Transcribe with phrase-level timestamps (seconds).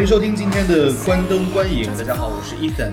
[0.00, 1.86] 欢迎收听今天的关灯观影。
[1.94, 2.90] 大家好，我是 Ethan。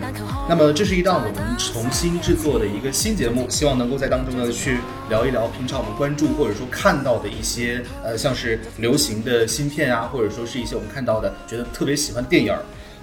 [0.49, 12.53] 那么这是一档我们重新制作的一个新节目，希望能够在当中呢去聊一聊平常我们关注或者说看到的一些呃像是流行的新片啊，或者说是一些我们看到的觉得特别喜欢的电影。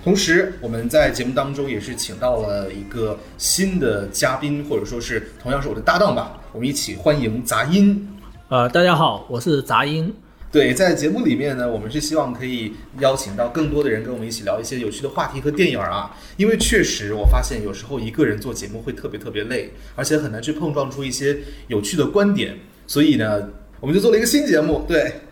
[0.04, 6.38] 同时，我们在节目当中也是请到了一个新的嘉宾，或者说是同样是我的搭档吧。
[6.52, 8.06] 我们一起欢迎杂音。
[8.50, 10.14] 呃，大家好，我是杂音。
[10.54, 16.16] 对，在节目里面呢，我们是希望可以邀请到更多的人跟我们一起聊一些有趣的话题和电影啊。
[16.36, 22.56] 因为确实，我发现有时候一个人做节目会特别特别累，而且很难去碰撞出一些有趣的观点。
[22.86, 24.84] 所以呢，我们就做了一个新节目。
[24.86, 25.22] 对，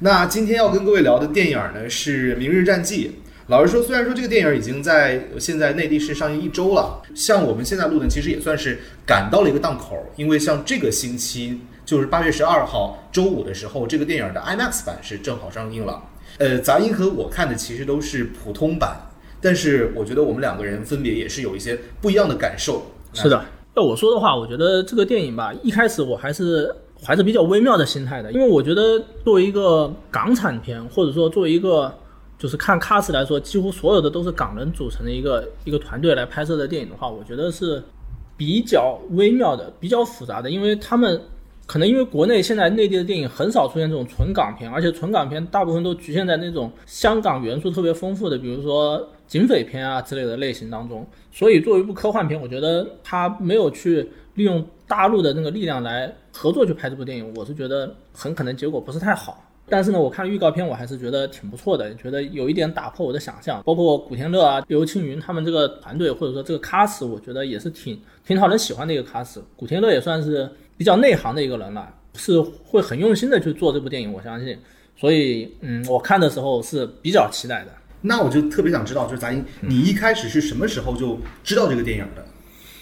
[0.00, 3.08] 那今天要跟各位聊的电影呢是《明日战记》。
[3.46, 11.60] 老实说，虽然说这个电影已经在现在内地是上映一周了，像我们现在录的，其实也算是赶到了一个档口，因为像这个星期。
[11.84, 16.02] 就是八月十二号周五的时候，这个电影的 IMAX 版是正好上映了。
[16.38, 18.96] 呃，杂音和我看的其实都是普通版，
[19.40, 22.86] 但是我觉得我们两个人分别也是有一些不一样的感受。
[23.12, 26.74] 是的，要我说的话，我觉得这个电影吧，一开始我还是
[27.04, 31.92] 怀着比较微妙的心态的，因为我觉得作为一个港产片，或者说作为一个
[32.38, 37.82] 就是看 cast 来说，几乎所有的都是港人组成的一个一个团队来拍摄的电影的话，我觉得是
[38.38, 41.20] 比较微妙的，比较复杂的，因为他们。
[41.72, 51.06] 可能因为国内现在内地的电影很少出现这种纯港片，而且纯港片大部分都局限在那种香港元素特别丰富的，比如说警匪片啊之类的类型当中。
[51.32, 59.42] 所以作为一部科幻片，我觉得他没有去利用大陆的那个力量来合作去拍这部电影，我是觉得很可能结果不是太好。
[59.66, 63.62] 但是呢，我看预告片我还是觉得挺不错的，觉得有一点打破我的想象。
[63.64, 69.40] 包括古天乐啊、刘青云他们这个团队，或者说这个 cast，我觉得也是挺挺讨人喜欢的一个 cast。
[69.56, 70.46] 古天乐也算是。
[70.76, 74.58] 比较内行的一个人了，是会很用心的去做这部电影，我相信。
[74.96, 77.72] 所以，嗯，我看的时候是比较期待的。
[78.02, 82.24] 那我就特别想知道，就是杂音，你一开始是什么时候就知道这个电影的？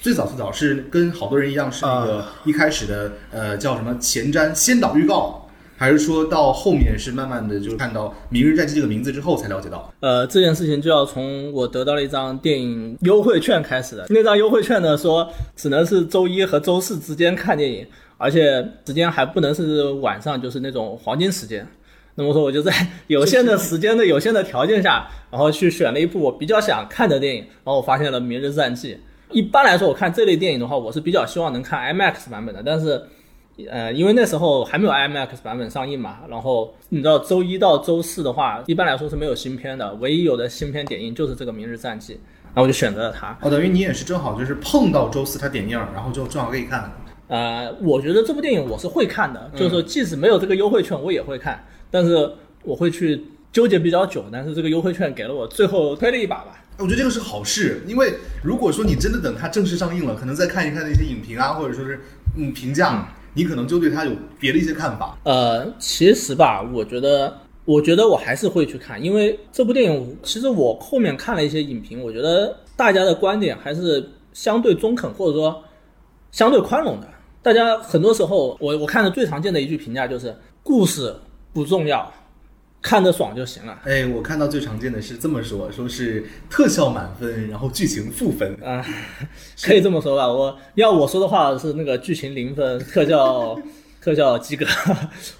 [0.02, 5.49] 最早最早是跟好多人一样，是那个一开始的，呃，叫什么前瞻先导预告。
[5.80, 14.04] 还是说到后面是慢慢的就看到《明日战记》这个名字之后才了解到，呃，这件事情就要从我得到了一张电影优惠券开始的。
[14.10, 15.26] 那张优惠券呢，说
[15.56, 17.86] 只能是周一和周四之间看电影，
[18.18, 21.66] 而且时间还不能是晚上，就是那种黄金时间。
[22.14, 22.70] 那么说，我就在
[23.08, 28.92] 有限的时间的有限的条件下，然后去选了一部我比较想看的电影，然后我发现了《明日战记》。
[29.32, 33.00] 一般来说，我看这类电影的话，我是比较希望能看 IMAX 版本的，但是。
[33.68, 42.14] 呃，因为那时候还没有 IMAX 版本上映嘛，然后你知道周一到周四的话，一般来说是没有新片的，唯一有的新片点映就是这个《明日战记》，
[42.46, 43.36] 然后我就选择了它。
[43.42, 46.90] 哦，等于你也是正好就是碰到周四它点映，然后就正好可以看。
[47.28, 52.32] 呃，我觉得这部电影我是会看的，就是说即使没有这个优惠券我也会看，但是
[52.62, 53.22] 我会去
[53.52, 56.64] 纠结比较久，但是这个优惠券给了我最后推了一把吧。
[56.78, 62.00] 我觉得这个是好事，因为如果说你真的等它正式上映了，可能再看一看那些影评啊，或者说是
[62.38, 63.06] 嗯评价。
[63.34, 65.18] 你可能就对他有别的一些看法。
[65.24, 75.62] 呃，其实吧，我觉得，我觉得我还是会去看，因为这部电影，其实我后面看了一些影评，我觉得大家的观点还是相对中肯，或者说
[76.30, 77.06] 相对宽容的。
[77.42, 81.14] 大家很多时候，我我看的最常见的一句评价就是故事
[81.52, 82.12] 不重要。
[82.82, 83.78] 看得爽就行了。
[83.84, 88.84] 哎，我看到最常见的是这么说，说是特效满分，然后剧情负分啊，
[89.62, 90.26] 可以这么说吧。
[90.26, 93.60] 我要我说的话是那个剧情零分，特效
[94.00, 94.64] 特效及格，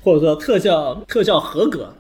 [0.02, 1.94] 或者说特效特效合格。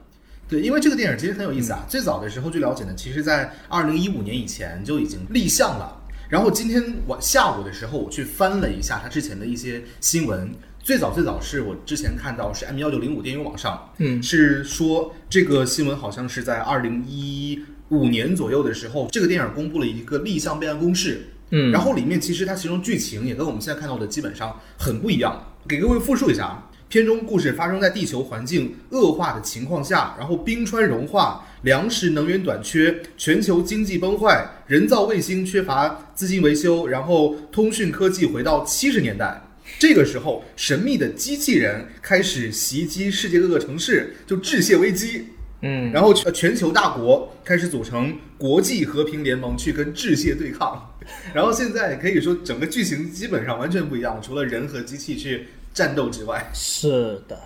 [0.46, 1.86] 对，因为这个电影其实很有意思啊。
[1.88, 5.96] 最早的时候据了解呢，其实在二零一五年以前就已经立项了。
[6.28, 10.52] 然后今天晚下午的时候，我去翻了一下他之前的一些新闻。
[10.82, 25.44] 最早最早是我之前看到是 M 幺九零五电影网上，嗯，是说这个新闻好像是在二零一五年左右的时候，这个电影公布了一个立项备案公示，嗯，然后里面其实它其中剧情也跟我们现在看到的基本上很不一样。
[25.68, 39.42] 给各位复述一下啊，片中故事发生在地球环境恶化的情况下，然后冰川融化，粮食能源短缺，全球经济崩坏，人造卫星缺乏资金维修，然后通讯科技回到七十年代。
[39.80, 45.28] 这个时候，神秘的机器人开始袭击世界各个城市，就致谢危机。
[45.62, 50.94] 嗯，然后全球大国开始组成国际和平联盟去跟致谢对抗。
[51.32, 56.50] 然后现在可以说整个剧情基本上完全不一样，除了人和机器去战斗之外。
[56.52, 57.40] 是的，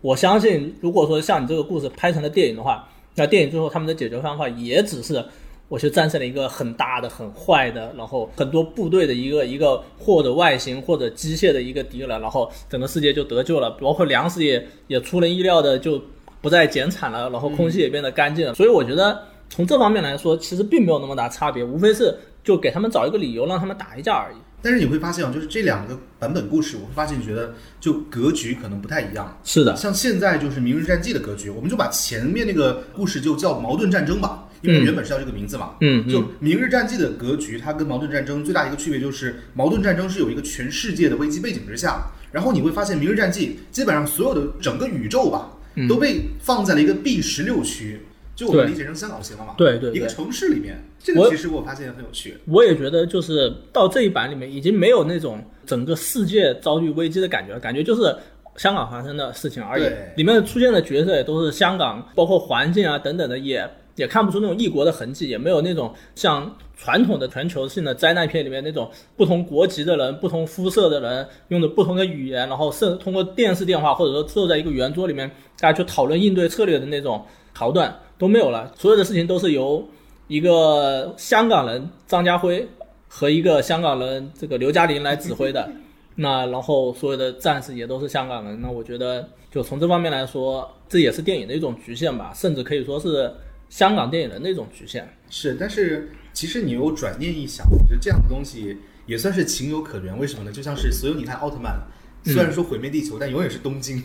[0.00, 5.24] 我相信，如果说像你这个故事拍成了电影的话，那电影最后他们的解决方法也只是。
[5.70, 16.02] 我就战胜了一个很大的、很坏的，然后很多部队的一个一个或者外形或者机械的一个敌人，然后整个世界就得救了，包括粮食也也出人意料的就
[16.40, 18.52] 不再减产了，然后空气也变得干净了。
[18.52, 24.36] 所以我觉得从这方面来说，其实并没有那么大差别，无非是就给他们找一个理由让他们打一架而已。
[24.62, 29.40] 但是你会发现啊，就是这两个版本故事，我会发现觉得就格局可能不太一样。
[29.42, 35.76] 是的，像现在就是《明日战记》的格局，我们就把前面那个故事就叫矛盾战争吧，因为嗯原本是叫这个名字嘛。
[35.80, 48.00] 嗯就《明日战记》的格局，它跟矛盾战争最大一个区别就是，矛盾战争是有一个全世界的危机背景之下，然后你会发现《明日战记》基本上所有的整个宇宙吧，嗯都被放在了一个 B 十六区，
[48.34, 49.54] 就我们理解成香港就行了嘛。
[49.56, 52.36] 对对对一个城市里面，这个其实我发现很有趣。
[52.46, 58.14] 我也觉得，就是到这一版里面，已经没有那种整个世界遭遇危机的感觉了，感觉就是
[58.56, 59.84] 香港发生的事情而已。
[60.16, 79.86] 里面出现的角色也都是香港，包括环境啊等等的，也也看不出那种异国的痕迹，也没有那种像传统的全球性的灾难片里面那种不同国籍的人、不同肤色的人用的不同的语言，然后甚通过电视电话或者说坐在一个圆桌里面，大家去讨论应对策略的那种桥段都没有了，所有的事情都是由
[80.28, 82.66] 一个香港人张家辉
[83.08, 85.68] 和一个香港人这个刘嘉玲来指挥的。
[86.16, 93.32] 那然后所有的战士也都是香港人，那我觉得就从这方面来说，这也是电影的一种局限吧，甚至可以说是
[93.70, 95.08] 香港电影的那种局限。
[95.30, 98.76] 是，但是其实你又转念一想，我觉得这样的东西
[99.06, 100.18] 也算是情有可原。
[100.18, 100.52] 为什么呢？
[100.52, 101.80] 就像是所有你看奥特曼，
[102.24, 104.02] 虽然说毁灭地球，但永远是东京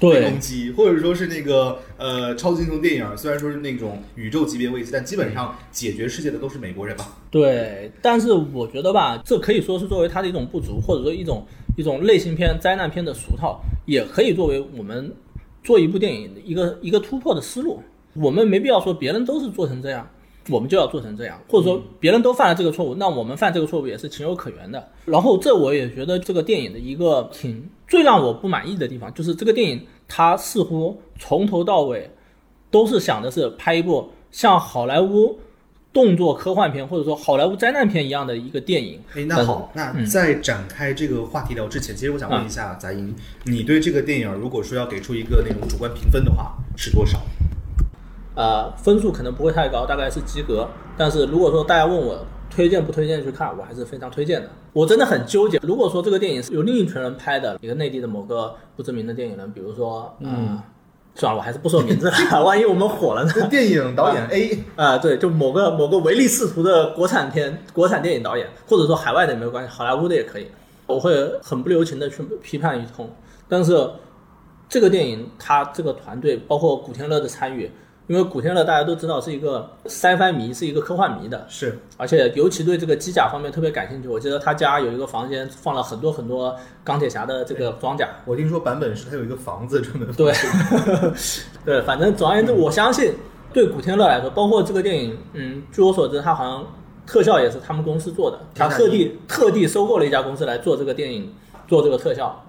[0.00, 7.18] 被攻击，或者说是那个呃超级英雄电影，虽然说是那种宇宙级别危机，但基本上解决世界的都是美国人吧。
[7.30, 11.46] 对，但是我觉得吧，这可以说是作为它的一种不足，或者说一种
[11.76, 15.12] 一种类型片、灾难片的俗套，也可以作为我们
[15.62, 17.82] 做一部电影的一个一个突破的思路。
[18.14, 20.08] 我们没必要说别人都是做成这样，
[20.48, 24.88] 我们就要做成这样，或者说别人都犯了这个错误，那我们犯这个错误也是情有可原的。
[25.04, 32.10] 然后这我也觉得这个电影的一个挺最让我不满意的地方，就是这个电影它似乎从头到尾
[32.70, 35.38] 都是想的是拍一部像好莱坞
[35.92, 39.00] 动作科幻片或者说好莱坞灾难片一样的一个电影。
[39.14, 43.14] 哎，那好，那在展开这个话题聊之前，其实我想问一下杂音，
[43.44, 47.20] 你对这个电影如果说要给出一个那种主观评分的话，是多少？
[48.34, 50.68] 呃，分数可能不会太高，大概是及格。
[50.96, 54.48] 但是如果说大家问我推荐不推荐去看，我还是非常推荐的。
[54.72, 60.60] 我真的很纠结，如果说这个电影是由另一群人拍的，一个内地的某个不知名的电影人，比如说，嗯，
[61.14, 63.32] 算了，我还是不说名字了，万一我们火了呢？
[63.48, 70.46] 电影导演 A，啊、对，就某个某个唯利是图的国产片、国产电影导演，或者说海外的也没有关系，好莱坞的也可以，
[70.86, 71.12] 我会
[71.42, 73.10] 很不留情的去批判一通。
[73.48, 73.90] 但是
[74.68, 77.70] 这个电影，它这个团队包括古天乐的参与，
[78.10, 84.08] 因为古天乐大家都知道是一个 sci-fi 迷，是一个科幻迷的，是而且尤其对这个机甲方面特别感兴趣。
[84.08, 90.34] 我记得他家有一个房间放了很多很多钢铁侠的这个装甲，我听说版本是他有一个房子专门放对，
[91.64, 93.14] 对，反正总而言之，我相信
[93.52, 96.66] 对古天乐来说，包括这个电影，嗯，据我所知，他好像
[97.06, 101.32] 特效也是他们公司做的，他特地特地收购了一家公司来做这个电影，
[101.68, 102.44] 做这个特效。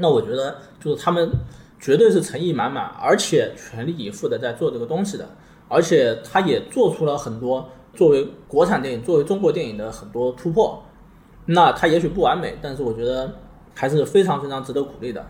[0.00, 1.30] 那我觉得就是他们
[1.78, 5.28] 绝对是诚意满满，而且全力以赴的在做这个东西的，
[5.68, 10.82] 而且他也做出了很多作为国产电影、作为中国电影的很多突破。
[11.46, 13.32] 那他也许不完美，但是我觉得
[13.74, 15.24] 还是非常非常值得鼓励的。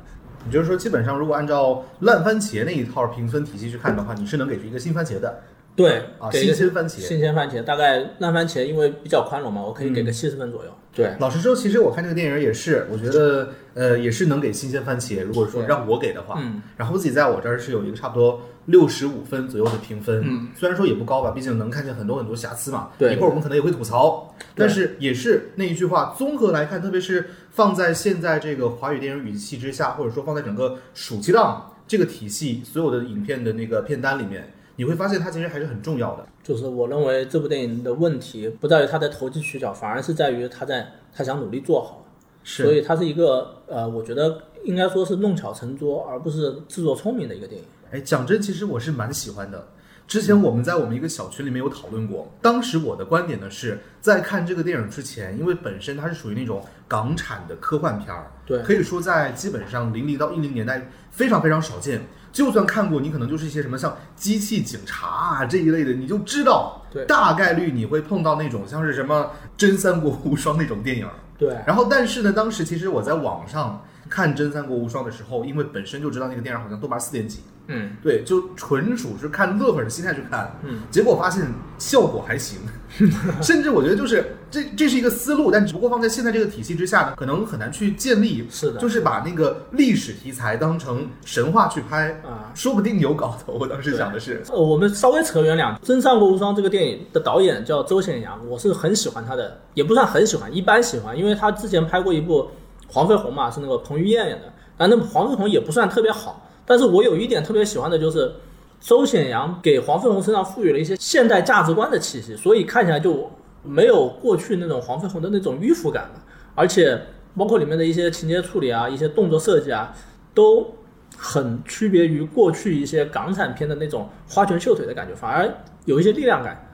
[0.47, 5.43] 也就是说，基本上如果按照烂番茄那一套评分体系去看的话，你是能给出一个新番茄的
[5.79, 6.99] 对啊，给个新鲜番茄。
[6.99, 10.71] 新鲜番茄，大概烂番茄因为比较宽容嘛，我可以给个七十分左右。
[10.93, 15.23] 对，老实说，其实我看这个电影也是，我觉得呃也是能给新鲜番茄。
[15.23, 22.89] 如果说让我给的话，嗯，然后自己在我这儿是有一个差不多六十五分左右的评分，嗯，虽然说也不高吧，毕竟能看见很多很多瑕疵嘛。
[22.99, 36.25] 对一会儿我们可能也会吐槽，但是也是那一句话，综合来看，特别是放在现在这个华语电影语气之下，或者说放在整个暑期档这个体系所有的影片的那个片单里面，你会发现它其实还是很重要的。
[36.41, 42.07] 就是我认为这部电影的问题不在于它在投机取巧，反而是在于他在他想努力做好，
[42.45, 47.67] 所以它是一个呃，我觉得应该说是弄巧成拙，而不是自作聪明的一个电影。
[47.91, 49.67] 哎，讲真，其实我是蛮喜欢的。
[50.07, 62.01] 之前我们在我们一个小群里面有讨论过，当时我的观点呢是在看这个电影之前，因为本身它是属于那种港产的科幻片儿，对可以说在基本上零零到一零年代非常非常少见。
[62.39, 71.09] 就算看过，你可能就是一些什么像机器警察啊这一类的，你就知道，对大概率你会碰到那种像是什么真三国无双那种电影。
[71.37, 77.93] 对，然后，但是呢，当时其实我在网上看《真三国无双》的时候，因为本身就知道那个电影好像豆瓣四点几，嗯。
[78.03, 81.47] 对，就纯属是看乐呵的心态去看，嗯，结果发现
[81.79, 82.59] 效果还行，
[83.41, 88.81] 甚至我觉得就是这这是一个思路，但只不过放在现在这个体系之下呢，可能很难去建立，是的。
[88.81, 92.51] 就是把那个历史题材当成神话去拍，啊。
[92.55, 93.53] 说不定有搞头。
[93.53, 102.43] 我当时想的是，呃，我们稍微扯远两，《真三国无双》这个电影的导演叫周显阳，我是很喜欢他的，也不算很喜欢，一般喜欢，因为他之前拍过一部
[102.89, 108.31] 《黄飞鸿》嘛，是那个彭于晏演的，但那黄飞鸿也不算特别好，但是我有一点特别喜欢的就是
[108.79, 113.29] 周显阳给黄飞鸿身上赋予了一些现代价值观的气息，所以看起来就
[113.63, 116.23] 没有过去那种黄飞鸿的那种迂腐感了，
[116.55, 117.01] 而且
[117.37, 119.95] 包括里面的一些情节处理啊，一些动作设计啊，
[120.35, 120.75] 都
[121.17, 125.51] 很区别于过去一些港产片的那种花拳绣腿的感觉，反而
[125.87, 126.68] 有一些力量感。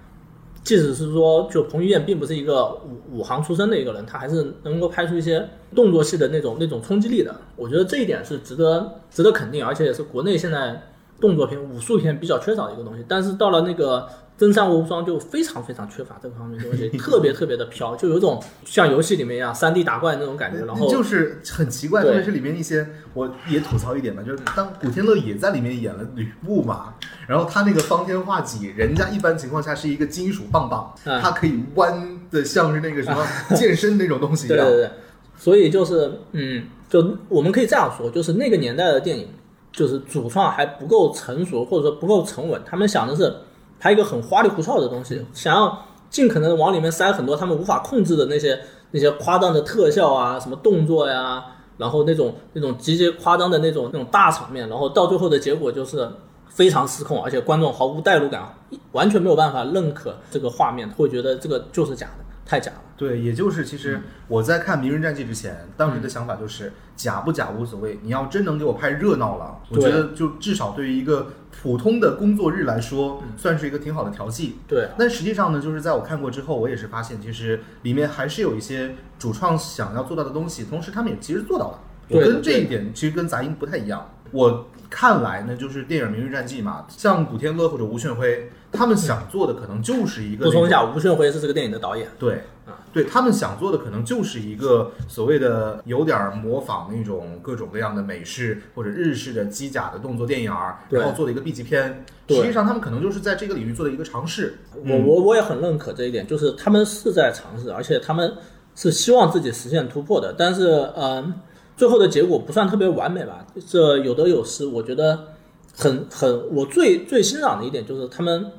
[0.65, 7.35] 即使是说，就彭于晏并不是一个武武行出身的一个人，他还是能够拍出一些动作戏的那种那种冲击力的。
[7.55, 10.83] 我觉得这一点是值得值得肯定，而且也是国内现在
[11.21, 13.05] 动作片、武术片比较缺少的一个东西。
[13.07, 13.99] 但是到了那个
[14.37, 20.65] 《真三国无双》，就非常非常缺乏这个方面的东西，特别特别的飘，就有种像游戏里面一样三 D 打怪那种感觉。
[20.67, 26.95] 然后就是很奇怪，特别是里面一些，我也吐槽一点吧，就是当古天乐也在里面演了吕布嘛，
[27.29, 33.25] 然后他那个方天画戟，人家一般情况下是一个金属棒棒，嗯它可以弯的像是那个什么
[33.55, 34.59] 健身那种东西一样。
[34.67, 34.91] 对对对，
[35.37, 39.29] 所以就是嗯，就我们可以这样说，就是那个年代的电影，
[39.71, 43.33] 就是主创还不够成熟，或者说不够沉稳，他们想的是
[43.79, 51.45] 拍一个很花里胡哨的东西，想要尽可能往里面塞很多他们无法控制的那些那些夸张的特效啊，什么动作呀，
[51.79, 56.09] 然后那种那种极其夸张的那种那种大场面，然后到最后的结果就是。
[56.47, 58.55] 非常失控，而且观众毫无代入感，
[58.93, 62.81] 完全没有办法认可这个画面，会觉得这个就是假的，太假了。
[62.97, 74.59] 对，也就是其嗯实我在看《名人战记》之前，当时的想法就是假不假无所谓，你要真能给我拍热闹了，我觉得就至少对于一个普通的工作日来说，嗯算是一个挺好的调剂。
[74.69, 81.81] 对，但实际上呢，就是在我看过之后，我也是发现，其实里面还是有一些主创想要做到的东西，同时他们也其实做到了。
[82.11, 84.09] 我跟这一点其实跟杂音不太一样。
[84.31, 92.09] 我看来呢，就是电影《明日战记》嘛，像古天乐或者吴炫辉，他们想做的可能就是一个补充一下，吴炫辉是这个电影的导演。
[92.19, 102.05] 对啊，对他们想做的可能就是一个所谓的有点儿模仿那种各种各样的美式或者日式的机甲的动作电影儿，然后做的一个 B 级片。
[102.29, 104.59] 实际上，他们可能就是在这个领域做的一个尝试。
[104.75, 108.33] 我我我也很认可这一点，就是他们是在尝试，而且他们
[108.75, 110.35] 是希望自己实现突破的。
[110.37, 111.35] 但是，嗯、
[111.77, 114.65] 最后的结果不算特别完美吧，这有得有失。
[114.65, 115.35] 我觉得
[115.77, 118.51] 很很，我最最欣赏的一点就是他们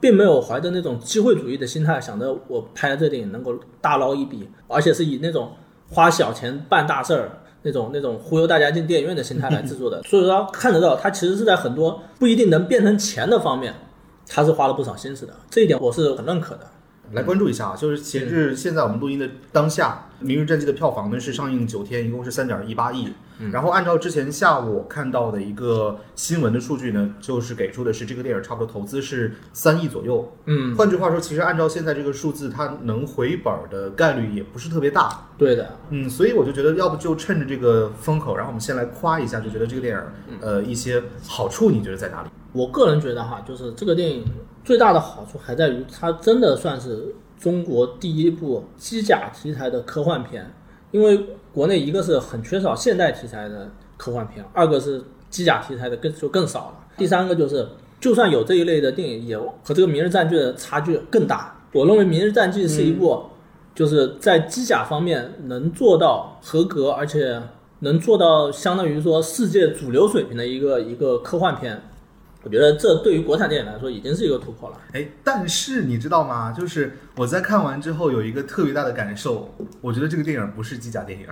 [0.00, 5.52] 并没有怀着那种机会主义的心态，想着我拍这电影能够大捞一笔，而且是以那种
[5.88, 7.30] 花小钱办大事儿。
[7.62, 13.74] 那种那种忽悠大家进电影院的心态来制作的，所以说看得到，他其实是在很多不一定能变成钱的方面，
[14.26, 16.66] 他是花了不少心思的，这一点我是很认可的。
[17.12, 23.12] 来关注一下啊，就是截至现在我们录音的当下，《明日战记》的票房呢是上映九天，一共是三点一八亿。
[23.50, 30.30] 然后按照之前下午看到的一个新闻的数据呢，就是给出的是这个电影差不多投资是三亿左右。
[30.44, 35.26] 嗯，换句话说，其实按照现在这个数字，它能回本儿的概率也不是特别大。
[35.38, 40.02] 对的，嗯，所以我就觉得，要不就趁着这个风口，然后我们先来夸一下，就觉得这个电影，
[40.42, 42.28] 呃，一些好处，你觉得在哪里？
[42.52, 44.22] 我个人觉得哈，就是这个电影
[44.64, 50.52] 最大的好处还在于它真的算是中国第一部机甲题材的科幻片，
[50.90, 57.66] 因为国内一个是很缺少现代题材的科幻片，二个是机甲题材的更就更少了，第三个就是
[57.98, 61.56] 就算有这一类的电影，也和这个《明日战记》的差距更大。
[61.72, 63.22] 我认为《明日战记》是一部
[63.74, 67.40] 就是在机甲方面能做到合格，而且
[67.80, 71.80] 能做到相当于说世界主流水平的一个一个科幻片。
[72.42, 74.80] 我觉得这对于国产电影来说已经是一个突破了。
[74.92, 76.52] 哎，但是你知道吗？
[76.52, 81.26] 就是我在看完之后有一个特别大的感受，我觉得这个电影不是机甲电影。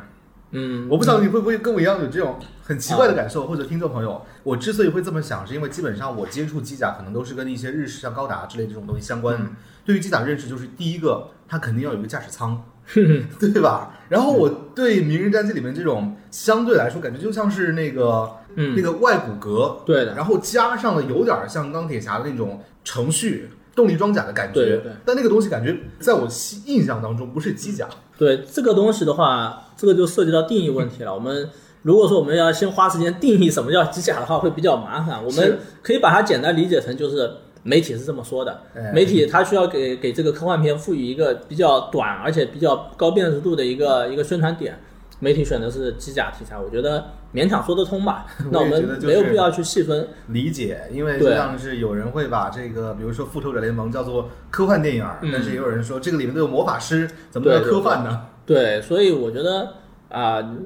[0.50, 9.54] 嗯，我不知道你会不会跟我一样有这种很奇怪的感受，或者听众朋友，我之所以会这么想，是因为基本上我接触机甲可能都是跟一些日式像高达之类这种东西相关。
[9.84, 13.94] 对于机甲认识就是第一个，它肯定要有一个驾驶舱， 对吧？
[14.08, 18.74] 然后我对《明日战记》里面这种相对来说感觉就像是那个嗯。
[18.76, 23.50] 那个外骨骼，对的，然后加上了有点像钢铁侠的那种程序。
[23.76, 26.26] 动力装甲的感觉，对但那个东西感觉在我
[26.66, 27.86] 印象当中不是机甲，
[28.18, 31.14] 对这个东西的话，这个就涉及到定义问题了。
[31.14, 31.48] 我们
[31.82, 35.24] 如果说我们要先花时间定义什么叫机甲的话，会比较麻烦。
[35.24, 37.30] 我们可以把它简单理解成就是
[37.62, 38.90] 媒体是这么说的，哎。
[38.92, 44.76] 媒体它需要给给这个科幻片赋予一个比较短而且比较高辨识度的一个一个宣传点，
[45.20, 48.26] 媒体选的是机甲题材，我觉得勉强说得通吧。
[48.52, 50.08] 那我们没有必要去细分。
[50.28, 58.26] 理解，因为就对像是有人会把这个，比如说《复仇者联盟》叫做科幻电影但是也有人说这个里面都有魔法师，怎么叫科幻呢？
[58.46, 59.74] 对，所以我觉得
[60.08, 60.56] 啊、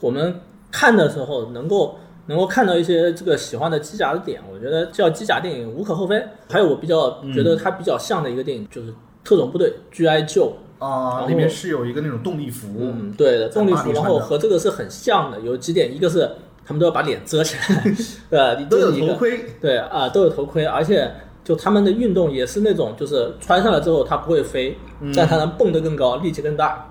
[0.00, 0.40] 我们
[0.70, 6.22] 看的时候能够能够看到一些这个喜欢的机甲的点，我觉得叫机甲电影无可厚非。
[6.50, 8.92] 还有我比较觉得它比较像的一个电影就是
[9.24, 10.22] 《特种部队 G.I.
[10.24, 10.50] Joe》。
[10.78, 16.30] 啊、然后里面是有一个那种动力服，嗯，对的，动力服，然后和这个是很像的，有几点，一个是
[16.64, 17.84] 他们都要把脸遮起来，
[18.30, 25.12] 呃，都有头盔，对啊，都有头盔，而且就他们的运动也是那种，就是穿上了之后它不会飞，嗯。
[25.16, 26.90] 但它能蹦得更高，力气更大，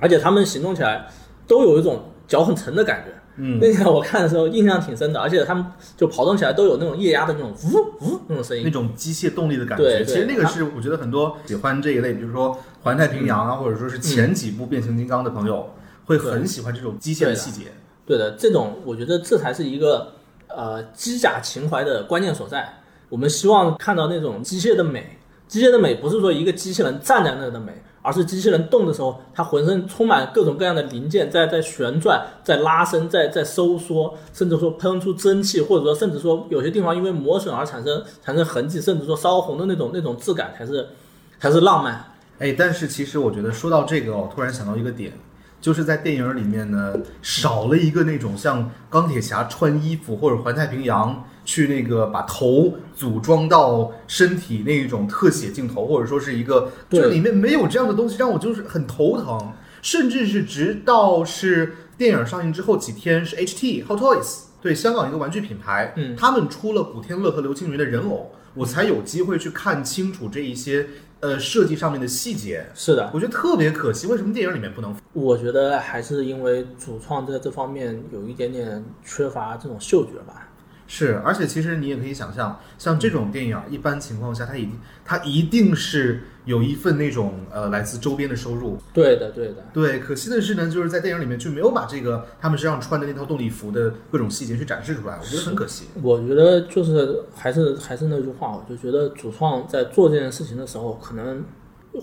[0.00, 1.06] 而且他们行动起来
[1.46, 3.12] 都有一种脚很沉的感觉。
[3.36, 5.64] 嗯，那天我看的时候印象挺深的，而且他们
[5.96, 8.70] 就跑动起来都有那种液压的那种呜呜那种声音那。
[8.70, 10.04] 种机械动力的感觉。
[10.04, 12.50] 其实那个是我觉得很多喜欢这一类，比如说
[12.82, 15.68] 《环太平洋》啊，或者说是前几部变形金刚的朋友，
[16.04, 17.72] 会很喜欢这种机械的细节。
[18.06, 20.12] 对的，这种我觉得这才是一个
[20.48, 22.72] 呃机甲情怀的关键所在。
[23.08, 27.72] 我们希望看到那种机械的美，机械的美不是说一个机器人站在那的美，
[28.04, 40.86] 而是机器人动的时候，它浑身充满各种各样的零件在在旋转、在拉伸、在在收缩，甚至说喷出蒸汽，或者说甚至说有些地方因为磨损而产生产生痕迹，甚至说烧红的那种那种质感才是
[41.40, 42.04] 才是浪漫。
[42.40, 45.10] 哎，但是其实我觉得说到这个，我突然想到一个点，
[45.60, 59.52] 就是在电影里面呢，少了一个那种像钢铁侠穿衣服或者环太平洋去那个把头组装到身体那一种特写镜头，或者说是一个，对这里面没有这样的东西，让我就是很头疼。
[59.82, 70.86] 甚至是直到是电影上映之后几天，是 HT Hot Toys 对香港一个玩具品牌，嗯他们出了古天乐和刘青云的人偶，我才有机会去看清楚这一些
[71.20, 72.64] 呃设计上面的细节。
[72.74, 74.96] 是的，我觉得特别可惜，为什么电影里面不能？
[75.12, 80.48] 我觉得还是因为主创在这方面有一点点缺乏这种嗅觉吧。
[80.86, 88.78] 是，而且其实你也可以想象，像这种电影，一般情况下，它一定它一定是有一份那种呃来自周边的收入。
[88.92, 89.64] 对的，对的。
[89.72, 95.86] 对，可惜的是呢，就是在电影里面就没有把这个他们身上穿的那套动力服的各种细节去展示出来，我觉得很可惜。
[96.02, 101.42] 我觉得就是还是还是那句话，我就觉得主创在做这件事情的时候，可能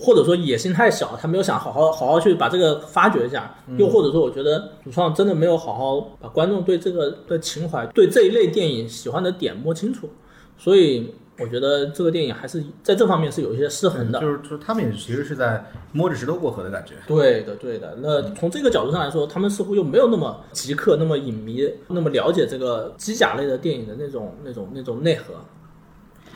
[0.00, 10.08] 或者说野心太小，他没有想好好好好去把这个发掘一下，又或者说我觉得主创真的没有好好把观众对这个的情怀、对这一类电影喜欢的点摸清楚，
[10.56, 14.20] 所以我觉得这个电影还是在这方面是有一些失衡的。
[14.20, 16.94] 就是就是他们也其实是在摸着石头过河的感觉。
[17.06, 17.96] 对的，对的。
[18.00, 25.34] 那从这个角度上来说，他们似乎又没有那么极客、那么影迷、那么了解这个机甲类的电影的那种、那种、那种内核。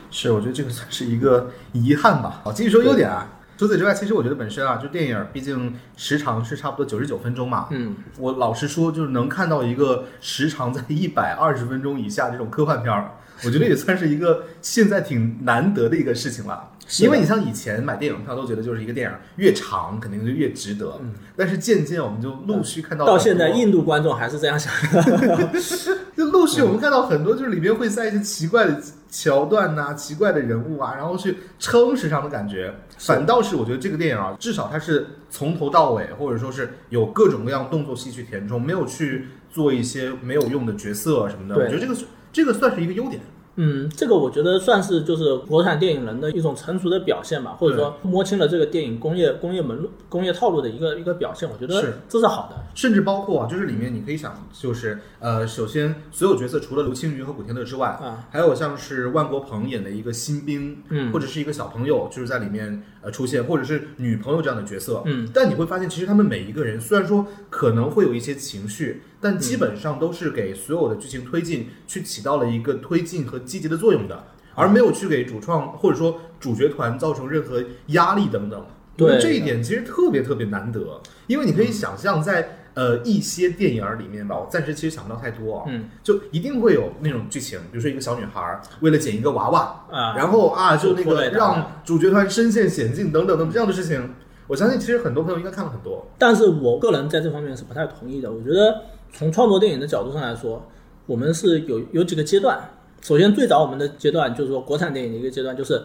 [0.09, 2.41] 是，我觉得这个算是一个遗憾吧。
[2.43, 3.33] 好，继续说优点啊。
[3.57, 7.67] 除此之外，其实我觉得本身啊，就电影毕竟时长是差不多九十九分钟嘛。
[7.71, 13.11] 嗯，我老实说，就是能看到一个时长在一百二十分钟以下这种科幻片儿，
[13.43, 16.69] 我觉得也算是一个现在挺难得的一个事情了。
[16.99, 20.97] 因为你像以前买电影票都觉得就是一个电影越长肯定就越值得，
[21.35, 25.49] 但是渐渐我们就陆续看到到现在印度观众还是这样想的。
[26.15, 32.73] 就陆续我们看到很多，就是里面会塞一些奇怪的桥段呐、奇怪的人物啊，然后去撑时长的感觉。
[32.97, 41.55] 反倒是我觉得这个电影啊，至少它是从头到尾，或者说是有各种各样动作戏去填充，没有去做一些没有用的角色什么的。
[41.55, 41.95] 我觉得这个
[42.33, 43.21] 这个算是一个优点。
[43.57, 51.49] 嗯，这个我觉得算是就是国产电影人的一种成熟的表现吧，或者说摸清了这个电影工业工业门路、工业套路的一个一个表现。
[51.49, 52.63] 我觉是得这是好的。
[52.73, 74.23] 甚至包括啊，就是里面你可以想，就是呃，首先所有角色除了刘青云和古天乐之外，啊，还有像是万国鹏演的一个新兵，嗯或者是一个小朋友，就是在里面呃出现，或者是女朋友这样的角色，嗯，但你会发现，其实他们每一个人虽然说可能会有一些情绪，但基本上都是给所有的剧情推进去起到了一个推进和积极的作用的，
[74.55, 78.65] 而没有去给主创或者说主角团造成任何压力等等。
[78.95, 82.59] 对这一点其实特别特别难得，因为你可以想象在。
[82.77, 94.13] 呃，一些电影里面吧，我暂时其实想不到太多啊，嗯就一定会有那种剧情，比如说一个小女孩儿为了捡一个娃娃，啊，然后啊，就那个让主角团身陷险境等等等这样的事情，
[94.45, 96.05] 我相信其实很多朋友应该看了很多。
[96.19, 98.31] 但是我个人在这方面是不太同意的。
[98.31, 98.79] 我觉得
[99.13, 100.61] 从创作电影的角度上来说，
[101.05, 102.59] 我们是有有几个阶段。
[103.01, 105.81] 首先，最早我们的阶段就是说国产电影的一个阶段，就是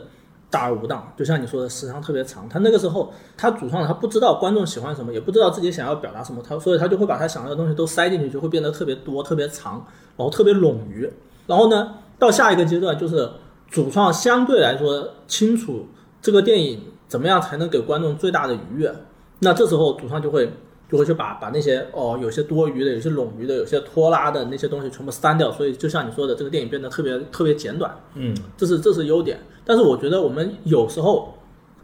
[0.51, 2.49] 大而无当，就像你说的，时长特别长。
[2.49, 9.75] 他那个时候，他主创他不知道观众喜欢什么，也不知道自己想要表达什么，他所以他就会把他想要的东西都塞进去，就会变得特别多、特别长，
[10.17, 11.09] 然后特别冗余。
[11.47, 13.31] 然后呢，到下一个阶段就是
[13.71, 15.87] 主创相对来说清楚
[16.21, 18.95] 这个电影怎么样才能给观众最大的愉悦。
[19.41, 20.51] 那这时候主创就会
[20.93, 25.51] 就会去把把那些哦有些多余的、有些冗余的、有些拖拉的那些东西全部删掉。
[25.51, 29.41] 所以就像你说的，这个电影变得特别特别简短，嗯，这是这是优点。
[29.65, 31.33] 但是我觉得我们有时候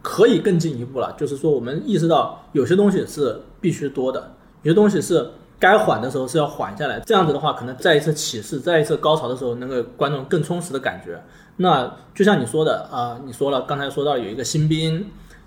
[0.02, 5.26] 可以更进一步了，就是说我们意识到有些东西是必须多的，有些东西是
[5.58, 7.00] 该缓的时候是要缓下来。
[7.00, 11.18] 这样子的话，可能再一次起势、再一次高潮的时候，能给观众更充实的感觉。
[11.56, 15.06] 那就像你说的啊、你说了刚才说到有一个新兵，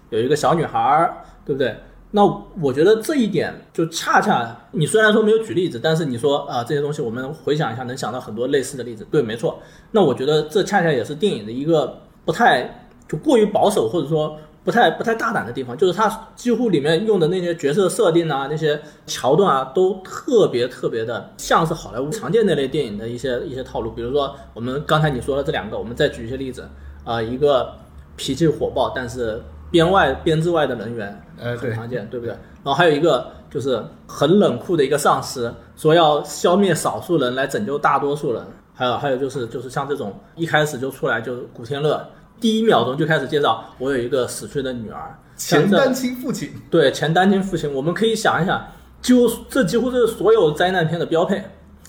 [0.09, 1.75] 有一个小女孩儿，对不对？
[2.13, 2.25] 那
[2.61, 9.07] 我觉得这一点就恰恰，你虽然说没有举例子，但是你说啊、这些东西我们回想一下，能想到很多类似的例子。
[9.09, 9.59] 对，没错。
[9.91, 23.91] 那我觉得这恰恰也是电影的一个不太就过于保守，或者说不太不太大胆的地方，就是它几乎里面用的那些角色设定啊、那些桥段啊，都特别特别的像是好莱坞常见那类电影的一些一些套路。
[23.91, 26.67] 比如说我们刚才你说的这两个，我们再举一些例子
[27.05, 27.73] 啊、一个
[28.17, 32.31] 脾气火爆，但是编外编制外的人员，呃，很，常见，对不对？
[32.63, 38.43] 然后还有一个就是很冷酷的一个上司，说要消灭少数人来拯救大多数人。
[38.73, 42.03] 还有还有就是就是像这种一开始就出来就是古天乐，
[42.39, 48.63] 第一秒钟就开始介绍我有一个死去的女儿，前单亲父亲，对前单亲父亲，我们可以想一想，
[49.01, 51.43] 几乎这几乎是所有灾难片的标配。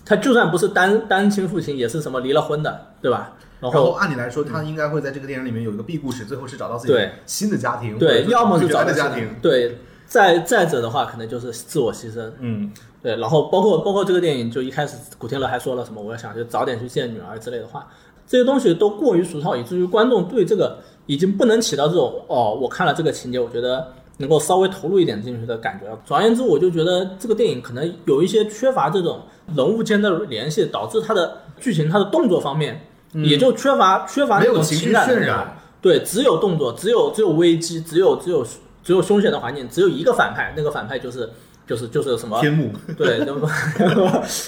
[0.05, 3.33] 他就算不是单单亲父亲，也是什么离了婚的，对吧？
[3.63, 12.29] 然然后后按理来说，他应该会在这个电影里面有一个 B 故事，最后是找到自己对新的家庭，对，要么是找的家庭，对，再再者的话，可能就是自我牺牲。
[12.41, 17.87] 嗯，对，然后包括包括这个电影，就一开始古天乐还说了什么，我要想就早点去见女儿之类的话，
[18.27, 25.97] 这些东西都过于俗套，以至于观众对这个已经不能起到这种哦，我看了这个情节，我觉得能够稍微投入一点进去的感觉了。
[26.05, 29.21] 总而言之，我就觉得这个电影可能有一些缺乏这种
[29.55, 38.43] 人物间的联系，导致它的剧情、它的动作方面也就缺乏缺乏那种情感渲染，对，只有动作，只有只有危机，只有只有
[38.83, 41.31] 只有凶险的环境，只有一个反派，那个反派就是
[41.67, 42.41] 就是就是什么？
[42.41, 43.49] 天幕，对，那么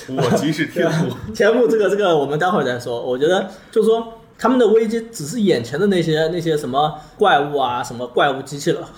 [0.09, 3.01] 我即是天幕，天幕这个这个我们待会儿再说。
[3.01, 8.89] 我觉得就是说他们的危机只是眼前的那些那些什么怪物啊，什么怪物机器了。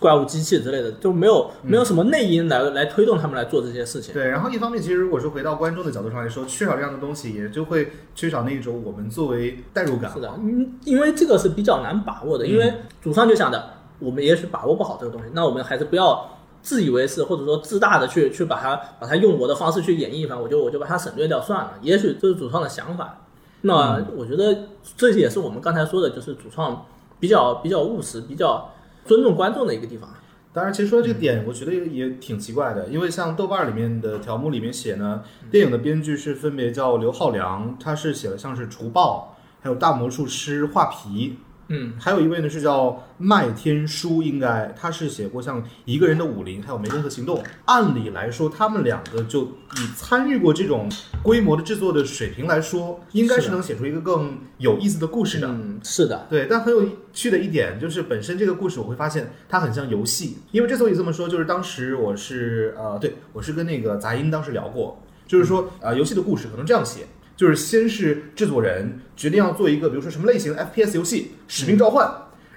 [0.00, 4.12] 怪物机器之类的，就没有没有什么内因来来推动他们来做这些事情。
[4.12, 10.10] 对，然后一方面，其实如果说回到观众的角度上来说，缺少这样的东西，也就会缺少那种我们作为代入感。
[10.12, 16.28] 是的，嗯，因为这个是比较难把握的，因为主创就想着我们也许把握不好这个东西，那我们还是不要
[16.60, 21.74] 自以为是或者说自大的去去把它把它用我的方式去演绎一番，我就我就把它省略掉算了。
[21.82, 23.20] 也许这是主创的想法。
[23.66, 26.84] 那我觉得这也是我们刚才说的，就是主创
[27.18, 28.70] 比较比较务实、比较
[29.04, 30.08] 尊重观众的一个地方。
[30.52, 41.30] 当然，其实说到这个点，我觉得也也挺奇怪的，因为像豆瓣里面的条目里面写呢，电影的编剧是分别叫刘浩良，他是写了像是《除暴》，还有《大魔术师画皮》，
[41.68, 47.38] 嗯，还有一位呢是叫麦天书，应该他是写过像《一个人的武林》还有《湄公河行动》。
[47.64, 50.90] 按理来说，他们两个就以参与过这种
[51.22, 55.48] 规模的制作的水平来说，应该是能写出一个更有意思的故事的。
[55.48, 72.06] 嗯，是的，对，但很有趣的一点就是，本身这个故事我会发现它很像游戏，因为之所以这么说，就是当时我是呃，对我是跟那个杂音当时聊过，就是说呃，游戏的故事可能这样写，就是先是制作人决定要做一个，比如说什么类型的 FPS 游戏，《使命召唤》，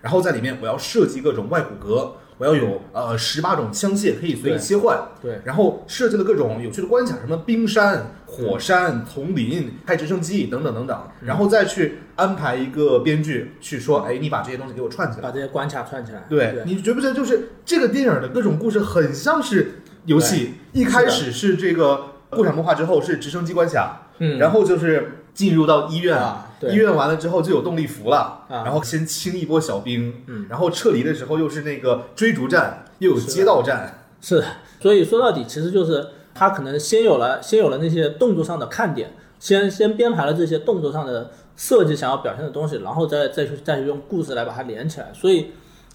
[0.01, 15.23] 然后在里面我要设计各种外骨骼，我要有呃十八种枪械可以随意切换，对，然后设计了各种有趣的关卡，什么冰山、火山、丛林、开直升机等等等等，然后再去安排一个编剧去说，哎，你把这些东西给我串起来。
[15.23, 16.25] 把这些关卡串起来。
[16.29, 20.53] 对，你觉不觉得就是这个电影的各种故事很像是游戏？
[20.73, 28.63] 一开始是这个过场动画之后是直升机关卡，嗯，然后就是进入到医院，啊，对，医院完了之后就有动力服了，啊。
[28.63, 30.45] 然后先清一波小兵，嗯。
[30.49, 34.45] 然后撤离的时候又是那个追逐战，又有街道战，是的，
[34.79, 45.11] 所以说到底，其实就是他可能先有了先有了那些动作上的看点，先先编排了这些动作上的设计想要表现的东西，然后再再去再去用故事来把它连起来。
[45.13, 45.51] 所以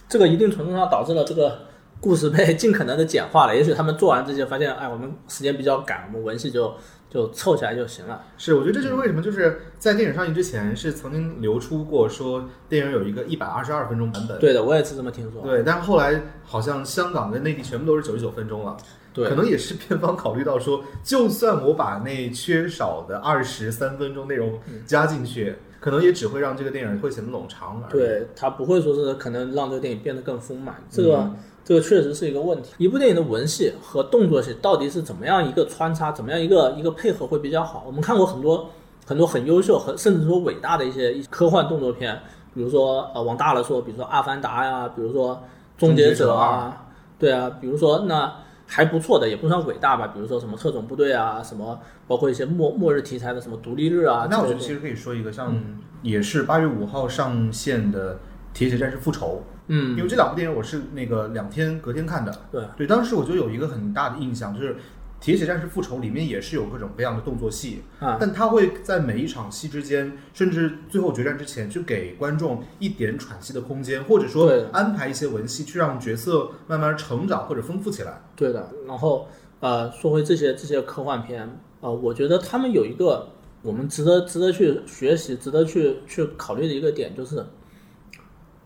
[0.09, 1.61] 这个一定程度上导致了这个
[2.01, 3.57] 故事被尽可能的简化了。
[3.57, 6.75] 也许他们做完这些，发现哎，我们时间比较赶，我们文戏就
[7.13, 8.25] 就凑起来就行了。
[8.39, 15.43] 是，我觉得这就是为什么就是在电影上映之前是曾经流出过说电影有一个一百二十二分钟版本，对的，我也是这么听说。
[15.43, 18.75] 对，但是后来好像香港跟内地全部都是九十九分钟了，
[19.13, 27.93] 对，可能也是片方考虑到说，就算我把那缺少的二十三分钟内容加进去，可能也只会让这个电影会显得冗长而已。
[27.93, 32.73] 对，它不会说是可能让这个电影变得更丰满，这个、嗯这个确实是一个问题。
[32.79, 37.85] 一部电影的文戏和动作戏到底是怎么样一个穿插，怎么样一个一个配合会比较好？
[37.87, 38.71] 我们看过很多
[39.07, 42.21] 很多很优秀、很甚至说伟大的一些一科幻动作片，
[42.55, 45.35] 比如说呃往大了说，比如说《阿凡达》呀，比如说
[45.81, 46.87] 《终结者》啊，
[47.19, 48.33] 对啊，比如说那
[48.67, 54.27] 还不错的，也不算伟大吧，比如说什么特种部队啊，什么包括一些末末日题材的什么独立日啊。
[54.31, 55.55] 那我觉得其实可以说一个，像
[56.03, 58.15] 也是八月五号上线的
[58.55, 62.33] 《铁血战士复仇》，因嗯，为这两部电影我是那个两天隔天看的。
[62.51, 64.75] 对，对，当时我就有一个很大的印象，就是
[65.21, 78.21] 《铁血战士复仇》里面也是有各种各样的动作戏，啊，但他会在每一场戏之间，甚至最后决战之前，去给观众一点喘息的空间，或者说安排一些文戏，去让角色慢慢成长或者丰富起来。
[78.35, 78.69] 对的。
[78.89, 79.29] 然后
[79.61, 81.49] 呃，说回这些这些科幻片，
[81.81, 83.29] 呃，我觉得他们有一个
[83.63, 87.47] 我们值得值得去学习、值得去去考虑的一个点，就是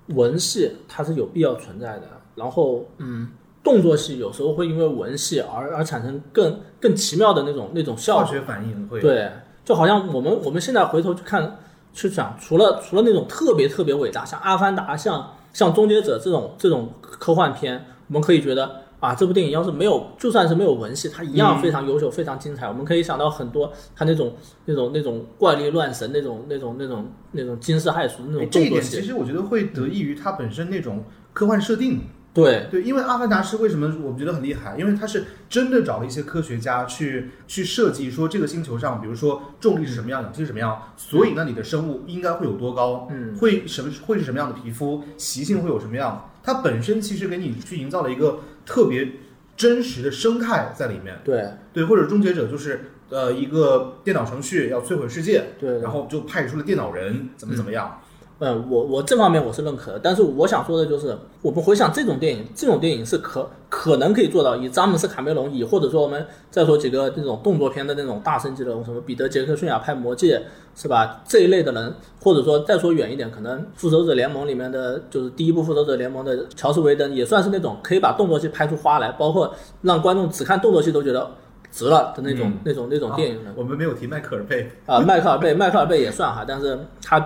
[0.08, 2.02] 文戏它是有必要存在的。
[2.34, 3.28] 然后嗯，
[3.64, 8.24] 动作戏有时候会因为文戏而而产生更更奇妙的那种那种效果。
[8.24, 9.30] 化学反应会对，
[9.64, 11.58] 就好像我们我们现在回头去看
[11.94, 22.66] 去想，除了除了那种特别特别伟大，像《阿凡达》像像《终结者》这种这种科幻片，我们可以觉得啊，这部电影要是没有，就算是没有文戏，它一样非常优秀、非常精彩。
[22.66, 29.02] 我们可以想到很多它那种那种那种怪力乱神、那种那种那种那种惊世骇俗的那哎种动作这一点其。
[29.02, 32.00] 实我觉得会得益于它本身那种科幻设定。
[32.32, 34.76] 对对，因为《阿凡达》是为什么我们觉得很厉害？
[34.78, 46.28] 因为它是真的找了一些科学家去去设计，说这个星球上，比如说重力是什么样，氧气是什么样，所以那里的生物应该会有多高，嗯，会什么会是什么样的皮肤，习性会有什么样。
[46.42, 49.12] 它本身其实给你去营造了一个特别
[49.56, 51.18] 真实的生态在里面。
[51.24, 55.80] 对对，或者终结者就是呃一个电脑程序要摧毁世界，对。
[55.80, 58.02] 然后就派出了电脑人怎么怎么样。
[58.38, 70.38] 嗯，我我这方面我是认可的，但是我想说的就是，我们回想这种电影，这种电影是可可能可以做到，以詹姆斯卡梅隆，以或者说我们再说几个那种动作片的那种大神级人物，什么彼得杰克逊啊拍《魔戒》
[70.78, 71.22] 是吧？
[71.26, 81.26] 这一类的人，或者说再说远一点，可能《复仇者联盟》里面的就是第一部《复仇者联盟》的乔斯维登，也算是那种可以把动作戏拍出花来，包括让观众只看动作戏都觉得
[81.70, 83.54] 值了的那种、嗯那种那种电影人。
[83.56, 87.18] 我们没有提迈克尔贝，啊，迈克尔贝，迈克尔贝也算哈，但是他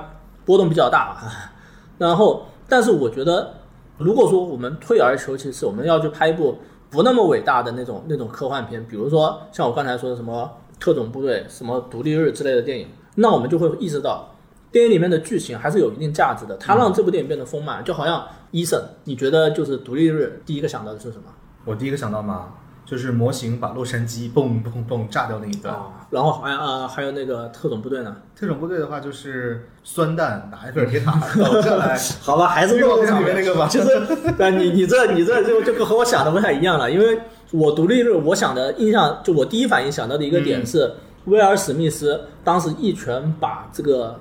[0.50, 1.52] 波动比较大啊。
[1.96, 3.54] 然后，但是我觉得，
[3.98, 6.58] 如果说我们退而求其次，我们要去拍一部
[6.90, 14.34] 不那么伟大的那种那种科幻片，比如说像我刚才说的什么特种部队、什么独立日之类的电影，那我们就会意识到，
[14.72, 17.84] 电影里面的剧情还是有一定价值的，它让这部电影变得丰满。
[17.84, 21.24] 就好像伊森，你觉得就是独立日第一个想到的是什么？
[21.64, 22.48] 我第一个想到嘛，
[22.90, 25.72] 就是模型把洛杉矶嘣嘣嘣炸掉那一段。
[25.72, 28.16] 啊，然后还啊还有那个特种部队呢？
[28.35, 33.68] 特种部队的话就是酸弹打埃菲尔铁塔 倒下来，好吧，还是预告片里面 那个吧。
[33.68, 34.03] 就是，
[34.37, 37.20] 但你你这你这就就和我想的不太一样了，因为
[37.53, 40.92] 我独立日我想的印象，就我第一反应想到的一个点是，
[41.26, 44.18] 威尔史密斯当时一拳把这个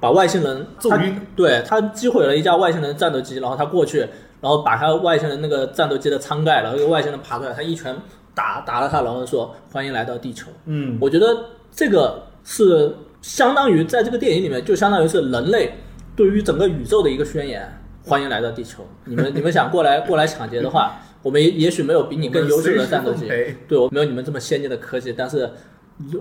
[0.00, 4.08] 把外星人他揍晕对他击毁了一架外星人的战斗机，然后他过去，
[4.46, 7.92] 然后把他外星人那个战斗机的舱盖，然后一个外星人爬出来，他一拳
[8.32, 10.46] 打打了他，然后说欢迎来到地球。
[10.66, 11.26] 嗯，我觉得
[11.72, 15.74] 这个是相当于在这个电影里面，就相当于是人类
[16.14, 17.68] 对于整个宇宙的一个宣言。
[18.04, 23.26] 欢迎来到地球， 你们你们想过来过来抢劫的话， 我们也也许没有比你更优秀的战斗机
[23.66, 25.50] 对我没有你们这么先进的科技，但是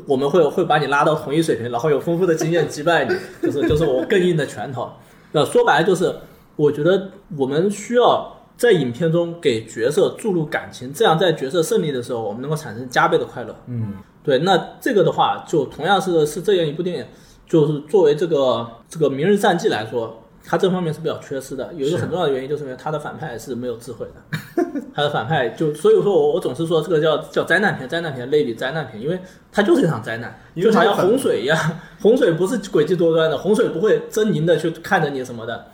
[0.07, 4.89] 我们会会把你拉到同一水平，然后有丰富的经验击败你，就是就是我更硬的拳头。
[5.31, 6.11] 那说白了就是，
[6.55, 13.55] 我觉得我们需要在影片中给角色注入感情，这样在角色胜利的时候，我们能够产生加倍的快乐。
[13.67, 17.05] 嗯，对，那这个的话，就同样是是这样一部电影，
[17.45, 21.73] 就是作为这个这个《明日战记》来说，它这方面是比较缺失的。
[21.73, 24.39] 有一个很重要的原因，就是因为它的反派是没有智慧的，
[24.95, 29.19] 它的反派就所以说我我总是说这个叫叫灾难片，灾难片类比灾难片，因为
[29.51, 31.57] 它就是一场灾难，就好像洪水一样，
[32.01, 35.65] 洪水不是诡计多端的，洪水不会狰狞的去看着你什么的。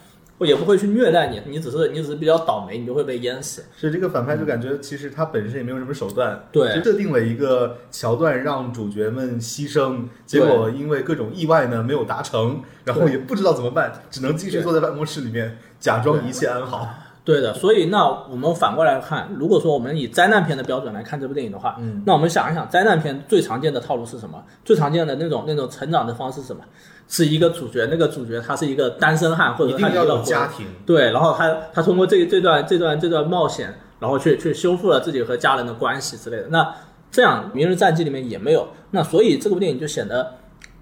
[0.46, 3.64] 也不会去虐待你，你只是你只是比较倒霉，你就会被淹死。
[3.78, 16.88] 是这个反派就感觉其实他本身也没有什么手段，对就设定了一个桥段让主角们牺牲，结果因为各种意外呢没有达成，然后也不知道怎么办，只能继续坐在办公室里面假装一切安好。
[17.24, 24.44] 对的，所以那我们反过来看，如果说我们以灾难片的标准来看这部电影的话，嗯，那我们想一想，灾难片最常见的套路是什么？
[24.66, 26.64] 最常见的那种那种成长的方式是什么？
[27.12, 36.48] 是一个主角，那个主角他是一个单身汉，或者他是一个活有家庭，对，然后他他通过这这段这段这段冒险，然后去去修复了自己和家人的关系之类的。
[36.48, 36.74] 那
[37.12, 40.36] 这样《明日战记》里面也没有，那所以这部电影就显得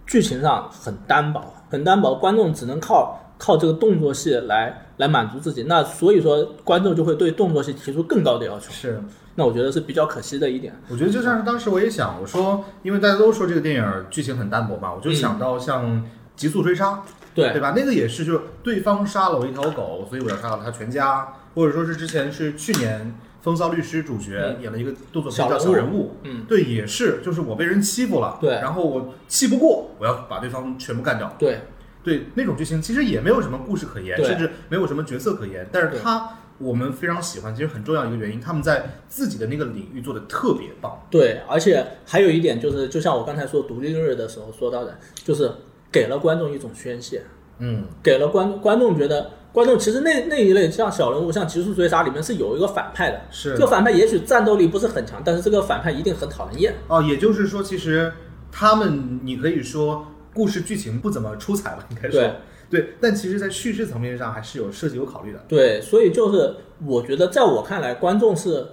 [0.05, 5.63] 剧情上很单薄，很单薄，观众只能靠靠这个动作戏来来满足自己。
[5.63, 8.69] 那所以说观众就会对动作戏提出更高的要求。
[8.69, 9.01] 是。
[9.35, 10.73] 那我觉得是比较可惜的一点。
[10.89, 15.85] 我觉得就像是当时我也想，我说，因为大家都说这个电影剧情很单薄嘛，我就想到像
[16.39, 16.93] 《极速追杀》，
[17.35, 17.51] 对。
[17.51, 17.73] 对吧？
[17.75, 28.51] 那个也是，就是对方杀了我一条狗，所以我要杀了他全家，或者说是之前是去年风骚律师》主角、演了一个动作片叫《小人物小人物》，嗯，对，也是，就是我被人欺负了，对。
[28.51, 31.59] 然后我气不过，我要把对方全部干掉，对。
[32.01, 45.51] 对，那种剧情其实也没有什么故事可言，甚至没有什么角色可言，但是他我们非常喜欢，其实很重要一个原因，他们在自己的那个领域做的特别棒，对，而且还有一点就是，就像我刚才说独立日的时候说到的，就是
[45.91, 47.23] 给了观众一种宣泄，
[47.59, 49.31] 嗯，给了观观众觉得。
[49.51, 56.75] 观众其实那那一类像小人物，像《极速追杀》里面是有一个反派的，是这个反派也许战斗力不是很强，但是这个反派一定很讨人厌。
[56.87, 58.13] 哦，也就是说，其实
[58.51, 62.31] 他们你可以说故事剧情不怎么出彩吧，应该说对
[62.69, 65.43] 对，但其实在叙事层面上还是有设计有考虑的。
[65.47, 68.63] 对，所以就是我觉得，在我看来，观众是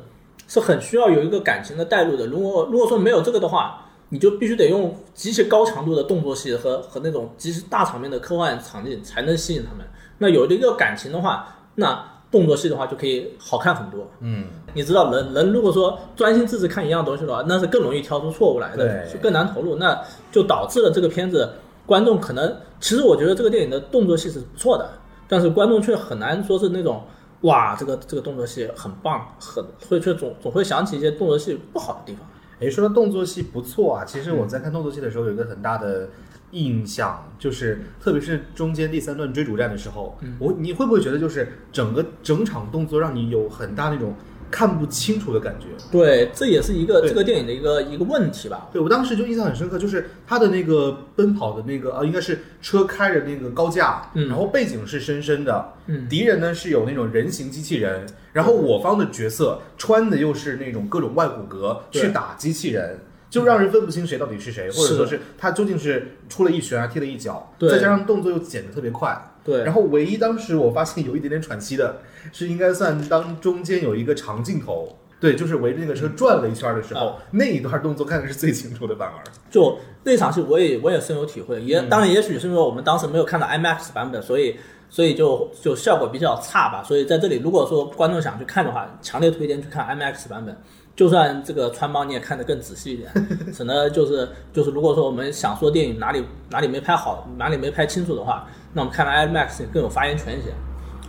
[0.46, 2.26] 是很需要有一个感情的带入的。
[2.26, 9.84] 如果如果说没有这个的话，你就必须得用极其高强度的动作戏和和那种极其大场面的科幻场景才能吸引他们。
[10.18, 14.08] 那有了一个感情的话，那动作戏的话就可以好看很多。
[14.20, 21.52] 嗯，你知道人人如果说专心致志看一样东西的话，那是更容易挑出错误来的，就更难投入，那就导致了这个片子
[21.84, 24.90] 观众可能，其实我觉得这个电影的动作戏是不错的，
[25.28, 27.02] 但是观众却很难说是那种
[27.42, 32.26] 哇，这个这个动作戏很棒，很会却总总会想起一些动作戏不好的地方。
[32.60, 36.08] 诶，说到动作戏不错啊，其实我在看动作戏的时候有一个很大的
[36.52, 44.14] 印象，就是特别是中间第三段追逐战的时候，我你会不会觉得就是整个整场动作让你有很大那种
[44.50, 45.66] 看不清楚的感觉？
[45.90, 48.68] 对，这也是一个这个电影的一个一个问题吧。
[48.72, 62.98] 对我当时就印象很深刻，就是他的那个奔跑的那个啊，应该是车开着那个高架，嗯然后背景是深深的，嗯敌人呢是有那种人形机器人，然后我方的角色穿的又是那种各种外骨骼去打机器人。
[63.28, 69.20] 就让人分不清谁到底是谁，或者说是他究竟是出了一拳还踢了一脚，再加上动作又剪得特别快。
[69.46, 71.98] 对，然后唯一当时我发现有一点点喘息的，
[72.32, 79.14] 是应该算当中间有一个长镜头，对，就是围着那个车转了一圈的时候，那一段动作看的是最清楚的，反而。
[79.48, 81.62] 就那场戏，我也我也深有体会。
[81.62, 84.56] 也嗯当然，也许是因为我们当时没有看到 IMAX 版本，所以
[84.90, 86.82] 所以就就效果比较差吧。
[86.82, 90.56] 所以在这里，如果说观众想去看的话，强烈推荐去看 IMAX 版本。
[90.96, 93.10] 就算这个穿帮你也看得更仔细一点，
[93.54, 100.48] 省得就是就是如果说我们想说电影哪里哪里没拍好，哪里没拍清楚的话，那我们看了 IMAX 更有发言权一些。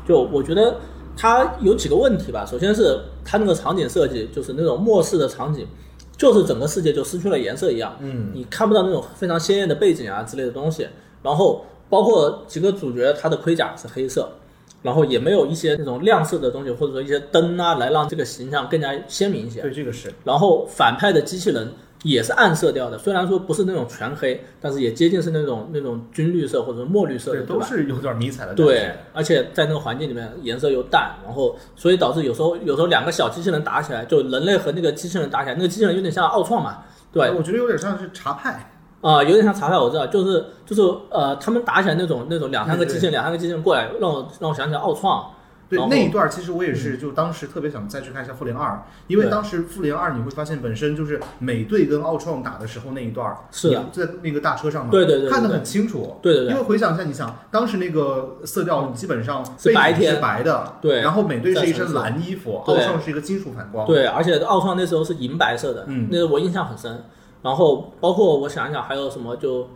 [0.06, 0.76] 就我觉得
[1.16, 5.66] 它有几个问题吧，首先是它那个场景设计，就是那种末世的场景，
[6.18, 10.88] 就是整个世界就失去了颜色一样，嗯，你看不到那种非常鲜艳的背景啊之类的东西。
[11.24, 14.30] 然后包括几个主角，他的盔甲是黑色，
[14.82, 19.62] 然后也没有一些那种亮色的东西，或者说一些灯啊，来让这个形象更加鲜明一些。
[19.62, 20.14] 对，这个是。
[20.24, 21.72] 然后反派的机器人
[22.04, 27.66] 也是暗色调的，虽然说不是那种全黑，但是也接近是那种那种军绿色或者墨绿色的，对，吧？
[27.68, 28.54] 都是有点迷彩的。
[28.54, 38.72] 对，而且在那个环境里面颜色又淡，然后所以导致有时候有时候两个小机器人打起来，就人类和那个机器人打起来，那个机器人有点像奥创嘛，对，我觉得有点像是茶派。
[39.00, 45.32] 啊、有点像查派，我知道，就是就是呃，他们打起来那种那种两三个机器人，两三个机器人过来，让我让我想起来奥创，
[45.70, 48.72] 对那一段，其实我也是，就当时特别想再去看一下《复联二》，
[49.08, 56.18] 因为当时《复联二》你会发现本身就是美队跟奥创打的时候那一段，是在那个大车上嘛，对对对对看得很清楚。
[56.22, 56.52] 对对对。
[56.52, 61.02] 因为回想一下，你想当时那个色调基本上是白天是白的，对。
[61.02, 66.08] 然后美队是一身蓝衣服，奥创是一个金属反光，对，而且奥创那时候是银白色的，嗯。
[66.10, 67.04] 那个我印象很深。
[67.42, 69.68] 然后包括我想一想还有什么就，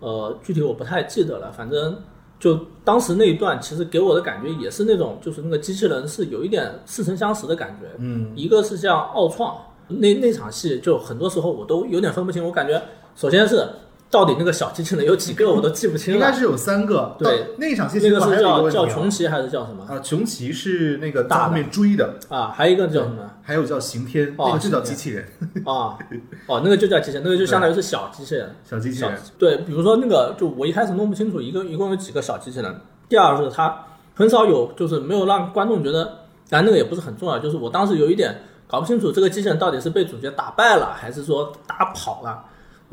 [0.00, 1.96] 呃，具体我不太记得了，反正
[2.38, 7.88] 就当时那一段，其实给我的感觉也是那种，就是那个机器人是有一点似曾相识的感觉。
[7.98, 9.56] 嗯，一个是像奥创
[9.88, 12.80] 那那场戏，就很多时候我都有点分不清，我感觉
[13.14, 13.68] 首先是
[14.14, 17.16] 到底那个小机器人有几个我都记不清了，应该是有三个。
[17.18, 22.52] 对那一场戏那个是叫叫琼奇还是叫什么啊，琼奇是那个在大的后面追的，啊？
[22.54, 23.28] 还有一个叫什么？
[23.42, 25.24] 还有叫刑天，哦那个就叫机器人，
[25.66, 25.98] 啊，
[26.46, 28.54] 哦，那个就叫机器人，那个就相当于是小机器人。
[28.64, 29.18] 小小机器人。
[29.36, 32.80] 对，比如说那个，就我一开始弄不清楚一个一共有几个小机器人。
[33.08, 36.04] 第二是它很少有，就是没有让观众觉得，
[36.48, 42.44] 当然那个也不是很重要，就是我当时有一点搞不清楚这个机器人到底是被主角打败了，还是说打跑了。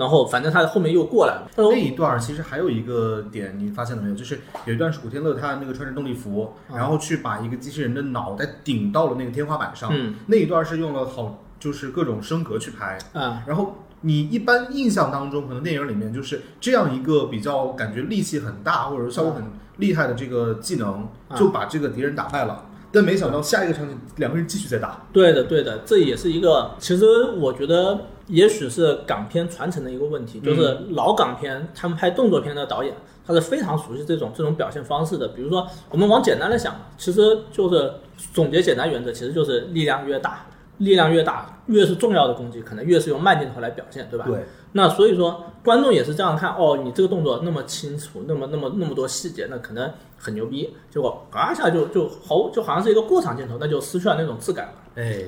[0.01, 4.15] 然后反正他后面又过来了，那一段其实还有一个点，你发现了没有？
[4.15, 9.91] 就是有一段是古天乐他那个穿着动力服，啊然后去把一个机器人的脑袋顶到了那个天花板上。
[9.93, 12.97] 嗯那一段是用了好，就是各种升格去拍。
[13.13, 19.43] 啊，然后你一般印象当中，可能电影里面就是这样一个比较感觉力气很大或者效果很
[19.77, 22.65] 厉害的这个技能，啊就把这个敌人打败了。
[22.93, 25.01] 但没想到下一个场景两个人继续在打。
[25.13, 27.05] 对的对的，这也是一个，其实
[27.37, 27.97] 我觉得
[28.28, 32.93] 也许是港片传承的一个问题，就是老港片他们拍动作片的导演，
[33.26, 35.28] 他是非常熟悉这种这种表现方式的。
[35.30, 37.93] 比如说，我们往简单的想，其实就是
[38.34, 40.45] 总结简单原则，其实就是力量越大，
[40.78, 44.26] 力量越大，越是重要的攻击，可能越是用慢镜头来表现，对吧？
[44.26, 50.74] 对，那所以说，观众也是这样看哦，你这个动作那么清楚，那么那么那么多细节，那可能很牛逼。
[50.89, 54.74] 结果嘎一下就就好，就好像是一个过场镜头，那就失去了那种质感了。
[54.95, 55.24] 哎，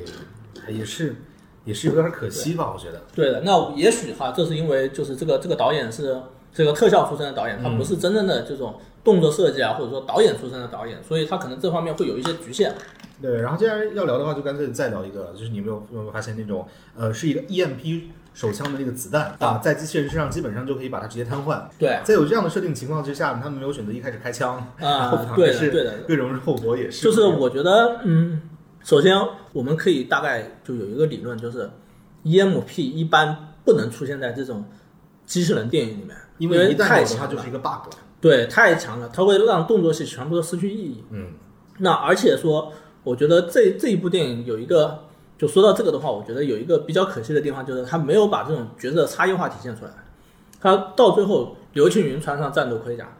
[0.69, 1.15] 也是
[1.65, 3.01] 也是有点可惜吧，我觉得。
[3.15, 6.19] 对的，那也许哈，这是因为就是这个这个导演是
[6.53, 12.73] 这个特效出身的导演，他不是真正的这种动作设计啊，或者说导演出身的导演，所以他可能这方面会有一些局限。
[13.21, 18.01] 对，然后既然要聊的话，就干脆再聊一个，就是你有没有有没有发现那种呃，是一个 EMP
[18.33, 21.61] 手枪的那个子弹啊，在机器人身上基本上就可以把它直接瘫痪。
[21.79, 27.03] 对在有这样的设定情况之下，他们没有选择一开始开枪，啊对的对的，各种后果也是。
[27.03, 28.41] 就是我觉得，嗯，
[28.83, 29.17] 首先
[29.53, 31.69] 我们可以大概就有一个理论，就是
[32.23, 34.65] EMP 一般不能出现在这种
[35.25, 37.93] 机器人电影里面，因为太强了就是一个 bug。
[38.19, 41.03] 对太强了，它会让动作戏全部都失去意义。
[41.09, 41.27] 嗯，
[41.79, 42.71] 那而且说，
[43.03, 45.03] 我觉得这这一部电影有一个，
[45.37, 49.91] 就说到这个的话，我觉得有一个比较可惜的地方，就是他没有把这种角色差异化体现出来。
[50.61, 53.13] 他到最后，刘青云穿上战斗盔甲，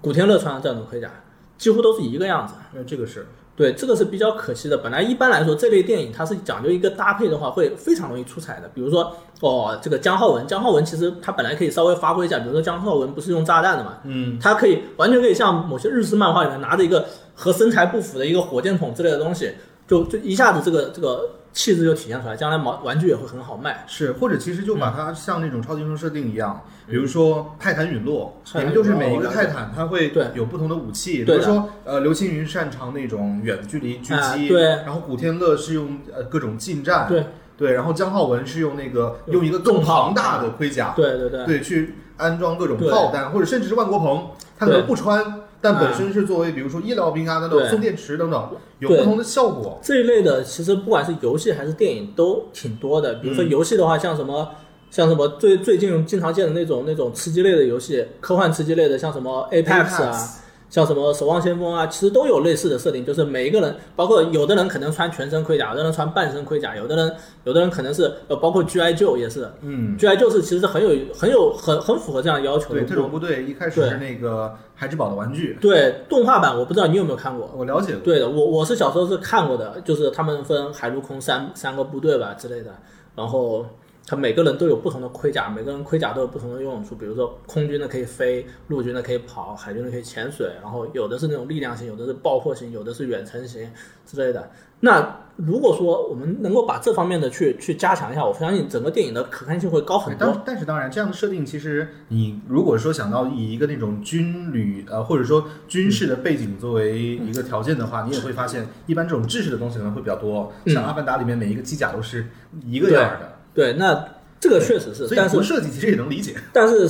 [0.00, 1.08] 古天乐穿上战斗盔甲，
[1.56, 2.54] 几乎都是一个样子。
[2.72, 4.78] 那这个是对，这个是比较可惜的。
[4.78, 8.70] 本来一般来说，这类电影它是讲究一个搭配的话，会非常容易出彩的。
[8.72, 17.04] 比如说，哦，这个姜浩文，姜浩文其实他本来可以稍微发挥一下，比如说姜浩文不是用炸弹的嘛，嗯，他可以完全可以像某些日式漫画里面拿着一个
[17.34, 19.50] 和身材不符的一个火箭筒之类的东西，
[19.88, 21.28] 就就一下子这个这个
[21.58, 23.84] 气质就体现出来，将来毛玩具也会很好卖。
[23.88, 34.62] 是，或者其实就把它像那种超级英雄设定一样，比如说泰坦陨落，泰坦里面就是每一个泰坦它会有不同的武器，比如说呃刘青云擅长那种远距离狙击，啊对。
[34.62, 37.24] 然后古天乐是用呃各种近战，对。
[37.56, 41.44] 对，然后姜浩文是用那个用用一个更庞大的盔甲，对对对。
[41.44, 48.48] 对，去安装各种炮弹，或者甚至是万国鹏，他可能不穿，但本身是作为比如说医疗兵啊等等对送电池等等，
[48.78, 49.78] 有不同的效果。
[49.82, 53.14] 这一类的，其实不管是游戏还是电影都挺多的。
[53.14, 54.48] 比如说嗯游戏的话，像什么
[54.90, 60.28] 像什么最最近经常见的那种那种吃鸡类的游戏，科幻吃鸡类的，像什么 Apex 啊。
[60.70, 67.10] 像什么《守望先锋》啊，其实都有类似的设定，就是每一个人，包括有的人可能穿全身盔甲，有的人穿半身盔甲，有的人
[67.44, 68.92] 有的人可能是呃，包括 G.I.
[68.92, 70.14] Joe 也是嗯，，G.I.
[70.18, 72.88] Joe 是其实是很有很有很很符合这样要求的对，。
[72.90, 77.50] 特种部队一开始对是那个孩之宝的玩具，对动画版，我不知道你有没有看过。
[77.56, 78.00] 我了解过。
[78.04, 82.70] 对的，我我是小时候是看过的，就是他们分海陆空三三个部队吧之类的，
[83.16, 83.66] 然后
[84.06, 93.68] 他每个人都有不同的盔甲，每个人盔甲都有不同的用处，比如说空军的可以飞，陆军的可以跑，海军的可以潜水，然后有的是那种力量型，有的是爆破型，有的是远程型
[94.06, 94.48] 之类的。
[94.80, 100.26] 那如果说我们能够把这方面的去去加强一下，我相信整个电影的可看性会高很多。
[100.26, 110.52] 但但是当然，这样的设定其实你如果说想到以一个那种军旅呃或者说军事的背景作为一个条件的话，你也会发现，一般这种制式的东西可能会比较多。
[110.64, 112.26] 嗯像《阿凡达》里面每一个机甲都是
[112.64, 114.04] 一个样儿的，对，那
[114.40, 116.34] 这个确实是，所以但是不设计其实也能理解。
[116.52, 116.88] 但是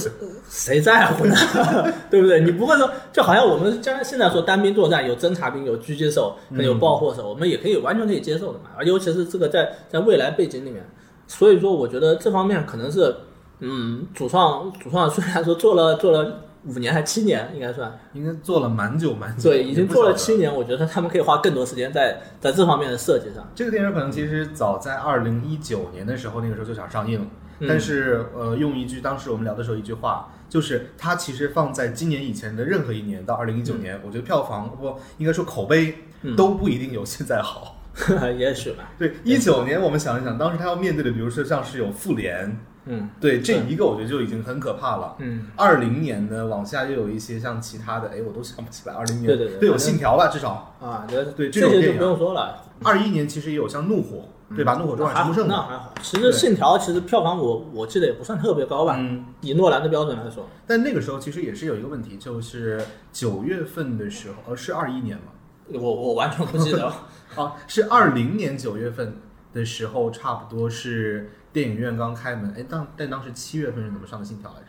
[0.50, 1.34] 谁在乎呢？
[2.10, 2.40] 对不对？
[2.42, 8.70] 你不会说，就好像我们将现在说单兵作战有侦察兵、有狙击手、嗯有爆破手，我们也可以完全可以接受的嘛。
[8.76, 10.84] 而尤其是这个在在未来背景里面，
[11.26, 13.14] 所以说我觉得这方面可能是，
[13.60, 17.98] 嗯，主创主创虽然说做了做了五年还七年，应该算。
[18.12, 23.46] 应该做了蛮久蛮久，对，已经做了七年，我觉得他们可以花更多时间在在这方面的设计上。
[23.54, 27.66] 这个电影可能其实早在二零一九年的时候，那个时候就想上映，嗯。
[27.68, 36.36] 但是呃，用一句当时我们聊的时候一句话，就是它其实放在今年以前的任何一年到二零一九年，我觉得票房不应该说口碑嗯。
[36.36, 37.74] 都不一定有现在好。
[38.38, 42.56] 也许吧，对，一九年我们想一想，当时他要面对的，比如说像是有复联，
[42.88, 45.14] 嗯对这一个我觉得就已经很可怕了。
[45.18, 48.94] 嗯，二零年呢，往下又有一些像其他的，哎，我都想不起来。
[48.94, 50.74] 二零年对对对有信条吧，至少。
[50.80, 52.64] 啊，这对这些就不用说了。
[52.82, 54.74] 二一年其实也有像怒火，对吧？
[54.74, 55.92] 怒火中那还好，海陈木胜，那还好。
[56.00, 60.48] 其实《信条》其实票房我我记得也不算特别高吧，嗯，以诺兰的标准来说。
[60.66, 62.80] 但那个时候其实也是有一个问题，就是
[63.12, 65.24] 九月份的时候，呃，是二一年吗？
[65.72, 67.06] 我我完全不记得了。
[67.34, 69.16] 啊，是二零年九月份
[69.52, 72.52] 的时候，差不多是电影院刚开门。
[72.56, 74.66] 哎，当但当时七月份是怎么上的《信条》来着？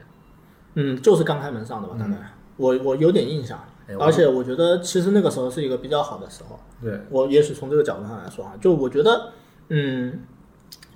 [0.75, 2.15] 嗯，就是刚开门上的吧，大概。
[2.57, 3.57] 我我有点印象，
[3.99, 6.59] 而且我觉得其实那个时候是一个比较好的时候。
[6.81, 9.31] 对，我也许从这个角度上来说啊，就我觉得，
[9.69, 10.19] 嗯，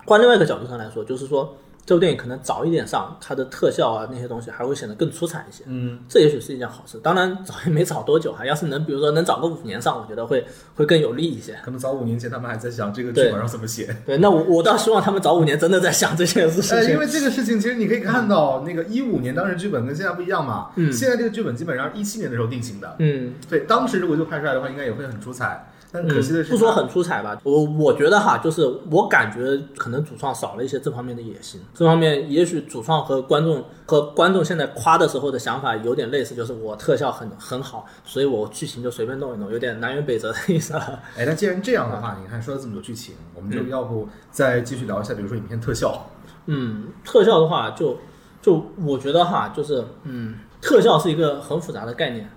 [0.05, 1.55] 换另外一个角度上来说，就是说，
[1.86, 5.63] 这部电影可能早一点上，它的特效啊那些东西还会显得更出彩一些。
[5.67, 6.97] 嗯，这也许是一件好事。
[7.03, 11.57] 当然早也没早多久哈，要是能比如说能早个五年上，我觉得会会更有利一些。
[11.63, 13.95] 可能早五年前他们还在想这个剧本要怎么写。
[14.05, 16.97] 对，那我我倒希望他们早五年真的在想这件事呃，因。
[16.97, 20.69] 为这个事情，其实你可以看到，那个一五年当时剧本跟现在不一样嘛。
[20.75, 22.95] 嗯现在这个剧本基本上一七年的时候定型的。
[22.99, 25.67] 嗯，对，当时如果就拍出来的话，应该也会很出彩。
[25.93, 31.61] 但可惜的是，嗯不说很出彩吧，我我觉得哈，就是我感觉可能主创少了一些这方面的野心。
[31.71, 40.99] 这方面也许主创和观众和观众现在夸的时候的想法有点类似，就是我特效很很好，所以我剧情就随便弄一弄，有点南辕北辙的意思了。
[41.15, 46.07] 哎，那既然这样的话，你看说了这么多剧情，我们就要不再继续聊一下，比如说影片特效。
[46.47, 47.97] 嗯，特效的话就
[48.41, 52.27] 就我觉得哈，就是嗯，特效是一个很复杂的概念，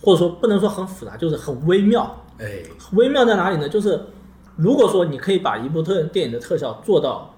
[0.00, 2.21] 或者说不能说很复杂，就是很微妙。
[2.38, 2.62] 哎，
[2.92, 3.68] 微妙在哪里呢？
[3.68, 4.00] 就是
[4.56, 7.34] 如果说你可以把一部特电影的特效做到，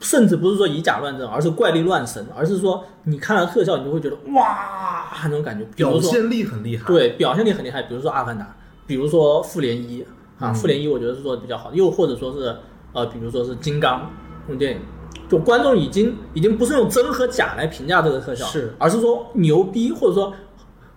[0.00, 5.64] 甚至不是说以假乱真，而是怪力乱神，而是说你看了特效，你就会觉得哇那种感觉。
[5.74, 6.86] 比如说，表现力很厉害。
[6.86, 7.82] 对，表现力很厉害。
[7.82, 8.44] 比如说《阿凡达》，
[8.86, 10.02] 比如说《复联一》
[10.38, 12.54] 啊，嗯复联一》我觉得是做的比较好，又或者说是
[12.92, 14.00] 呃，比如说是《金刚》
[14.46, 14.80] 这种电影，
[15.28, 20.34] 就观众已经已经不是用真和假来评价这个特效，是，而是说牛逼或者说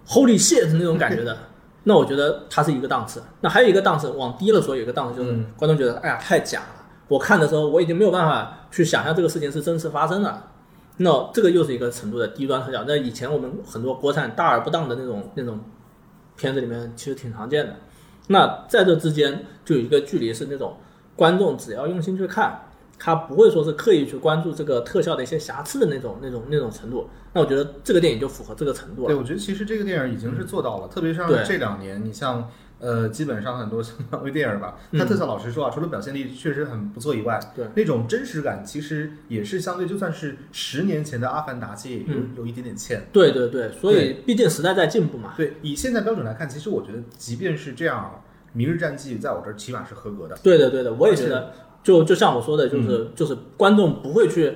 [0.08, 1.38] Holy shit 那种感觉的。
[1.90, 3.24] 那我觉得它是一个档次。
[3.42, 6.86] 那还有一个档次，往低了说有一个档次，就是嗯观众觉得哎呀太假了。
[7.08, 10.44] 我看的时候我已经没有办法去想象这个事情是真实发生的。
[10.98, 12.84] 那这个又是一个程度的低端视角。
[12.88, 15.60] 那以前我们很多国产大而不当的那种那种
[16.38, 17.74] 片子里面其实挺常见的。
[18.28, 20.78] 那在这之间就有一个距离，是那种
[21.16, 22.69] 观众只要用心去看，
[23.00, 27.10] 他不会说是刻意去关注这个特效的一些瑕疵的那种那种那种程度。
[27.34, 43.06] 那我觉得这个电影就符合这个程度了对，我觉得其实这个电影已经是做到了，特别是这两年，你像呃，基本上很多漫威电影吧， 它嗯特效老实说啊，除了表现力确实很不错以外，对那种真实感其实也是相对，就算是十年前的《阿凡达》，其实也有、嗯有一点点欠。
[43.14, 45.34] 对对对，所以毕竟时代在进步嘛。
[45.38, 48.24] 对，以现在标准来看，其实我觉得，即便是这样，
[48.54, 50.38] 《明日战记》在我这儿起码是合格的。
[50.42, 51.52] 对的对的，我也觉得，
[51.84, 54.56] 就就像我说的，就是、就是观众不会去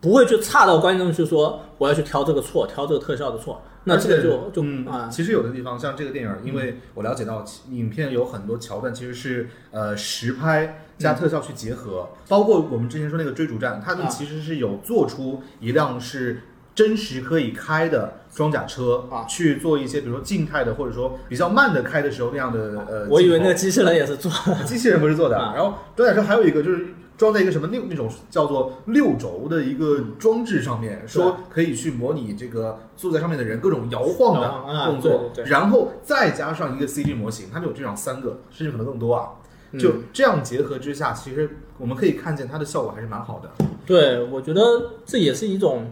[0.00, 4.64] 不会去差到观众去说我要去挑这个错，挑这个特效的错，那这个就就
[5.10, 14.08] 其实有的地方像这个电影，因为我了解到其影片有很多桥段其实是呃实拍加特效去结合，包括我们之前说那个追逐战，他们啊。
[14.08, 16.42] 其实是有做出一辆是。
[16.76, 19.24] 真实可以开的装甲车啊。
[19.24, 24.30] 去做一些，比如说静态的，或者说比较慢的开的时候那样的呃，我以为那个机器人也是做，
[24.66, 25.54] 机器人不是做的，啊。
[25.56, 39.30] 然后装甲车还有一个就是装在一个什么六那种叫做六轴的一个装置上面，说可以去模拟这个坐在上面的人各种摇晃的动作，然后再加上一个 CG 模型，他们有这样三个，甚至可能更多啊。
[39.72, 39.80] 嗯。
[39.80, 43.50] 就这样结合之下，其实我们可以看见它的效果还是蛮好的。
[43.86, 44.62] 对我觉得
[45.06, 45.90] 这也是一种。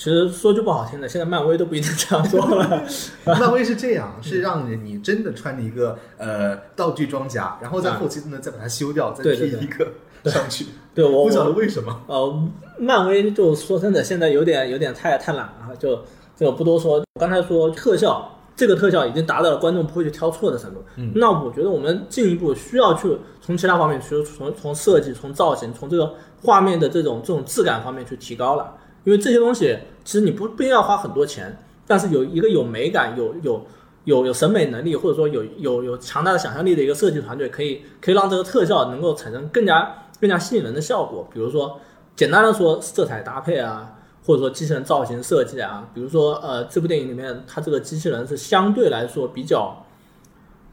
[0.00, 2.82] 其实说句不好听的，现在漫威都不一定这样做了。
[3.26, 9.86] 漫威是这样，是让你真的穿着一个呃道具装甲，然后在后期呢再把它修掉，再贴一个
[10.24, 10.68] 上去。
[10.94, 12.00] 对我不晓得为什么。
[12.06, 12.42] 呃，
[12.78, 16.02] 漫威就说真的，现在有点有点太太懒了，就
[16.34, 17.04] 就不多说。
[17.16, 20.82] 我刚才说特效，这个特效已经达到了观众不会去挑错的程度。
[20.96, 28.76] 嗯那我觉得我们进一步需要去从其他方面，去从从设计、从造型、从这个画面的这种这种质感方面去提高了。
[29.04, 33.66] 因为这些东西其实你不不一定要花很多钱，但是有一个有美感、有有
[34.04, 41.28] 有有审美能力，或者说有有有强大的想象力的一个设计团队，可以可以让这个特效能够产生更加更加吸引人的效果。
[41.32, 41.78] 比如说，
[42.16, 43.94] 简单的说，色彩搭配啊，
[44.26, 49.84] 或者说机器人造型设计啊，比如说呃，这部电影里面它这个机器人是相对来说比较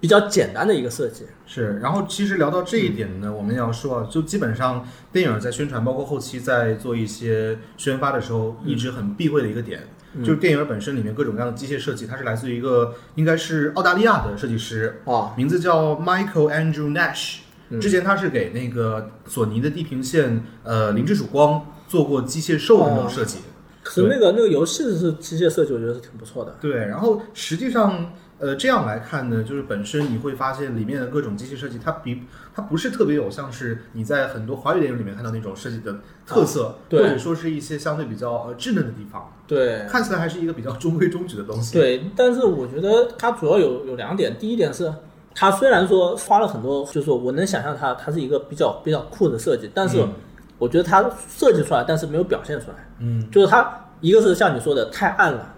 [0.08, 1.26] 比较简单的一个设计。
[1.45, 9.82] 是，然后其实聊到这一点呢，我们要说啊，就基本上电影在宣传，包括后期在做一些宣发的时候，一直很避讳的一个点，
[10.14, 17.39] 嗯就是电影本身里面各种各样的机械设计，它是来自于一个应该是澳大利亚的设计师，啊，名字叫 Michael Andrew Nash。
[17.70, 23.39] 嗯之前他是给那个索尼的地平线呃零之曙光做过机械兽的那种设计。
[23.84, 26.55] 可是那个那个游戏是机械设计，我觉得是挺不错的。
[26.62, 32.24] 对，然后实际上，呃，这样来看呢，就是本身你会发现里面的各种机器设计，它比
[32.56, 41.74] 它不是特别有像是你在很多华语电影里面看到那种设计的特色，对或者说是一些相对比较呃稚嫩的地方，对，看起来还是一个比较中规中矩的东西。
[41.74, 44.94] 对，但是我觉得它主要有有两点，第一点是
[45.34, 50.14] 它虽然说花了很多，就是说我能想象它它是一个比较比较酷的设计，但是嗯
[50.60, 52.78] 我觉得它设计出来，但是没有表现出来。
[53.00, 55.54] 嗯，就是它一个是像你说的太暗了，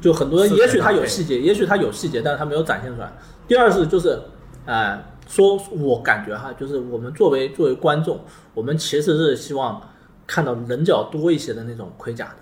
[0.00, 3.12] 就很多人也许他有细节，也许他有细节，但是他没有展现出来。
[3.46, 4.18] 第二是就是，
[4.64, 8.20] 呃，说我感觉哈，就是我们作为作为观众，
[8.54, 9.82] 我们其实是希望
[10.26, 12.34] 看到棱角多一些的那种盔甲的。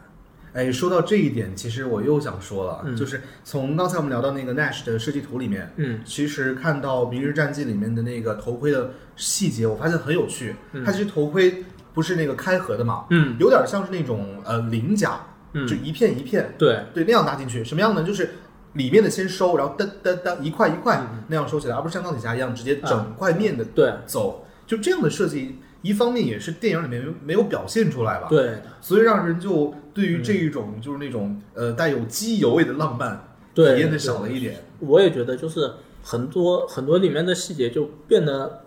[0.52, 10.57] 哎，说到这一点，其实我又想说了，嗯就是从刚才我们聊到那个 Nash 的设计图里面，嗯其实看到《明日战记》里面的那个头盔的细节，我发现很有趣。
[10.72, 15.20] 嗯它其实头盔不是那个开合的嘛，嗯有点像是那种呃鳞甲，
[15.57, 15.66] 嗯。
[15.66, 18.04] 就一片一片，对，对，那样搭进去，什么样呢？
[18.04, 18.30] 就是
[18.74, 21.24] 里面的先收，然后噔噔噔一块一块嗯。
[21.28, 23.92] 那样收起来，而不是像钢铁侠一样直接整块面的对。
[24.07, 24.46] 走。
[24.66, 34.57] 就这样的设计，一方面也是电影里面没有表现出来吧，对，所以让人就对于这一种就是那种呃带有机油味的浪漫体验的少了一点。
[34.80, 38.62] 我也觉得就是很多很多里面的细节就变得，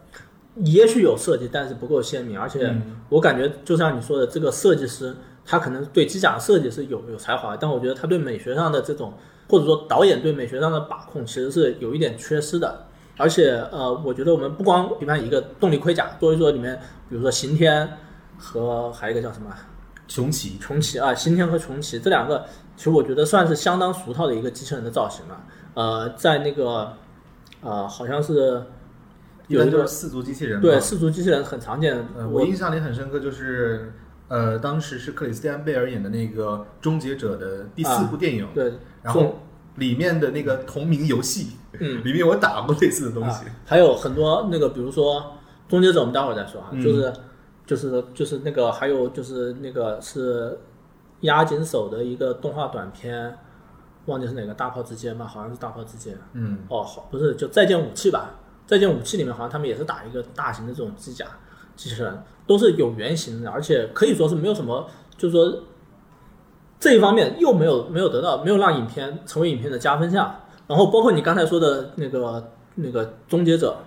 [0.63, 2.81] 也许有设计，但是不够鲜明，而且嗯。
[3.09, 5.13] 我感觉就像你说的，这个设计师
[5.49, 9.11] 他可能对机甲的设计是有有才华，但我觉得他对美学上的这种，
[9.49, 12.85] 或者说导演对美学上的把控其实是有一点缺失的。
[13.17, 16.79] 而且呃，我觉得我们不光批判一个动力盔甲，多一说里面，
[17.09, 17.97] 比如说刑天
[18.37, 19.49] 和还有一个叫什么
[20.07, 22.45] 穷奇，重启啊，刑天和重启这两个，
[22.77, 25.43] 其实我觉得算是相当俗套的一个机器人的造型了。
[25.73, 26.93] 呃，在那个
[27.61, 28.63] 呃，好像是
[29.47, 30.61] 有一个一般都是四足机器人。
[30.61, 31.97] 对四足机器人很常见。
[32.15, 33.91] 呃，我印象里很深刻，就是
[34.29, 38.73] 呃，当时是克里斯蒂安贝尔演的那个《终结者》的第四部电影，对，
[39.03, 39.39] 然后
[39.75, 43.45] 里面的那个同名游戏，嗯，里面我打过类似的东西。
[43.45, 45.33] 啊，还有很多那个，比如说
[45.67, 47.13] 终结者，我们待会儿再说哈，嗯就是
[47.65, 50.57] 就是就是那个，还有就是那个是
[51.21, 53.37] 押井守的一个动画短片，
[54.05, 56.15] 忘记是哪个大炮之间吧，好像是大炮之间。
[56.33, 58.35] 嗯，哦，好，不是，就再见武器吧。
[58.67, 61.25] 再见武器里面好像他们也是打一个大型的这种机甲
[61.75, 65.65] 机器人，都是有原型的，而且可以说是没有什么，就是说
[66.79, 70.35] 这一方面又没有没有得到，没有让影片成为影片的加分项。
[70.65, 73.77] 然后包括你刚才说的那个那个终结者，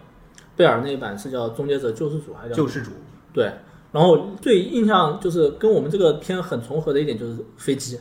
[0.55, 2.93] 贝尔那一版是叫终结者救世主还是叫救世主，
[3.33, 3.51] 对。
[3.91, 7.99] 然后最印象就是跟我们这个片很重合的一点就是飞机，